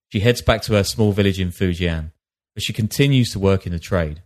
She 0.10 0.20
heads 0.20 0.42
back 0.42 0.62
to 0.64 0.74
her 0.74 0.84
small 0.84 1.12
village 1.12 1.40
in 1.40 1.50
Fujian, 1.52 2.12
but 2.54 2.64
she 2.64 2.74
continues 2.74 3.32
to 3.32 3.40
work 3.40 3.66
in 3.66 3.72
the 3.72 3.80
trade. 3.80 4.22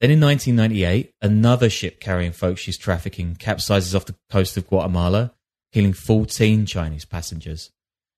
Then 0.00 0.10
in 0.10 0.20
1998, 0.20 1.14
another 1.22 1.70
ship 1.70 2.00
carrying 2.00 2.32
folks 2.32 2.60
she's 2.60 2.76
trafficking 2.76 3.34
capsizes 3.34 3.94
off 3.94 4.04
the 4.04 4.14
coast 4.30 4.56
of 4.56 4.66
Guatemala, 4.66 5.32
killing 5.72 5.94
14 5.94 6.66
Chinese 6.66 7.06
passengers. 7.06 7.70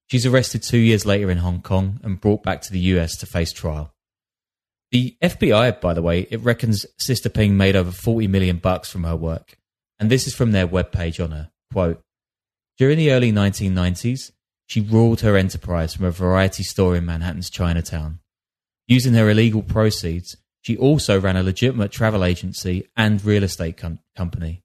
She's 0.08 0.26
arrested 0.26 0.62
two 0.62 0.78
years 0.78 1.06
later 1.06 1.30
in 1.30 1.38
Hong 1.38 1.60
Kong 1.62 2.00
and 2.02 2.20
brought 2.20 2.42
back 2.42 2.62
to 2.62 2.72
the 2.72 2.80
US 2.80 3.16
to 3.18 3.26
face 3.26 3.52
trial. 3.52 3.92
The 4.90 5.16
FBI, 5.22 5.80
by 5.80 5.92
the 5.94 6.02
way, 6.02 6.26
it 6.30 6.40
reckons 6.40 6.86
Sister 6.96 7.28
Ping 7.28 7.56
made 7.56 7.76
over 7.76 7.90
40 7.90 8.26
million 8.26 8.56
bucks 8.56 8.90
from 8.90 9.04
her 9.04 9.16
work. 9.16 9.58
And 10.00 10.10
this 10.10 10.26
is 10.26 10.34
from 10.34 10.52
their 10.52 10.66
webpage 10.66 11.22
on 11.22 11.32
her. 11.32 11.50
Quote, 11.72 12.00
During 12.78 12.96
the 12.96 13.12
early 13.12 13.30
1990s, 13.30 14.32
she 14.66 14.80
ruled 14.80 15.20
her 15.20 15.36
enterprise 15.36 15.94
from 15.94 16.06
a 16.06 16.10
variety 16.10 16.62
store 16.62 16.96
in 16.96 17.04
Manhattan's 17.04 17.50
Chinatown. 17.50 18.20
Using 18.86 19.14
her 19.14 19.28
illegal 19.28 19.62
proceeds, 19.62 20.36
she 20.68 20.76
also 20.76 21.18
ran 21.18 21.34
a 21.34 21.42
legitimate 21.42 21.90
travel 21.90 22.22
agency 22.22 22.86
and 22.94 23.24
real 23.24 23.42
estate 23.42 23.78
com- 23.78 24.00
company. 24.14 24.62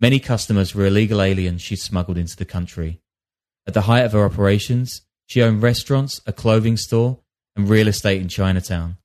Many 0.00 0.18
customers 0.18 0.74
were 0.74 0.86
illegal 0.86 1.22
aliens 1.22 1.62
she 1.62 1.76
smuggled 1.76 2.18
into 2.18 2.34
the 2.34 2.44
country. 2.44 3.00
At 3.64 3.74
the 3.74 3.82
height 3.82 4.04
of 4.04 4.10
her 4.10 4.24
operations, 4.24 5.02
she 5.26 5.40
owned 5.40 5.62
restaurants, 5.62 6.20
a 6.26 6.32
clothing 6.32 6.76
store, 6.76 7.20
and 7.54 7.68
real 7.68 7.86
estate 7.86 8.20
in 8.20 8.26
Chinatown, 8.26 8.96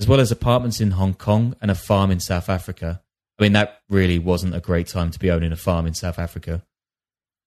as 0.00 0.08
well 0.08 0.18
as 0.18 0.32
apartments 0.32 0.80
in 0.80 0.92
Hong 0.92 1.12
Kong 1.12 1.54
and 1.60 1.70
a 1.70 1.74
farm 1.74 2.10
in 2.10 2.20
South 2.20 2.48
Africa. 2.48 3.02
I 3.38 3.42
mean, 3.42 3.52
that 3.52 3.82
really 3.90 4.18
wasn't 4.18 4.54
a 4.56 4.60
great 4.60 4.86
time 4.86 5.10
to 5.10 5.18
be 5.18 5.30
owning 5.30 5.52
a 5.52 5.56
farm 5.56 5.86
in 5.86 5.92
South 5.92 6.18
Africa. 6.18 6.64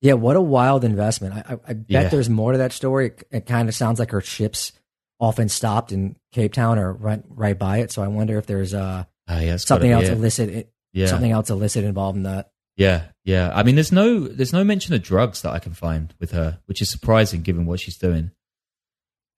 Yeah, 0.01 0.13
what 0.13 0.35
a 0.35 0.41
wild 0.41 0.83
investment. 0.83 1.33
I, 1.33 1.53
I, 1.53 1.59
I 1.69 1.73
bet 1.73 1.85
Yeah. 1.87 2.07
there's 2.09 2.29
more 2.29 2.51
to 2.51 2.59
that 2.59 2.73
story. 2.73 3.07
It, 3.07 3.23
it 3.31 3.45
kind 3.47 3.67
of 3.67 3.73
sounds 3.73 3.97
like 3.97 4.11
her 4.11 4.21
ships 4.21 4.71
often 5.19 5.49
stopped 5.49 5.91
in 5.91 6.15
Cape 6.31 6.53
Town 6.53 6.79
or 6.79 6.93
right, 6.93 7.21
right 7.29 7.57
by 7.57 7.79
it. 7.79 7.91
So 7.91 8.01
I 8.01 8.07
wonder 8.07 8.37
if 8.37 8.45
there's 8.45 8.73
uh, 8.73 9.03
Ah, 9.27 9.39
yeah, 9.39 9.57
something 9.57 9.91
else 9.91 10.05
it. 10.07 10.13
illicit, 10.13 10.71
Yeah. 10.93 11.07
something 11.07 11.31
else 11.31 11.49
illicit 11.49 11.83
involved 11.83 12.17
in 12.17 12.23
that. 12.23 12.51
Yeah, 12.77 13.03
yeah. 13.25 13.51
I 13.53 13.63
mean, 13.63 13.75
there's 13.75 13.91
no 13.91 14.27
there's 14.27 14.53
no 14.53 14.63
mention 14.63 14.93
of 14.93 15.03
drugs 15.03 15.41
that 15.41 15.51
I 15.51 15.59
can 15.59 15.73
find 15.73 16.13
with 16.19 16.31
her, 16.31 16.59
which 16.65 16.81
is 16.81 16.89
surprising 16.89 17.41
given 17.41 17.65
what 17.65 17.79
she's 17.81 17.97
doing. 17.97 18.31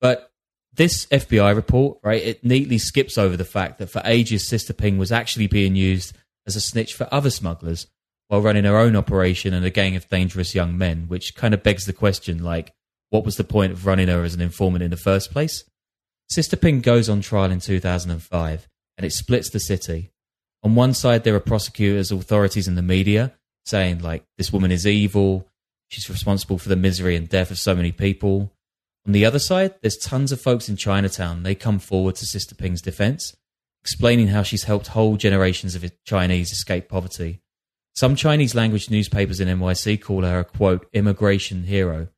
But 0.00 0.30
this 0.72 1.06
FBI 1.06 1.54
report, 1.54 1.98
right, 2.02 2.22
it 2.22 2.44
neatly 2.44 2.78
skips 2.78 3.18
over 3.18 3.36
the 3.36 3.44
fact 3.44 3.78
that 3.78 3.88
for 3.90 4.00
ages 4.04 4.46
Sister 4.48 4.72
Ping 4.72 4.96
was 4.98 5.12
actually 5.12 5.46
being 5.48 5.76
used 5.76 6.16
as 6.46 6.56
a 6.56 6.60
snitch 6.60 6.94
for 6.94 7.06
other 7.12 7.30
smugglers 7.30 7.86
while 8.28 8.40
running 8.40 8.64
her 8.64 8.76
own 8.78 8.96
operation 8.96 9.52
and 9.52 9.64
a 9.66 9.70
gang 9.70 9.96
of 9.96 10.08
dangerous 10.08 10.54
young 10.54 10.78
men, 10.78 11.04
which 11.08 11.34
kind 11.34 11.52
of 11.52 11.62
begs 11.62 11.84
the 11.84 11.92
question, 11.92 12.42
like, 12.42 12.72
what 13.10 13.24
was 13.24 13.36
the 13.36 13.44
point 13.44 13.72
of 13.72 13.84
running 13.86 14.08
her 14.08 14.22
as 14.24 14.34
an 14.34 14.40
informant 14.40 14.82
in 14.82 14.90
the 14.90 14.96
first 14.96 15.30
place? 15.30 15.64
Sister 16.32 16.56
Ping 16.56 16.80
goes 16.80 17.10
on 17.10 17.20
trial 17.20 17.50
in 17.50 17.60
2005, 17.60 18.68
and 18.96 19.04
it 19.04 19.12
splits 19.12 19.50
the 19.50 19.60
city. 19.60 20.12
On 20.62 20.74
one 20.74 20.94
side, 20.94 21.24
there 21.24 21.34
are 21.34 21.40
prosecutors, 21.40 22.10
authorities, 22.10 22.66
and 22.66 22.78
the 22.78 22.80
media 22.80 23.34
saying, 23.66 23.98
like, 23.98 24.24
this 24.38 24.50
woman 24.50 24.72
is 24.72 24.86
evil. 24.86 25.46
She's 25.88 26.08
responsible 26.08 26.56
for 26.56 26.70
the 26.70 26.76
misery 26.76 27.16
and 27.16 27.28
death 27.28 27.50
of 27.50 27.58
so 27.58 27.74
many 27.74 27.92
people. 27.92 28.50
On 29.06 29.12
the 29.12 29.26
other 29.26 29.38
side, 29.38 29.74
there's 29.82 29.98
tons 29.98 30.32
of 30.32 30.40
folks 30.40 30.70
in 30.70 30.76
Chinatown. 30.76 31.42
They 31.42 31.54
come 31.54 31.78
forward 31.78 32.14
to 32.14 32.24
Sister 32.24 32.54
Ping's 32.54 32.80
defense, 32.80 33.36
explaining 33.82 34.28
how 34.28 34.42
she's 34.42 34.64
helped 34.64 34.86
whole 34.86 35.18
generations 35.18 35.74
of 35.74 35.84
Chinese 36.06 36.50
escape 36.50 36.88
poverty. 36.88 37.42
Some 37.94 38.16
Chinese 38.16 38.54
language 38.54 38.88
newspapers 38.88 39.38
in 39.38 39.48
NYC 39.48 40.00
call 40.00 40.22
her 40.22 40.38
a 40.38 40.44
quote, 40.46 40.88
immigration 40.94 41.64
hero. 41.64 42.08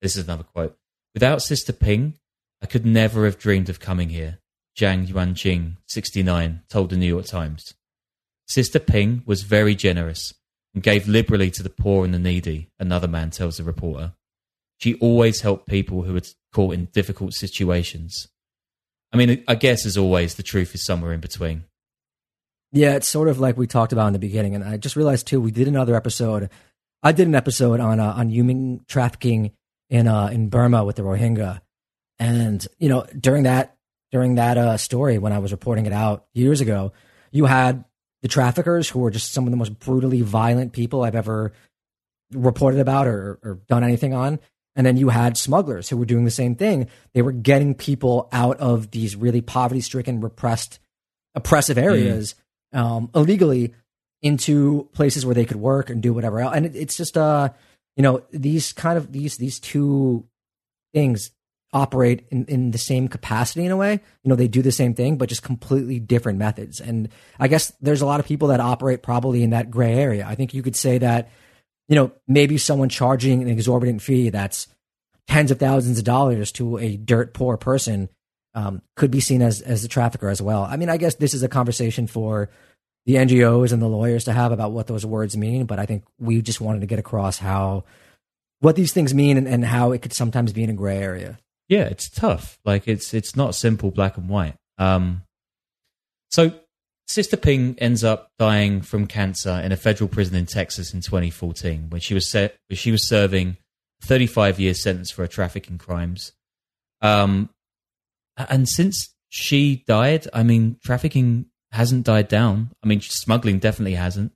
This 0.00 0.16
is 0.16 0.24
another 0.24 0.42
quote. 0.42 0.76
Without 1.14 1.42
Sister 1.42 1.72
Ping, 1.72 2.14
I 2.62 2.66
could 2.66 2.86
never 2.86 3.24
have 3.24 3.38
dreamed 3.38 3.68
of 3.68 3.80
coming 3.80 4.10
here. 4.10 4.38
Zhang 4.78 5.06
Yuanjing, 5.06 5.76
69, 5.88 6.62
told 6.70 6.90
the 6.90 6.96
New 6.96 7.06
York 7.06 7.26
Times. 7.26 7.74
Sister 8.46 8.78
Ping 8.78 9.22
was 9.26 9.42
very 9.42 9.74
generous 9.74 10.32
and 10.74 10.82
gave 10.82 11.08
liberally 11.08 11.50
to 11.50 11.62
the 11.62 11.70
poor 11.70 12.04
and 12.04 12.14
the 12.14 12.18
needy, 12.18 12.70
another 12.78 13.08
man 13.08 13.30
tells 13.30 13.56
the 13.56 13.64
reporter. 13.64 14.12
She 14.78 14.94
always 14.94 15.42
helped 15.42 15.68
people 15.68 16.02
who 16.02 16.14
were 16.14 16.22
caught 16.52 16.74
in 16.74 16.86
difficult 16.86 17.34
situations. 17.34 18.28
I 19.12 19.16
mean, 19.16 19.44
I 19.46 19.54
guess 19.54 19.84
as 19.84 19.98
always, 19.98 20.34
the 20.34 20.42
truth 20.42 20.74
is 20.74 20.84
somewhere 20.84 21.12
in 21.12 21.20
between. 21.20 21.64
Yeah, 22.72 22.94
it's 22.94 23.08
sort 23.08 23.28
of 23.28 23.38
like 23.38 23.56
we 23.56 23.66
talked 23.66 23.92
about 23.92 24.06
in 24.06 24.12
the 24.14 24.18
beginning, 24.18 24.54
and 24.54 24.64
I 24.64 24.78
just 24.78 24.96
realized 24.96 25.26
too. 25.26 25.40
We 25.40 25.50
did 25.50 25.68
another 25.68 25.94
episode. 25.94 26.48
I 27.02 27.12
did 27.12 27.26
an 27.26 27.34
episode 27.34 27.80
on 27.80 28.00
uh, 28.00 28.12
on 28.12 28.30
human 28.30 28.84
trafficking 28.88 29.52
in 29.90 30.08
uh, 30.08 30.28
in 30.28 30.48
Burma 30.48 30.82
with 30.82 30.96
the 30.96 31.02
Rohingya, 31.02 31.60
and 32.22 32.66
you 32.78 32.88
know 32.88 33.04
during 33.18 33.42
that 33.42 33.76
during 34.12 34.36
that 34.36 34.56
uh, 34.56 34.76
story 34.76 35.18
when 35.18 35.32
I 35.32 35.40
was 35.40 35.50
reporting 35.50 35.86
it 35.86 35.92
out 35.92 36.26
years 36.34 36.60
ago, 36.60 36.92
you 37.32 37.46
had 37.46 37.84
the 38.20 38.28
traffickers 38.28 38.88
who 38.88 39.00
were 39.00 39.10
just 39.10 39.32
some 39.32 39.44
of 39.44 39.50
the 39.50 39.56
most 39.56 39.78
brutally 39.80 40.22
violent 40.22 40.72
people 40.72 41.02
I've 41.02 41.16
ever 41.16 41.52
reported 42.32 42.78
about 42.78 43.08
or, 43.08 43.40
or 43.42 43.58
done 43.68 43.82
anything 43.82 44.14
on. 44.14 44.38
And 44.76 44.86
then 44.86 44.96
you 44.96 45.08
had 45.08 45.36
smugglers 45.36 45.88
who 45.88 45.96
were 45.96 46.04
doing 46.04 46.24
the 46.24 46.30
same 46.30 46.54
thing. 46.54 46.88
They 47.12 47.22
were 47.22 47.32
getting 47.32 47.74
people 47.74 48.28
out 48.32 48.58
of 48.58 48.90
these 48.90 49.16
really 49.16 49.40
poverty 49.40 49.80
stricken, 49.80 50.20
repressed, 50.20 50.78
oppressive 51.34 51.76
areas 51.76 52.34
um, 52.72 53.10
illegally 53.14 53.74
into 54.22 54.88
places 54.92 55.26
where 55.26 55.34
they 55.34 55.44
could 55.44 55.56
work 55.56 55.90
and 55.90 56.00
do 56.00 56.14
whatever 56.14 56.40
else. 56.40 56.54
And 56.54 56.66
it, 56.66 56.76
it's 56.76 56.96
just, 56.96 57.18
uh, 57.18 57.50
you 57.96 58.02
know, 58.02 58.22
these 58.30 58.72
kind 58.72 58.96
of 58.96 59.12
these 59.12 59.36
these 59.36 59.58
two 59.58 60.24
things 60.94 61.32
operate 61.72 62.26
in, 62.30 62.44
in 62.46 62.70
the 62.70 62.78
same 62.78 63.08
capacity 63.08 63.64
in 63.64 63.72
a 63.72 63.76
way. 63.76 63.92
You 64.22 64.28
know, 64.28 64.34
they 64.34 64.48
do 64.48 64.62
the 64.62 64.72
same 64.72 64.94
thing, 64.94 65.16
but 65.16 65.28
just 65.28 65.42
completely 65.42 65.98
different 65.98 66.38
methods. 66.38 66.80
And 66.80 67.08
I 67.40 67.48
guess 67.48 67.72
there's 67.80 68.02
a 68.02 68.06
lot 68.06 68.20
of 68.20 68.26
people 68.26 68.48
that 68.48 68.60
operate 68.60 69.02
probably 69.02 69.42
in 69.42 69.50
that 69.50 69.70
gray 69.70 69.94
area. 69.94 70.26
I 70.28 70.34
think 70.34 70.52
you 70.52 70.62
could 70.62 70.76
say 70.76 70.98
that, 70.98 71.30
you 71.88 71.96
know, 71.96 72.12
maybe 72.28 72.58
someone 72.58 72.88
charging 72.88 73.42
an 73.42 73.48
exorbitant 73.48 74.02
fee 74.02 74.30
that's 74.30 74.68
tens 75.26 75.50
of 75.50 75.58
thousands 75.58 75.98
of 75.98 76.04
dollars 76.04 76.52
to 76.52 76.78
a 76.78 76.96
dirt 76.96 77.32
poor 77.32 77.56
person 77.56 78.08
um, 78.54 78.82
could 78.96 79.10
be 79.10 79.20
seen 79.20 79.40
as 79.40 79.62
as 79.62 79.84
a 79.84 79.88
trafficker 79.88 80.28
as 80.28 80.42
well. 80.42 80.62
I 80.62 80.76
mean, 80.76 80.90
I 80.90 80.98
guess 80.98 81.14
this 81.14 81.32
is 81.32 81.42
a 81.42 81.48
conversation 81.48 82.06
for 82.06 82.50
the 83.06 83.14
NGOs 83.14 83.72
and 83.72 83.80
the 83.80 83.88
lawyers 83.88 84.24
to 84.24 84.32
have 84.32 84.52
about 84.52 84.72
what 84.72 84.86
those 84.86 85.06
words 85.06 85.36
mean, 85.36 85.64
but 85.64 85.78
I 85.78 85.86
think 85.86 86.04
we 86.20 86.42
just 86.42 86.60
wanted 86.60 86.80
to 86.80 86.86
get 86.86 86.98
across 86.98 87.38
how 87.38 87.84
what 88.60 88.76
these 88.76 88.92
things 88.92 89.12
mean 89.12 89.36
and, 89.38 89.48
and 89.48 89.64
how 89.64 89.92
it 89.92 90.02
could 90.02 90.12
sometimes 90.12 90.52
be 90.52 90.62
in 90.62 90.70
a 90.70 90.74
gray 90.74 90.98
area. 90.98 91.38
Yeah, 91.72 91.84
it's 91.84 92.10
tough. 92.10 92.58
Like 92.66 92.86
it's 92.86 93.14
it's 93.14 93.34
not 93.34 93.54
simple 93.54 93.90
black 93.90 94.18
and 94.18 94.28
white. 94.28 94.56
Um, 94.76 95.22
so 96.30 96.52
Sister 97.06 97.38
Ping 97.38 97.76
ends 97.78 98.04
up 98.04 98.28
dying 98.38 98.82
from 98.82 99.06
cancer 99.06 99.58
in 99.64 99.72
a 99.72 99.76
federal 99.78 100.06
prison 100.06 100.36
in 100.36 100.44
Texas 100.44 100.92
in 100.92 101.00
2014 101.00 101.88
when 101.88 102.02
she 102.02 102.12
was 102.12 102.30
set, 102.30 102.56
when 102.68 102.76
she 102.76 102.90
was 102.90 103.08
serving 103.08 103.56
35 104.02 104.60
year 104.60 104.74
sentence 104.74 105.10
for 105.10 105.22
her 105.22 105.26
trafficking 105.26 105.78
crimes. 105.78 106.32
Um, 107.00 107.48
and 108.36 108.68
since 108.68 109.08
she 109.30 109.82
died, 109.86 110.28
I 110.34 110.42
mean, 110.42 110.76
trafficking 110.84 111.46
hasn't 111.70 112.04
died 112.04 112.28
down. 112.28 112.72
I 112.84 112.86
mean, 112.86 113.00
smuggling 113.00 113.60
definitely 113.60 113.94
hasn't. 113.94 114.32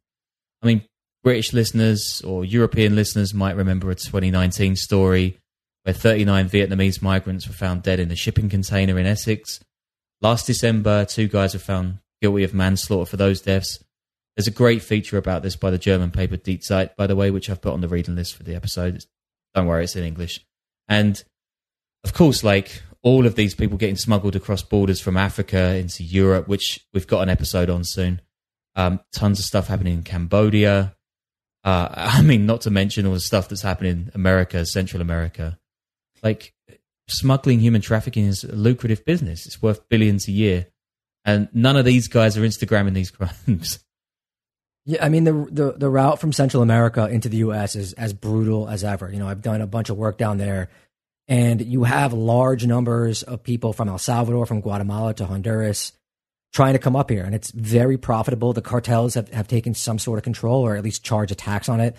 I 0.62 0.68
mean, 0.68 0.86
British 1.22 1.52
listeners 1.52 2.22
or 2.22 2.46
European 2.46 2.96
listeners 2.96 3.34
might 3.34 3.56
remember 3.56 3.90
a 3.90 3.94
2019 3.94 4.74
story 4.76 5.36
where 5.86 5.94
39 5.94 6.48
Vietnamese 6.48 7.00
migrants 7.00 7.46
were 7.46 7.54
found 7.54 7.84
dead 7.84 8.00
in 8.00 8.10
a 8.10 8.16
shipping 8.16 8.48
container 8.48 8.98
in 8.98 9.06
Essex. 9.06 9.60
Last 10.20 10.44
December, 10.44 11.04
two 11.04 11.28
guys 11.28 11.54
were 11.54 11.60
found 11.60 11.98
guilty 12.20 12.42
of 12.42 12.52
manslaughter 12.52 13.08
for 13.08 13.16
those 13.16 13.40
deaths. 13.40 13.78
There's 14.36 14.48
a 14.48 14.50
great 14.50 14.82
feature 14.82 15.16
about 15.16 15.44
this 15.44 15.54
by 15.54 15.70
the 15.70 15.78
German 15.78 16.10
paper 16.10 16.36
Die 16.36 16.58
Zeit, 16.60 16.96
by 16.96 17.06
the 17.06 17.14
way, 17.14 17.30
which 17.30 17.48
I've 17.48 17.62
put 17.62 17.72
on 17.72 17.82
the 17.82 17.88
reading 17.88 18.16
list 18.16 18.34
for 18.34 18.42
the 18.42 18.56
episode. 18.56 18.96
It's- 18.96 19.06
Don't 19.54 19.68
worry, 19.68 19.84
it's 19.84 19.94
in 19.94 20.02
English. 20.02 20.44
And 20.88 21.22
of 22.02 22.12
course, 22.12 22.42
like 22.42 22.82
all 23.02 23.24
of 23.24 23.36
these 23.36 23.54
people 23.54 23.78
getting 23.78 23.94
smuggled 23.94 24.34
across 24.34 24.64
borders 24.64 25.00
from 25.00 25.16
Africa 25.16 25.76
into 25.76 26.02
Europe, 26.02 26.48
which 26.48 26.80
we've 26.92 27.06
got 27.06 27.20
an 27.22 27.28
episode 27.28 27.70
on 27.70 27.84
soon. 27.84 28.20
Um, 28.74 28.98
tons 29.12 29.38
of 29.38 29.44
stuff 29.44 29.68
happening 29.68 29.94
in 29.94 30.02
Cambodia. 30.02 30.96
Uh, 31.62 31.88
I 31.94 32.22
mean, 32.22 32.44
not 32.44 32.62
to 32.62 32.72
mention 32.72 33.06
all 33.06 33.14
the 33.14 33.20
stuff 33.20 33.48
that's 33.48 33.62
happening 33.62 33.92
in 33.92 34.10
America, 34.14 34.66
Central 34.66 35.00
America. 35.00 35.58
Like 36.26 36.52
smuggling 37.08 37.60
human 37.60 37.80
trafficking 37.80 38.26
is 38.26 38.44
a 38.44 38.54
lucrative 38.54 39.04
business. 39.04 39.46
It's 39.46 39.62
worth 39.62 39.88
billions 39.88 40.28
a 40.28 40.32
year. 40.32 40.66
And 41.24 41.48
none 41.52 41.76
of 41.76 41.84
these 41.84 42.08
guys 42.08 42.36
are 42.36 42.42
Instagramming 42.42 42.94
these 42.94 43.10
crimes. 43.10 43.78
Yeah, 44.88 45.04
I 45.04 45.08
mean 45.08 45.24
the, 45.24 45.32
the 45.50 45.72
the 45.72 45.90
route 45.90 46.20
from 46.20 46.32
Central 46.32 46.62
America 46.62 47.08
into 47.08 47.28
the 47.28 47.38
U.S. 47.38 47.74
is 47.74 47.92
as 47.94 48.12
brutal 48.12 48.68
as 48.68 48.84
ever. 48.84 49.10
You 49.10 49.18
know, 49.18 49.26
I've 49.26 49.42
done 49.42 49.60
a 49.60 49.66
bunch 49.66 49.90
of 49.90 49.96
work 49.96 50.16
down 50.16 50.38
there, 50.38 50.68
And 51.26 51.60
you 51.60 51.82
have 51.82 52.12
large 52.12 52.64
numbers 52.64 53.24
of 53.24 53.42
people 53.42 53.72
from 53.72 53.88
El 53.88 53.98
Salvador, 53.98 54.46
from 54.46 54.60
Guatemala 54.60 55.12
to 55.14 55.26
Honduras 55.26 55.90
trying 56.52 56.72
to 56.72 56.78
come 56.78 56.96
up 56.96 57.10
here. 57.10 57.24
And 57.24 57.34
it's 57.34 57.50
very 57.50 57.98
profitable. 57.98 58.52
The 58.52 58.62
cartels 58.62 59.14
have, 59.14 59.28
have 59.32 59.48
taken 59.48 59.74
some 59.74 59.98
sort 59.98 60.18
of 60.18 60.24
control 60.24 60.62
or 60.62 60.76
at 60.76 60.84
least 60.84 61.04
charge 61.04 61.30
a 61.30 61.34
tax 61.34 61.68
on 61.68 61.80
it. 61.80 61.96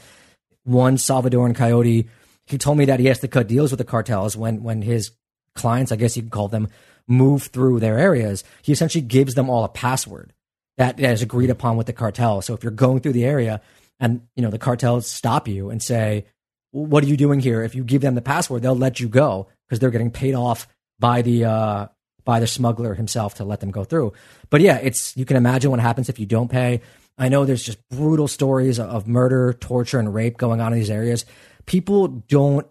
One 0.63 0.97
Salvadoran 0.97 1.55
coyote, 1.55 2.07
he 2.47 2.57
told 2.57 2.77
me 2.77 2.85
that 2.85 2.99
he 2.99 3.07
has 3.07 3.19
to 3.19 3.27
cut 3.27 3.47
deals 3.47 3.71
with 3.71 3.77
the 3.77 3.83
cartels 3.83 4.37
when, 4.37 4.63
when 4.63 4.81
his 4.81 5.11
clients, 5.53 5.91
I 5.91 5.97
guess 5.97 6.15
you 6.15 6.23
could 6.23 6.31
call 6.31 6.47
them, 6.47 6.69
move 7.07 7.43
through 7.43 7.79
their 7.79 7.99
areas. 7.99 8.43
He 8.61 8.71
essentially 8.71 9.01
gives 9.01 9.35
them 9.35 9.49
all 9.49 9.63
a 9.63 9.69
password 9.69 10.33
that, 10.77 10.99
is 10.99 11.21
agreed 11.21 11.49
upon 11.49 11.77
with 11.77 11.87
the 11.87 11.93
cartel. 11.93 12.41
So 12.41 12.53
if 12.53 12.63
you're 12.63 12.71
going 12.71 13.01
through 13.01 13.13
the 13.13 13.25
area 13.25 13.61
and, 13.99 14.21
you 14.35 14.43
know, 14.43 14.49
the 14.49 14.59
cartels 14.59 15.09
stop 15.11 15.47
you 15.47 15.69
and 15.69 15.81
say, 15.83 16.25
what 16.71 17.03
are 17.03 17.07
you 17.07 17.17
doing 17.17 17.39
here? 17.39 17.63
If 17.63 17.75
you 17.75 17.83
give 17.83 18.01
them 18.01 18.15
the 18.15 18.21
password, 18.21 18.61
they'll 18.61 18.75
let 18.75 18.99
you 18.99 19.09
go 19.09 19.47
because 19.65 19.79
they're 19.79 19.91
getting 19.91 20.11
paid 20.11 20.35
off 20.35 20.67
by 20.99 21.21
the 21.21 21.45
uh, 21.45 21.87
by 22.25 22.39
the 22.39 22.47
smuggler 22.47 22.93
himself 22.93 23.35
to 23.35 23.45
let 23.45 23.61
them 23.61 23.71
go 23.71 23.83
through. 23.83 24.13
But 24.49 24.61
yeah, 24.61 24.77
it's 24.77 25.15
you 25.15 25.25
can 25.25 25.37
imagine 25.37 25.71
what 25.71 25.79
happens 25.79 26.09
if 26.09 26.19
you 26.19 26.25
don't 26.25 26.51
pay. 26.51 26.81
I 27.17 27.29
know 27.29 27.45
there's 27.45 27.63
just 27.63 27.79
brutal 27.89 28.27
stories 28.27 28.79
of 28.79 29.07
murder, 29.07 29.53
torture, 29.53 29.97
and 29.97 30.13
rape 30.13 30.37
going 30.37 30.61
on 30.61 30.73
in 30.73 30.79
these 30.79 30.91
areas. 30.91 31.25
People 31.67 32.07
don't 32.07 32.65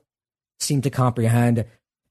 seem 0.59 0.83
to 0.83 0.91
comprehend 0.91 1.65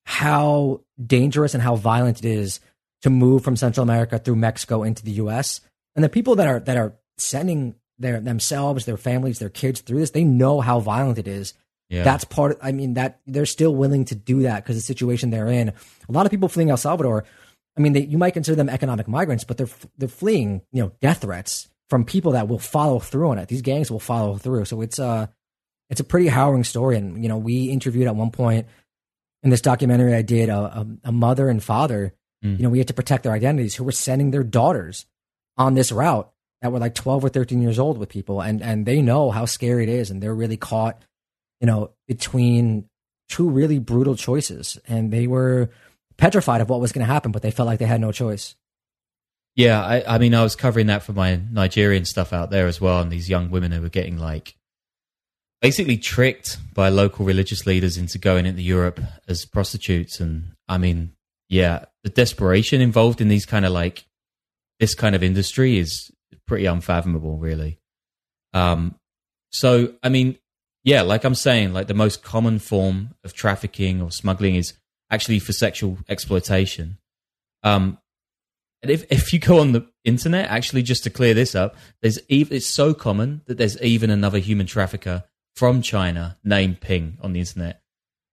how 0.05 0.81
dangerous 1.03 1.53
and 1.53 1.61
how 1.61 1.75
violent 1.75 2.19
it 2.19 2.25
is 2.25 2.61
to 3.01 3.09
move 3.09 3.43
from 3.43 3.57
Central 3.57 3.83
America 3.83 4.17
through 4.17 4.37
Mexico 4.37 4.83
into 4.83 5.03
the 5.03 5.11
U.S. 5.13 5.59
And 5.95 6.03
the 6.03 6.09
people 6.09 6.35
that 6.35 6.47
are 6.47 6.59
that 6.61 6.77
are 6.77 6.95
sending 7.17 7.75
their 7.99 8.21
themselves, 8.21 8.85
their 8.85 8.97
families, 8.97 9.39
their 9.39 9.49
kids 9.49 9.81
through 9.81 9.99
this, 9.99 10.11
they 10.11 10.23
know 10.23 10.61
how 10.61 10.79
violent 10.79 11.17
it 11.17 11.27
is 11.27 11.53
yeah. 11.89 12.03
That's 12.03 12.23
part. 12.23 12.53
Of, 12.53 12.57
I 12.61 12.71
mean, 12.71 12.95
that 12.95 13.19
they're 13.27 13.45
still 13.45 13.75
willing 13.75 14.05
to 14.05 14.15
do 14.15 14.41
that 14.43 14.63
because 14.63 14.75
the 14.75 14.81
situation 14.81 15.29
they're 15.29 15.47
in. 15.47 15.69
A 15.69 16.11
lot 16.11 16.25
of 16.25 16.31
people 16.31 16.49
fleeing 16.49 16.69
El 16.69 16.77
Salvador. 16.77 17.25
I 17.77 17.81
mean, 17.81 17.93
they, 17.93 18.05
you 18.05 18.17
might 18.17 18.33
consider 18.33 18.55
them 18.55 18.69
economic 18.69 19.07
migrants, 19.07 19.43
but 19.43 19.57
they're 19.57 19.69
they're 19.97 20.09
fleeing, 20.09 20.61
you 20.71 20.81
know, 20.81 20.91
death 21.01 21.21
threats 21.21 21.69
from 21.89 22.03
people 22.03 22.31
that 22.31 22.47
will 22.47 22.59
follow 22.59 22.99
through 22.99 23.29
on 23.29 23.37
it. 23.37 23.47
These 23.49 23.61
gangs 23.61 23.91
will 23.91 23.99
follow 23.99 24.37
through. 24.37 24.65
So 24.65 24.81
it's 24.81 24.97
a 24.97 25.05
uh, 25.05 25.27
it's 25.89 25.99
a 25.99 26.05
pretty 26.05 26.27
harrowing 26.27 26.63
story. 26.63 26.97
And 26.97 27.21
you 27.21 27.29
know, 27.29 27.37
we 27.37 27.65
interviewed 27.65 28.07
at 28.07 28.15
one 28.15 28.31
point 28.31 28.67
in 29.43 29.49
this 29.49 29.61
documentary 29.61 30.13
I 30.13 30.21
did 30.21 30.49
a, 30.49 30.57
a, 30.57 30.87
a 31.05 31.11
mother 31.11 31.49
and 31.49 31.63
father. 31.63 32.13
Mm. 32.43 32.57
You 32.57 32.63
know, 32.63 32.69
we 32.69 32.79
had 32.79 32.87
to 32.87 32.93
protect 32.93 33.23
their 33.23 33.33
identities 33.33 33.75
who 33.75 33.83
were 33.83 33.91
sending 33.91 34.31
their 34.31 34.43
daughters 34.43 35.05
on 35.57 35.73
this 35.73 35.91
route 35.91 36.31
that 36.61 36.71
were 36.71 36.79
like 36.79 36.95
12 36.95 37.25
or 37.25 37.29
13 37.29 37.61
years 37.61 37.79
old 37.79 37.97
with 37.97 38.09
people 38.09 38.41
and 38.41 38.61
and 38.61 38.85
they 38.85 39.01
know 39.01 39.31
how 39.31 39.45
scary 39.45 39.83
it 39.83 39.89
is 39.89 40.09
and 40.09 40.21
they're 40.21 40.33
really 40.33 40.57
caught 40.57 41.01
you 41.59 41.67
know, 41.67 41.91
between 42.07 42.87
two 43.29 43.49
really 43.49 43.79
brutal 43.79 44.15
choices. 44.15 44.77
And 44.87 45.11
they 45.11 45.27
were 45.27 45.69
petrified 46.17 46.61
of 46.61 46.69
what 46.69 46.79
was 46.79 46.91
going 46.91 47.05
to 47.05 47.11
happen, 47.11 47.31
but 47.31 47.41
they 47.41 47.51
felt 47.51 47.67
like 47.67 47.79
they 47.79 47.85
had 47.85 48.01
no 48.01 48.11
choice. 48.11 48.55
Yeah, 49.55 49.83
I, 49.83 50.15
I, 50.15 50.17
mean, 50.17 50.35
I 50.35 50.43
was 50.43 50.55
covering 50.55 50.87
that 50.87 51.03
for 51.03 51.13
my 51.13 51.39
Nigerian 51.51 52.03
stuff 52.05 52.33
out 52.33 52.51
there 52.51 52.67
as 52.67 52.81
well, 52.81 52.99
and 52.99 53.11
these 53.11 53.29
young 53.29 53.51
women 53.51 53.71
who 53.71 53.81
were 53.81 53.89
getting 53.89 54.17
like 54.17 54.55
basically 55.65 55.97
tricked 55.97 56.59
by 56.75 56.89
local 56.89 57.25
religious 57.25 57.65
leaders 57.65 57.97
into 57.97 58.19
going 58.19 58.45
into 58.45 58.61
Europe 58.61 58.99
as 59.27 59.45
prostitutes. 59.45 60.19
And 60.19 60.51
I 60.67 60.77
mean, 60.77 61.13
yeah, 61.49 61.85
the 62.03 62.11
desperation 62.11 62.81
involved 62.81 63.19
in 63.19 63.29
these 63.29 63.47
kind 63.47 63.65
of 63.65 63.71
like 63.71 64.05
this 64.79 64.93
kind 64.93 65.15
of 65.15 65.23
industry 65.23 65.79
is 65.79 66.11
pretty 66.45 66.67
unfathomable, 66.67 67.39
really. 67.39 67.79
Um, 68.53 68.99
so, 69.49 69.95
I 70.03 70.09
mean, 70.09 70.37
yeah, 70.83 71.01
like 71.01 71.23
I'm 71.23 71.33
saying, 71.33 71.73
like 71.73 71.87
the 71.87 71.95
most 71.95 72.21
common 72.21 72.59
form 72.59 73.15
of 73.23 73.33
trafficking 73.33 74.03
or 74.03 74.11
smuggling 74.11 74.53
is 74.53 74.73
actually 75.09 75.39
for 75.39 75.51
sexual 75.51 75.97
exploitation. 76.07 76.99
Um, 77.63 77.97
and 78.83 78.91
if 78.91 79.11
if 79.11 79.33
you 79.33 79.39
go 79.39 79.61
on 79.61 79.71
the 79.71 79.87
internet, 80.03 80.47
actually, 80.47 80.83
just 80.83 81.05
to 81.05 81.09
clear 81.09 81.33
this 81.33 81.55
up, 81.55 81.75
there's 82.03 82.19
even 82.29 82.55
it's 82.55 82.71
so 82.71 82.93
common 82.93 83.41
that 83.47 83.57
there's 83.57 83.81
even 83.81 84.11
another 84.11 84.37
human 84.37 84.67
trafficker 84.67 85.23
from 85.55 85.81
China 85.81 86.37
named 86.43 86.81
Ping 86.81 87.17
on 87.21 87.33
the 87.33 87.39
internet. 87.39 87.81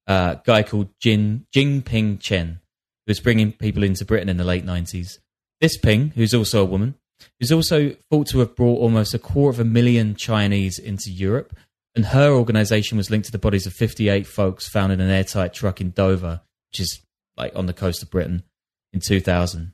Uh, 0.07 0.37
a 0.39 0.43
guy 0.45 0.63
called 0.63 0.89
Jin 1.01 1.47
Ping 1.53 2.19
Chen, 2.19 2.61
who 3.07 3.11
was 3.11 3.21
bringing 3.21 3.53
people 3.53 3.83
into 3.83 4.05
Britain 4.05 4.29
in 4.29 4.37
the 4.37 4.45
late 4.45 4.67
90s. 4.67 5.19
This 5.61 5.77
Ping, 5.77 6.13
who's 6.15 6.35
also 6.35 6.63
a 6.63 6.67
woman, 6.67 6.97
who's 7.39 7.53
also 7.53 7.91
thought 8.11 8.27
to 8.29 8.41
have 8.41 8.57
brought 8.57 8.81
almost 8.81 9.15
a 9.15 9.19
quarter 9.19 9.61
of 9.61 9.67
a 9.67 9.69
million 9.69 10.17
Chinese 10.17 10.79
into 10.79 11.11
Europe 11.11 11.55
and 11.95 12.07
her 12.07 12.33
organization 12.33 12.97
was 12.97 13.11
linked 13.11 13.27
to 13.27 13.33
the 13.33 13.39
bodies 13.39 13.67
of 13.67 13.73
58 13.75 14.27
folks 14.27 14.69
found 14.69 14.93
in 14.93 15.01
an 15.01 15.11
airtight 15.11 15.53
truck 15.53 15.81
in 15.81 15.91
Dover, 15.91 16.41
which 16.71 16.81
is 16.81 17.01
like 17.37 17.53
on 17.55 17.67
the 17.67 17.75
coast 17.75 18.03
of 18.03 18.11
Britain 18.11 18.45
in 18.93 19.01
2000. 19.01 19.73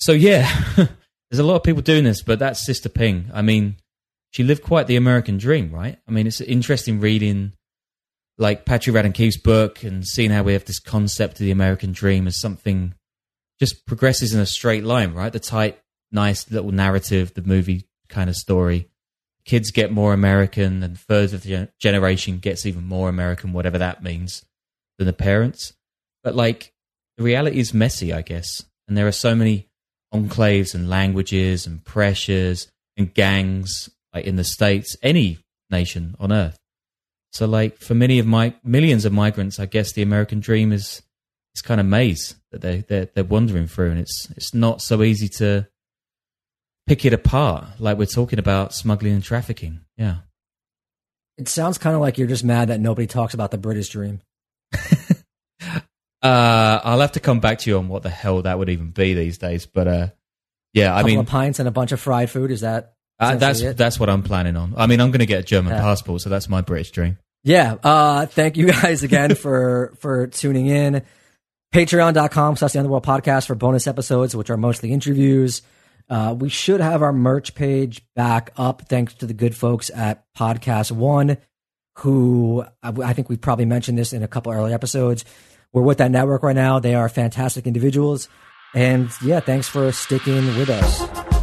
So 0.00 0.12
yeah, 0.12 0.50
there's 0.76 1.38
a 1.38 1.44
lot 1.44 1.56
of 1.56 1.62
people 1.62 1.82
doing 1.82 2.04
this, 2.04 2.22
but 2.22 2.38
that's 2.38 2.64
Sister 2.66 2.88
Ping. 2.88 3.30
I 3.32 3.42
mean, 3.42 3.76
she 4.30 4.44
lived 4.44 4.62
quite 4.62 4.86
the 4.86 4.96
American 4.96 5.38
dream, 5.38 5.72
right? 5.72 5.98
I 6.06 6.10
mean, 6.10 6.26
it's 6.26 6.40
interesting 6.40 7.00
reading 7.00 7.52
like 8.38 8.66
Patrick 8.66 8.94
Radden 8.94 9.14
Keefe's 9.14 9.38
book 9.38 9.82
and 9.82 10.06
seeing 10.06 10.30
how 10.30 10.42
we 10.42 10.52
have 10.52 10.66
this 10.66 10.78
concept 10.78 11.34
of 11.34 11.38
the 11.46 11.50
American 11.50 11.92
dream 11.92 12.26
as 12.26 12.38
something 12.38 12.94
just 13.58 13.86
progresses 13.86 14.34
in 14.34 14.40
a 14.40 14.46
straight 14.46 14.84
line, 14.84 15.14
right? 15.14 15.32
The 15.32 15.40
tight, 15.40 15.80
nice 16.12 16.50
little 16.50 16.72
narrative, 16.72 17.32
the 17.32 17.42
movie 17.42 17.86
kind 18.08 18.28
of 18.28 18.36
story 18.36 18.90
kids 19.46 19.70
get 19.70 19.92
more 19.92 20.12
American 20.12 20.82
and 20.82 20.98
further 20.98 21.70
generation 21.80 22.38
gets 22.38 22.66
even 22.66 22.84
more 22.84 23.08
American, 23.08 23.52
whatever 23.52 23.78
that 23.78 24.02
means, 24.02 24.44
than 24.98 25.06
the 25.06 25.12
parents. 25.12 25.72
But 26.22 26.34
like 26.34 26.74
the 27.16 27.22
reality 27.22 27.60
is 27.60 27.72
messy, 27.72 28.12
I 28.12 28.22
guess. 28.22 28.62
And 28.86 28.96
there 28.96 29.06
are 29.06 29.12
so 29.12 29.34
many 29.34 29.68
enclaves 30.12 30.74
and 30.74 30.90
languages 30.90 31.66
and 31.66 31.84
pressures 31.84 32.70
and 32.96 33.14
gangs 33.14 33.88
like 34.16 34.24
in 34.24 34.36
the 34.36 34.44
States, 34.44 34.96
any 35.02 35.38
nation 35.70 36.16
on 36.18 36.32
earth. 36.32 36.58
So 37.32 37.46
like 37.46 37.78
for 37.78 37.94
many 37.94 38.18
of 38.18 38.26
my 38.26 38.54
millions 38.64 39.04
of 39.04 39.12
migrants, 39.12 39.60
I 39.60 39.66
guess 39.66 39.92
the 39.92 40.00
American 40.02 40.40
dream 40.40 40.72
is 40.72 41.02
this 41.54 41.60
kind 41.62 41.80
of 41.80 41.86
maze 41.86 42.34
that 42.50 42.62
they 42.62 42.80
they're, 42.80 43.08
they're 43.14 43.24
wandering 43.24 43.66
through, 43.66 43.90
and 43.90 44.00
it's 44.00 44.28
it's 44.36 44.54
not 44.54 44.80
so 44.80 45.02
easy 45.02 45.28
to 45.40 45.68
pick 46.86 47.04
it 47.04 47.12
apart 47.12 47.66
like 47.78 47.98
we're 47.98 48.06
talking 48.06 48.38
about 48.38 48.72
smuggling 48.72 49.12
and 49.12 49.22
trafficking. 49.22 49.80
Yeah. 49.98 50.18
It 51.36 51.48
sounds 51.48 51.76
kind 51.76 51.94
of 51.94 52.00
like 52.00 52.16
you're 52.16 52.28
just 52.28 52.44
mad 52.44 52.68
that 52.68 52.80
nobody 52.80 53.06
talks 53.06 53.34
about 53.34 53.50
the 53.50 53.58
British 53.58 53.90
dream. 53.90 54.22
uh, 56.22 56.80
I'll 56.82 57.00
have 57.00 57.12
to 57.12 57.20
come 57.20 57.40
back 57.40 57.58
to 57.58 57.70
you 57.70 57.76
on 57.76 57.88
what 57.88 58.02
the 58.02 58.08
hell 58.08 58.40
that 58.40 58.58
would 58.58 58.70
even 58.70 58.92
be 58.92 59.12
these 59.12 59.36
days. 59.36 59.66
But 59.66 59.88
uh, 59.88 60.08
yeah, 60.72 60.94
I 60.96 61.02
mean, 61.02 61.26
pints 61.26 61.58
and 61.58 61.68
a 61.68 61.72
bunch 61.72 61.92
of 61.92 62.00
fried 62.00 62.30
food. 62.30 62.50
Is 62.50 62.62
that? 62.62 62.95
Uh, 63.18 63.36
that's 63.36 63.60
it? 63.60 63.76
that's 63.76 63.98
what 63.98 64.10
I'm 64.10 64.22
planning 64.22 64.56
on. 64.56 64.74
I 64.76 64.86
mean, 64.86 65.00
I'm 65.00 65.10
going 65.10 65.20
to 65.20 65.26
get 65.26 65.40
a 65.40 65.42
German 65.42 65.72
yeah. 65.72 65.80
passport, 65.80 66.20
so 66.20 66.30
that's 66.30 66.48
my 66.48 66.60
British 66.60 66.90
dream. 66.90 67.18
Yeah. 67.42 67.76
Uh, 67.82 68.26
thank 68.26 68.56
you 68.56 68.66
guys 68.66 69.02
again 69.02 69.34
for 69.36 69.94
for 70.00 70.26
tuning 70.26 70.66
in. 70.66 71.02
Patreon.com 71.74 72.56
slash 72.56 72.72
the 72.72 72.78
Underworld 72.78 73.04
Podcast 73.04 73.46
for 73.46 73.54
bonus 73.54 73.86
episodes, 73.86 74.34
which 74.34 74.50
are 74.50 74.56
mostly 74.56 74.92
interviews. 74.92 75.62
Uh, 76.08 76.34
we 76.38 76.48
should 76.48 76.80
have 76.80 77.02
our 77.02 77.12
merch 77.12 77.54
page 77.54 78.02
back 78.14 78.52
up 78.56 78.82
thanks 78.88 79.14
to 79.14 79.26
the 79.26 79.34
good 79.34 79.54
folks 79.56 79.90
at 79.90 80.24
Podcast 80.36 80.92
One, 80.92 81.38
who 81.96 82.64
I 82.82 83.12
think 83.12 83.28
we 83.28 83.36
probably 83.36 83.64
mentioned 83.64 83.98
this 83.98 84.12
in 84.12 84.22
a 84.22 84.28
couple 84.28 84.52
early 84.52 84.72
episodes. 84.72 85.24
We're 85.72 85.82
with 85.82 85.98
that 85.98 86.10
network 86.10 86.42
right 86.42 86.56
now. 86.56 86.78
They 86.78 86.94
are 86.94 87.08
fantastic 87.08 87.66
individuals. 87.66 88.28
And 88.74 89.10
yeah, 89.22 89.40
thanks 89.40 89.68
for 89.68 89.90
sticking 89.92 90.46
with 90.58 90.70
us. 90.70 91.35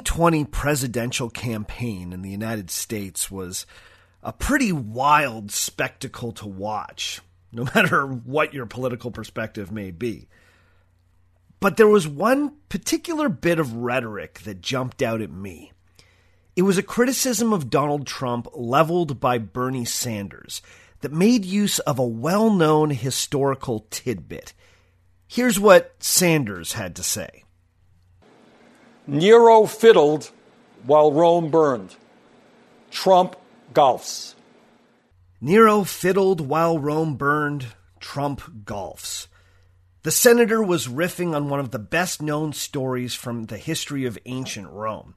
2020 0.00 0.44
presidential 0.46 1.30
campaign 1.30 2.12
in 2.12 2.22
the 2.22 2.30
United 2.30 2.70
States 2.70 3.30
was 3.30 3.66
a 4.22 4.32
pretty 4.32 4.72
wild 4.72 5.50
spectacle 5.50 6.32
to 6.32 6.46
watch, 6.46 7.20
no 7.52 7.64
matter 7.74 8.06
what 8.06 8.54
your 8.54 8.66
political 8.66 9.10
perspective 9.10 9.70
may 9.70 9.90
be. 9.90 10.28
But 11.60 11.76
there 11.76 11.88
was 11.88 12.08
one 12.08 12.56
particular 12.68 13.28
bit 13.28 13.58
of 13.58 13.74
rhetoric 13.74 14.40
that 14.40 14.62
jumped 14.62 15.02
out 15.02 15.20
at 15.20 15.30
me. 15.30 15.72
It 16.56 16.62
was 16.62 16.78
a 16.78 16.82
criticism 16.82 17.52
of 17.52 17.70
Donald 17.70 18.06
Trump 18.06 18.48
leveled 18.54 19.20
by 19.20 19.38
Bernie 19.38 19.84
Sanders 19.84 20.62
that 21.00 21.12
made 21.12 21.44
use 21.44 21.78
of 21.80 21.98
a 21.98 22.06
well 22.06 22.50
known 22.50 22.90
historical 22.90 23.86
tidbit. 23.90 24.52
Here's 25.28 25.60
what 25.60 25.94
Sanders 26.02 26.72
had 26.72 26.96
to 26.96 27.02
say 27.02 27.44
Nero 29.10 29.66
fiddled 29.66 30.30
while 30.86 31.10
Rome 31.10 31.50
burned. 31.50 31.96
Trump 32.92 33.34
golfs. 33.74 34.36
Nero 35.40 35.82
fiddled 35.82 36.40
while 36.40 36.78
Rome 36.78 37.16
burned. 37.16 37.66
Trump 37.98 38.40
golfs. 38.64 39.26
The 40.04 40.12
senator 40.12 40.62
was 40.62 40.86
riffing 40.86 41.34
on 41.34 41.48
one 41.48 41.58
of 41.58 41.72
the 41.72 41.78
best 41.80 42.22
known 42.22 42.52
stories 42.52 43.12
from 43.12 43.46
the 43.46 43.58
history 43.58 44.06
of 44.06 44.16
ancient 44.26 44.70
Rome. 44.70 45.16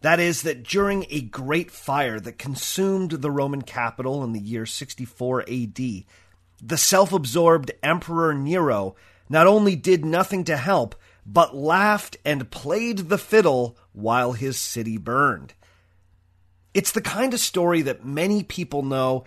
That 0.00 0.20
is, 0.20 0.40
that 0.42 0.64
during 0.64 1.04
a 1.10 1.20
great 1.20 1.70
fire 1.70 2.18
that 2.18 2.38
consumed 2.38 3.10
the 3.10 3.30
Roman 3.30 3.60
capital 3.60 4.24
in 4.24 4.32
the 4.32 4.40
year 4.40 4.64
64 4.64 5.42
AD, 5.42 5.76
the 6.62 6.78
self 6.78 7.12
absorbed 7.12 7.72
Emperor 7.82 8.32
Nero 8.32 8.96
not 9.28 9.46
only 9.46 9.76
did 9.76 10.02
nothing 10.02 10.44
to 10.44 10.56
help, 10.56 10.94
but 11.30 11.54
laughed 11.54 12.16
and 12.24 12.50
played 12.50 12.96
the 13.10 13.18
fiddle 13.18 13.76
while 13.92 14.32
his 14.32 14.56
city 14.56 14.96
burned. 14.96 15.52
It's 16.72 16.92
the 16.92 17.02
kind 17.02 17.34
of 17.34 17.40
story 17.40 17.82
that 17.82 18.02
many 18.02 18.42
people 18.42 18.82
know, 18.82 19.24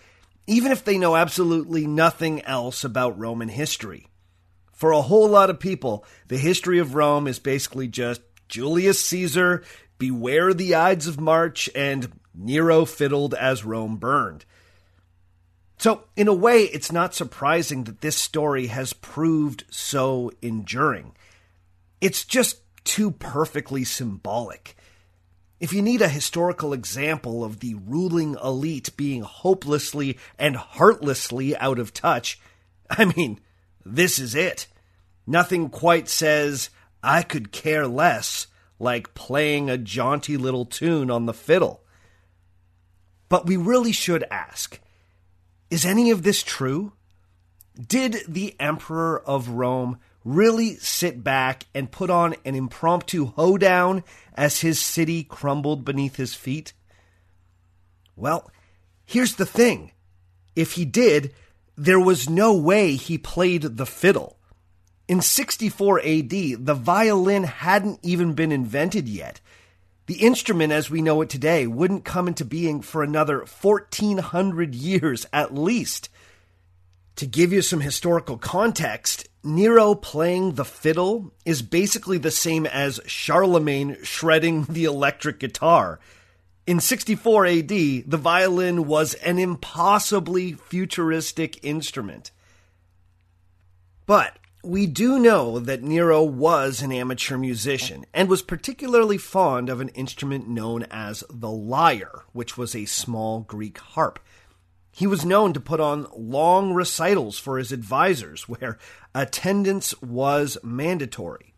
even 0.48 0.72
if 0.72 0.84
they 0.84 0.98
know 0.98 1.16
absolutely 1.16 1.86
nothing 1.86 2.42
else 2.42 2.84
about 2.84 3.20
Roman 3.20 3.50
history. 3.50 4.08
For 4.74 4.92
a 4.92 5.02
whole 5.04 5.30
lot 5.30 5.52
of 5.52 5.60
people, 5.60 6.04
the 6.28 6.40
history 6.40 6.80
of 6.80 6.96
Rome 6.96 7.28
is 7.28 7.38
basically 7.38 7.88
just 7.88 8.22
Julius 8.48 9.00
Caesar, 9.06 9.64
beware 10.00 10.56
the 10.56 10.74
Ides 10.74 11.06
of 11.06 11.20
March, 11.20 11.70
and 11.76 12.12
Nero 12.34 12.84
fiddled 12.84 13.36
as 13.36 13.64
Rome 13.64 13.98
burned. 13.98 14.44
So, 15.78 16.06
in 16.16 16.28
a 16.28 16.34
way, 16.34 16.64
it's 16.64 16.92
not 16.92 17.14
surprising 17.14 17.84
that 17.84 18.02
this 18.02 18.16
story 18.16 18.68
has 18.68 18.94
proved 18.94 19.66
so 19.70 20.32
enduring. 20.42 21.14
It's 22.02 22.26
just 22.26 22.62
too 22.84 23.12
perfectly 23.12 23.84
symbolic. 23.84 24.76
If 25.60 25.72
you 25.72 25.84
need 25.84 26.02
a 26.02 26.10
historical 26.10 26.74
example 26.74 27.44
of 27.44 27.60
the 27.60 27.76
ruling 27.76 28.36
elite 28.44 28.90
being 28.98 29.22
hopelessly 29.22 30.18
and 30.40 30.56
heartlessly 30.56 31.56
out 31.56 31.78
of 31.78 31.94
touch, 31.94 32.40
I 32.90 33.06
mean, 33.06 33.40
this 33.86 34.18
is 34.18 34.34
it. 34.34 34.68
Nothing 35.28 35.70
quite 35.70 36.10
says, 36.10 36.72
I 37.04 37.22
could 37.22 37.52
care 37.52 37.88
less, 37.88 38.48
like 38.80 39.14
playing 39.14 39.70
a 39.70 39.78
jaunty 39.78 40.36
little 40.36 40.66
tune 40.66 41.12
on 41.12 41.28
the 41.28 41.34
fiddle. 41.34 41.84
But 43.30 43.46
we 43.46 43.56
really 43.56 43.92
should 43.92 44.26
ask 44.30 44.80
is 45.70 45.86
any 45.86 46.12
of 46.12 46.24
this 46.24 46.44
true? 46.44 46.92
Did 47.88 48.24
the 48.28 48.56
Emperor 48.60 49.22
of 49.26 49.48
Rome 49.48 50.00
really 50.24 50.76
sit 50.76 51.24
back 51.24 51.66
and 51.74 51.92
put 51.92 52.10
on 52.10 52.36
an 52.46 52.56
impromptu 52.56 53.28
hoedown 53.28 54.04
as 54.36 54.62
his 54.62 54.80
city 54.80 55.24
crumbled 55.24 55.84
beneath 55.84 56.16
his 56.16 56.34
feet? 56.34 56.74
Well, 58.16 58.52
here's 59.06 59.36
the 59.36 59.46
thing. 59.46 59.92
If 60.56 60.74
he 60.74 60.86
did, 60.86 61.34
there 61.76 62.00
was 62.00 62.30
no 62.30 62.56
way 62.56 62.96
he 62.96 63.18
played 63.18 63.64
the 63.64 63.86
fiddle. 63.86 64.38
In 65.08 65.22
64 65.22 66.00
AD, 66.00 66.30
the 66.30 66.78
violin 66.80 67.44
hadn't 67.44 68.00
even 68.04 68.34
been 68.34 68.52
invented 68.52 69.10
yet. 69.10 69.42
The 70.06 70.16
instrument 70.16 70.74
as 70.74 70.90
we 70.90 71.02
know 71.02 71.22
it 71.22 71.30
today 71.30 71.68
wouldn't 71.68 72.06
come 72.06 72.28
into 72.28 72.46
being 72.46 72.82
for 72.82 73.04
another 73.04 73.40
1400 73.40 74.76
years 74.76 75.26
at 75.32 75.54
least. 75.54 76.10
To 77.18 77.26
give 77.26 77.54
you 77.54 77.62
some 77.62 77.82
historical 77.82 78.38
context, 78.38 79.28
Nero 79.44 79.96
playing 79.96 80.54
the 80.54 80.66
fiddle 80.66 81.34
is 81.46 81.62
basically 81.62 82.18
the 82.18 82.32
same 82.32 82.66
as 82.66 83.00
Charlemagne 83.06 83.98
shredding 84.04 84.64
the 84.70 84.86
electric 84.86 85.40
guitar. 85.40 86.00
In 86.68 86.80
64 86.80 87.48
AD, 87.48 87.68
the 87.70 88.20
violin 88.22 88.86
was 88.86 89.16
an 89.16 89.40
impossibly 89.40 90.54
futuristic 90.54 91.64
instrument. 91.66 92.32
But 94.06 94.38
we 94.64 94.86
do 94.86 95.18
know 95.18 95.58
that 95.58 95.82
Nero 95.82 96.24
was 96.24 96.84
an 96.84 96.92
amateur 96.92 97.36
musician 97.36 98.06
and 98.14 98.30
was 98.30 98.44
particularly 98.44 99.18
fond 99.18 99.70
of 99.70 99.82
an 99.82 99.90
instrument 99.90 100.48
known 100.48 100.84
as 100.92 101.24
the 101.32 101.50
lyre, 101.50 102.26
which 102.32 102.58
was 102.58 102.76
a 102.76 102.86
small 102.86 103.40
Greek 103.40 103.80
harp. 103.80 104.20
He 104.92 105.08
was 105.08 105.26
known 105.26 105.54
to 105.54 105.60
put 105.60 105.80
on 105.80 106.08
long 106.16 106.74
recitals 106.74 107.40
for 107.40 107.58
his 107.58 107.72
advisors 107.72 108.50
where 108.50 108.78
attendance 109.16 110.00
was 110.02 110.58
mandatory. 110.64 111.54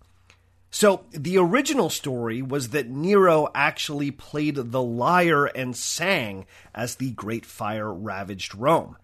So, 0.70 1.06
the 1.12 1.38
original 1.38 1.92
story 1.92 2.42
was 2.42 2.70
that 2.70 2.90
Nero 2.90 3.50
actually 3.54 4.10
played 4.10 4.56
the 4.56 4.82
lyre 4.82 5.46
and 5.46 5.76
sang 5.76 6.48
as 6.74 6.96
the 6.96 7.12
Great 7.12 7.46
Fire 7.46 7.94
ravaged 7.94 8.56
Rome. 8.56 8.98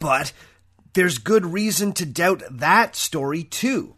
But 0.00 0.32
there's 0.94 1.18
good 1.18 1.46
reason 1.46 1.92
to 1.94 2.06
doubt 2.06 2.42
that 2.50 2.96
story 2.96 3.44
too. 3.44 3.94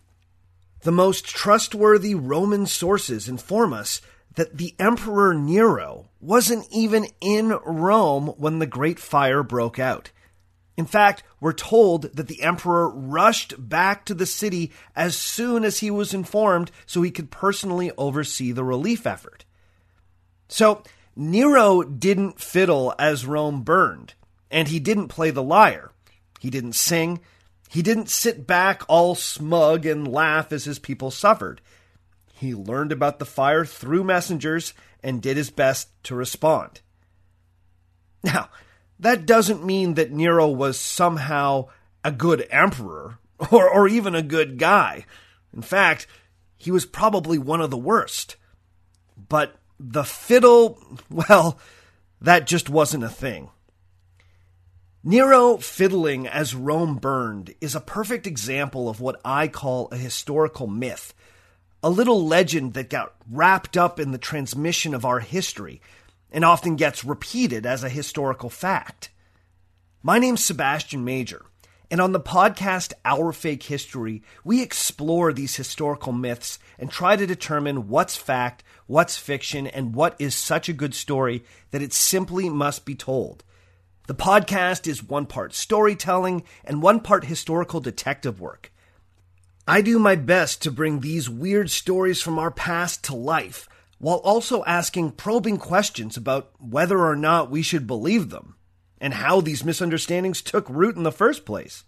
The 0.82 0.92
most 0.92 1.26
trustworthy 1.26 2.14
Roman 2.14 2.66
sources 2.66 3.28
inform 3.28 3.72
us 3.72 4.02
that 4.34 4.56
the 4.56 4.74
Emperor 4.78 5.34
Nero 5.34 6.08
wasn't 6.20 6.66
even 6.70 7.06
in 7.20 7.48
Rome 7.64 8.28
when 8.36 8.58
the 8.58 8.66
Great 8.66 8.98
Fire 8.98 9.42
broke 9.42 9.78
out. 9.78 10.10
In 10.76 10.86
fact, 10.86 11.22
we're 11.40 11.52
told 11.52 12.14
that 12.14 12.26
the 12.26 12.42
emperor 12.42 12.88
rushed 12.88 13.52
back 13.58 14.06
to 14.06 14.14
the 14.14 14.24
city 14.24 14.72
as 14.96 15.14
soon 15.14 15.62
as 15.62 15.80
he 15.80 15.90
was 15.90 16.14
informed 16.14 16.70
so 16.86 17.02
he 17.02 17.10
could 17.10 17.30
personally 17.30 17.92
oversee 17.98 18.50
the 18.50 18.64
relief 18.64 19.06
effort. 19.06 19.44
So, 20.48 20.82
Nero 21.14 21.82
didn't 21.82 22.40
fiddle 22.40 22.94
as 22.98 23.26
Rome 23.26 23.60
burned, 23.62 24.14
and 24.50 24.68
he 24.68 24.80
didn't 24.80 25.08
play 25.08 25.30
the 25.30 25.42
lyre. 25.42 25.90
He 26.38 26.48
didn't 26.48 26.72
sing. 26.72 27.20
He 27.68 27.82
didn't 27.82 28.08
sit 28.08 28.46
back 28.46 28.82
all 28.88 29.14
smug 29.14 29.84
and 29.84 30.08
laugh 30.08 30.50
as 30.50 30.64
his 30.64 30.78
people 30.78 31.10
suffered. 31.10 31.60
He 32.40 32.54
learned 32.54 32.90
about 32.90 33.18
the 33.18 33.26
fire 33.26 33.66
through 33.66 34.02
messengers 34.02 34.72
and 35.02 35.20
did 35.20 35.36
his 35.36 35.50
best 35.50 35.90
to 36.04 36.14
respond. 36.14 36.80
Now, 38.24 38.48
that 38.98 39.26
doesn't 39.26 39.62
mean 39.62 39.92
that 39.94 40.10
Nero 40.10 40.48
was 40.48 40.80
somehow 40.80 41.68
a 42.02 42.10
good 42.10 42.46
emperor 42.50 43.18
or, 43.50 43.68
or 43.68 43.86
even 43.88 44.14
a 44.14 44.22
good 44.22 44.56
guy. 44.56 45.04
In 45.54 45.60
fact, 45.60 46.06
he 46.56 46.70
was 46.70 46.86
probably 46.86 47.36
one 47.36 47.60
of 47.60 47.70
the 47.70 47.76
worst. 47.76 48.36
But 49.28 49.56
the 49.78 50.04
fiddle, 50.04 50.82
well, 51.10 51.58
that 52.22 52.46
just 52.46 52.70
wasn't 52.70 53.04
a 53.04 53.10
thing. 53.10 53.50
Nero 55.04 55.58
fiddling 55.58 56.26
as 56.26 56.54
Rome 56.54 56.96
burned 56.96 57.54
is 57.60 57.74
a 57.74 57.80
perfect 57.80 58.26
example 58.26 58.88
of 58.88 58.98
what 58.98 59.20
I 59.26 59.46
call 59.46 59.88
a 59.92 59.98
historical 59.98 60.66
myth, 60.66 61.12
a 61.82 61.90
little 61.90 62.26
legend 62.26 62.74
that 62.74 62.90
got 62.90 63.14
wrapped 63.30 63.76
up 63.76 63.98
in 63.98 64.12
the 64.12 64.18
transmission 64.18 64.94
of 64.94 65.04
our 65.04 65.20
history 65.20 65.80
and 66.30 66.44
often 66.44 66.76
gets 66.76 67.04
repeated 67.04 67.64
as 67.64 67.82
a 67.82 67.88
historical 67.88 68.50
fact. 68.50 69.10
My 70.02 70.18
name's 70.18 70.44
Sebastian 70.44 71.04
Major, 71.04 71.46
and 71.90 72.00
on 72.00 72.12
the 72.12 72.20
podcast 72.20 72.92
Our 73.04 73.32
Fake 73.32 73.62
History, 73.62 74.22
we 74.44 74.62
explore 74.62 75.32
these 75.32 75.56
historical 75.56 76.12
myths 76.12 76.58
and 76.78 76.90
try 76.90 77.16
to 77.16 77.26
determine 77.26 77.88
what's 77.88 78.16
fact, 78.16 78.62
what's 78.86 79.16
fiction, 79.16 79.66
and 79.66 79.94
what 79.94 80.16
is 80.18 80.34
such 80.34 80.68
a 80.68 80.74
good 80.74 80.94
story 80.94 81.44
that 81.70 81.82
it 81.82 81.94
simply 81.94 82.50
must 82.50 82.84
be 82.84 82.94
told. 82.94 83.42
The 84.06 84.14
podcast 84.14 84.86
is 84.86 85.02
one 85.02 85.24
part 85.24 85.54
storytelling 85.54 86.44
and 86.62 86.82
one 86.82 87.00
part 87.00 87.24
historical 87.24 87.80
detective 87.80 88.38
work. 88.38 88.70
I 89.70 89.82
do 89.82 90.00
my 90.00 90.16
best 90.16 90.62
to 90.62 90.72
bring 90.72 90.98
these 90.98 91.30
weird 91.30 91.70
stories 91.70 92.20
from 92.20 92.40
our 92.40 92.50
past 92.50 93.04
to 93.04 93.14
life 93.14 93.68
while 93.98 94.16
also 94.16 94.64
asking 94.64 95.12
probing 95.12 95.58
questions 95.58 96.16
about 96.16 96.50
whether 96.58 96.98
or 96.98 97.14
not 97.14 97.52
we 97.52 97.62
should 97.62 97.86
believe 97.86 98.30
them 98.30 98.56
and 99.00 99.14
how 99.14 99.40
these 99.40 99.64
misunderstandings 99.64 100.42
took 100.42 100.68
root 100.68 100.96
in 100.96 101.04
the 101.04 101.12
first 101.12 101.44
place. 101.46 101.84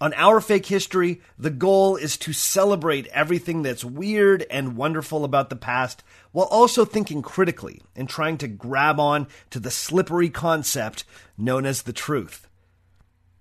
On 0.00 0.12
Our 0.14 0.40
Fake 0.40 0.66
History, 0.66 1.20
the 1.38 1.50
goal 1.50 1.94
is 1.94 2.16
to 2.16 2.32
celebrate 2.32 3.06
everything 3.12 3.62
that's 3.62 3.84
weird 3.84 4.44
and 4.50 4.76
wonderful 4.76 5.24
about 5.24 5.48
the 5.48 5.54
past 5.54 6.02
while 6.32 6.46
also 6.46 6.84
thinking 6.84 7.22
critically 7.22 7.80
and 7.94 8.08
trying 8.08 8.36
to 8.38 8.48
grab 8.48 8.98
on 8.98 9.28
to 9.50 9.60
the 9.60 9.70
slippery 9.70 10.28
concept 10.28 11.04
known 11.38 11.66
as 11.66 11.82
the 11.82 11.92
truth. 11.92 12.48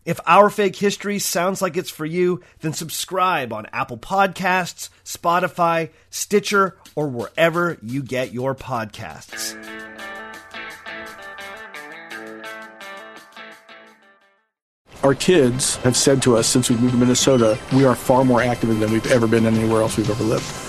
If 0.06 0.20
Our 0.26 0.50
Fake 0.50 0.78
History 0.78 1.20
sounds 1.20 1.62
like 1.62 1.76
it's 1.76 1.90
for 1.90 2.06
you, 2.06 2.42
then 2.62 2.74
subscribe 2.74 3.52
on 3.52 3.68
Apple 3.74 3.98
Podcasts, 3.98 4.90
Spotify, 5.04 5.90
Stitcher, 6.10 6.78
or 6.96 7.08
wherever 7.10 7.78
you 7.82 8.02
get 8.02 8.34
your 8.34 8.56
podcasts. 8.56 9.56
Our 15.04 15.16
kids 15.16 15.78
have 15.78 15.96
said 15.96 16.22
to 16.24 16.38
us 16.38 16.48
since 16.48 16.70
we 16.70 16.78
moved 16.78 16.94
to 16.94 16.98
Minnesota, 16.98 17.58
we 17.74 17.86
are 17.86 17.96
far 17.96 18.26
more 18.26 18.42
active 18.42 18.78
than 18.80 18.92
we've 18.92 19.12
ever 19.12 19.28
been 19.28 19.46
anywhere 19.46 19.82
else 19.82 19.98
we've 19.98 20.10
ever 20.10 20.24
lived. 20.24 20.69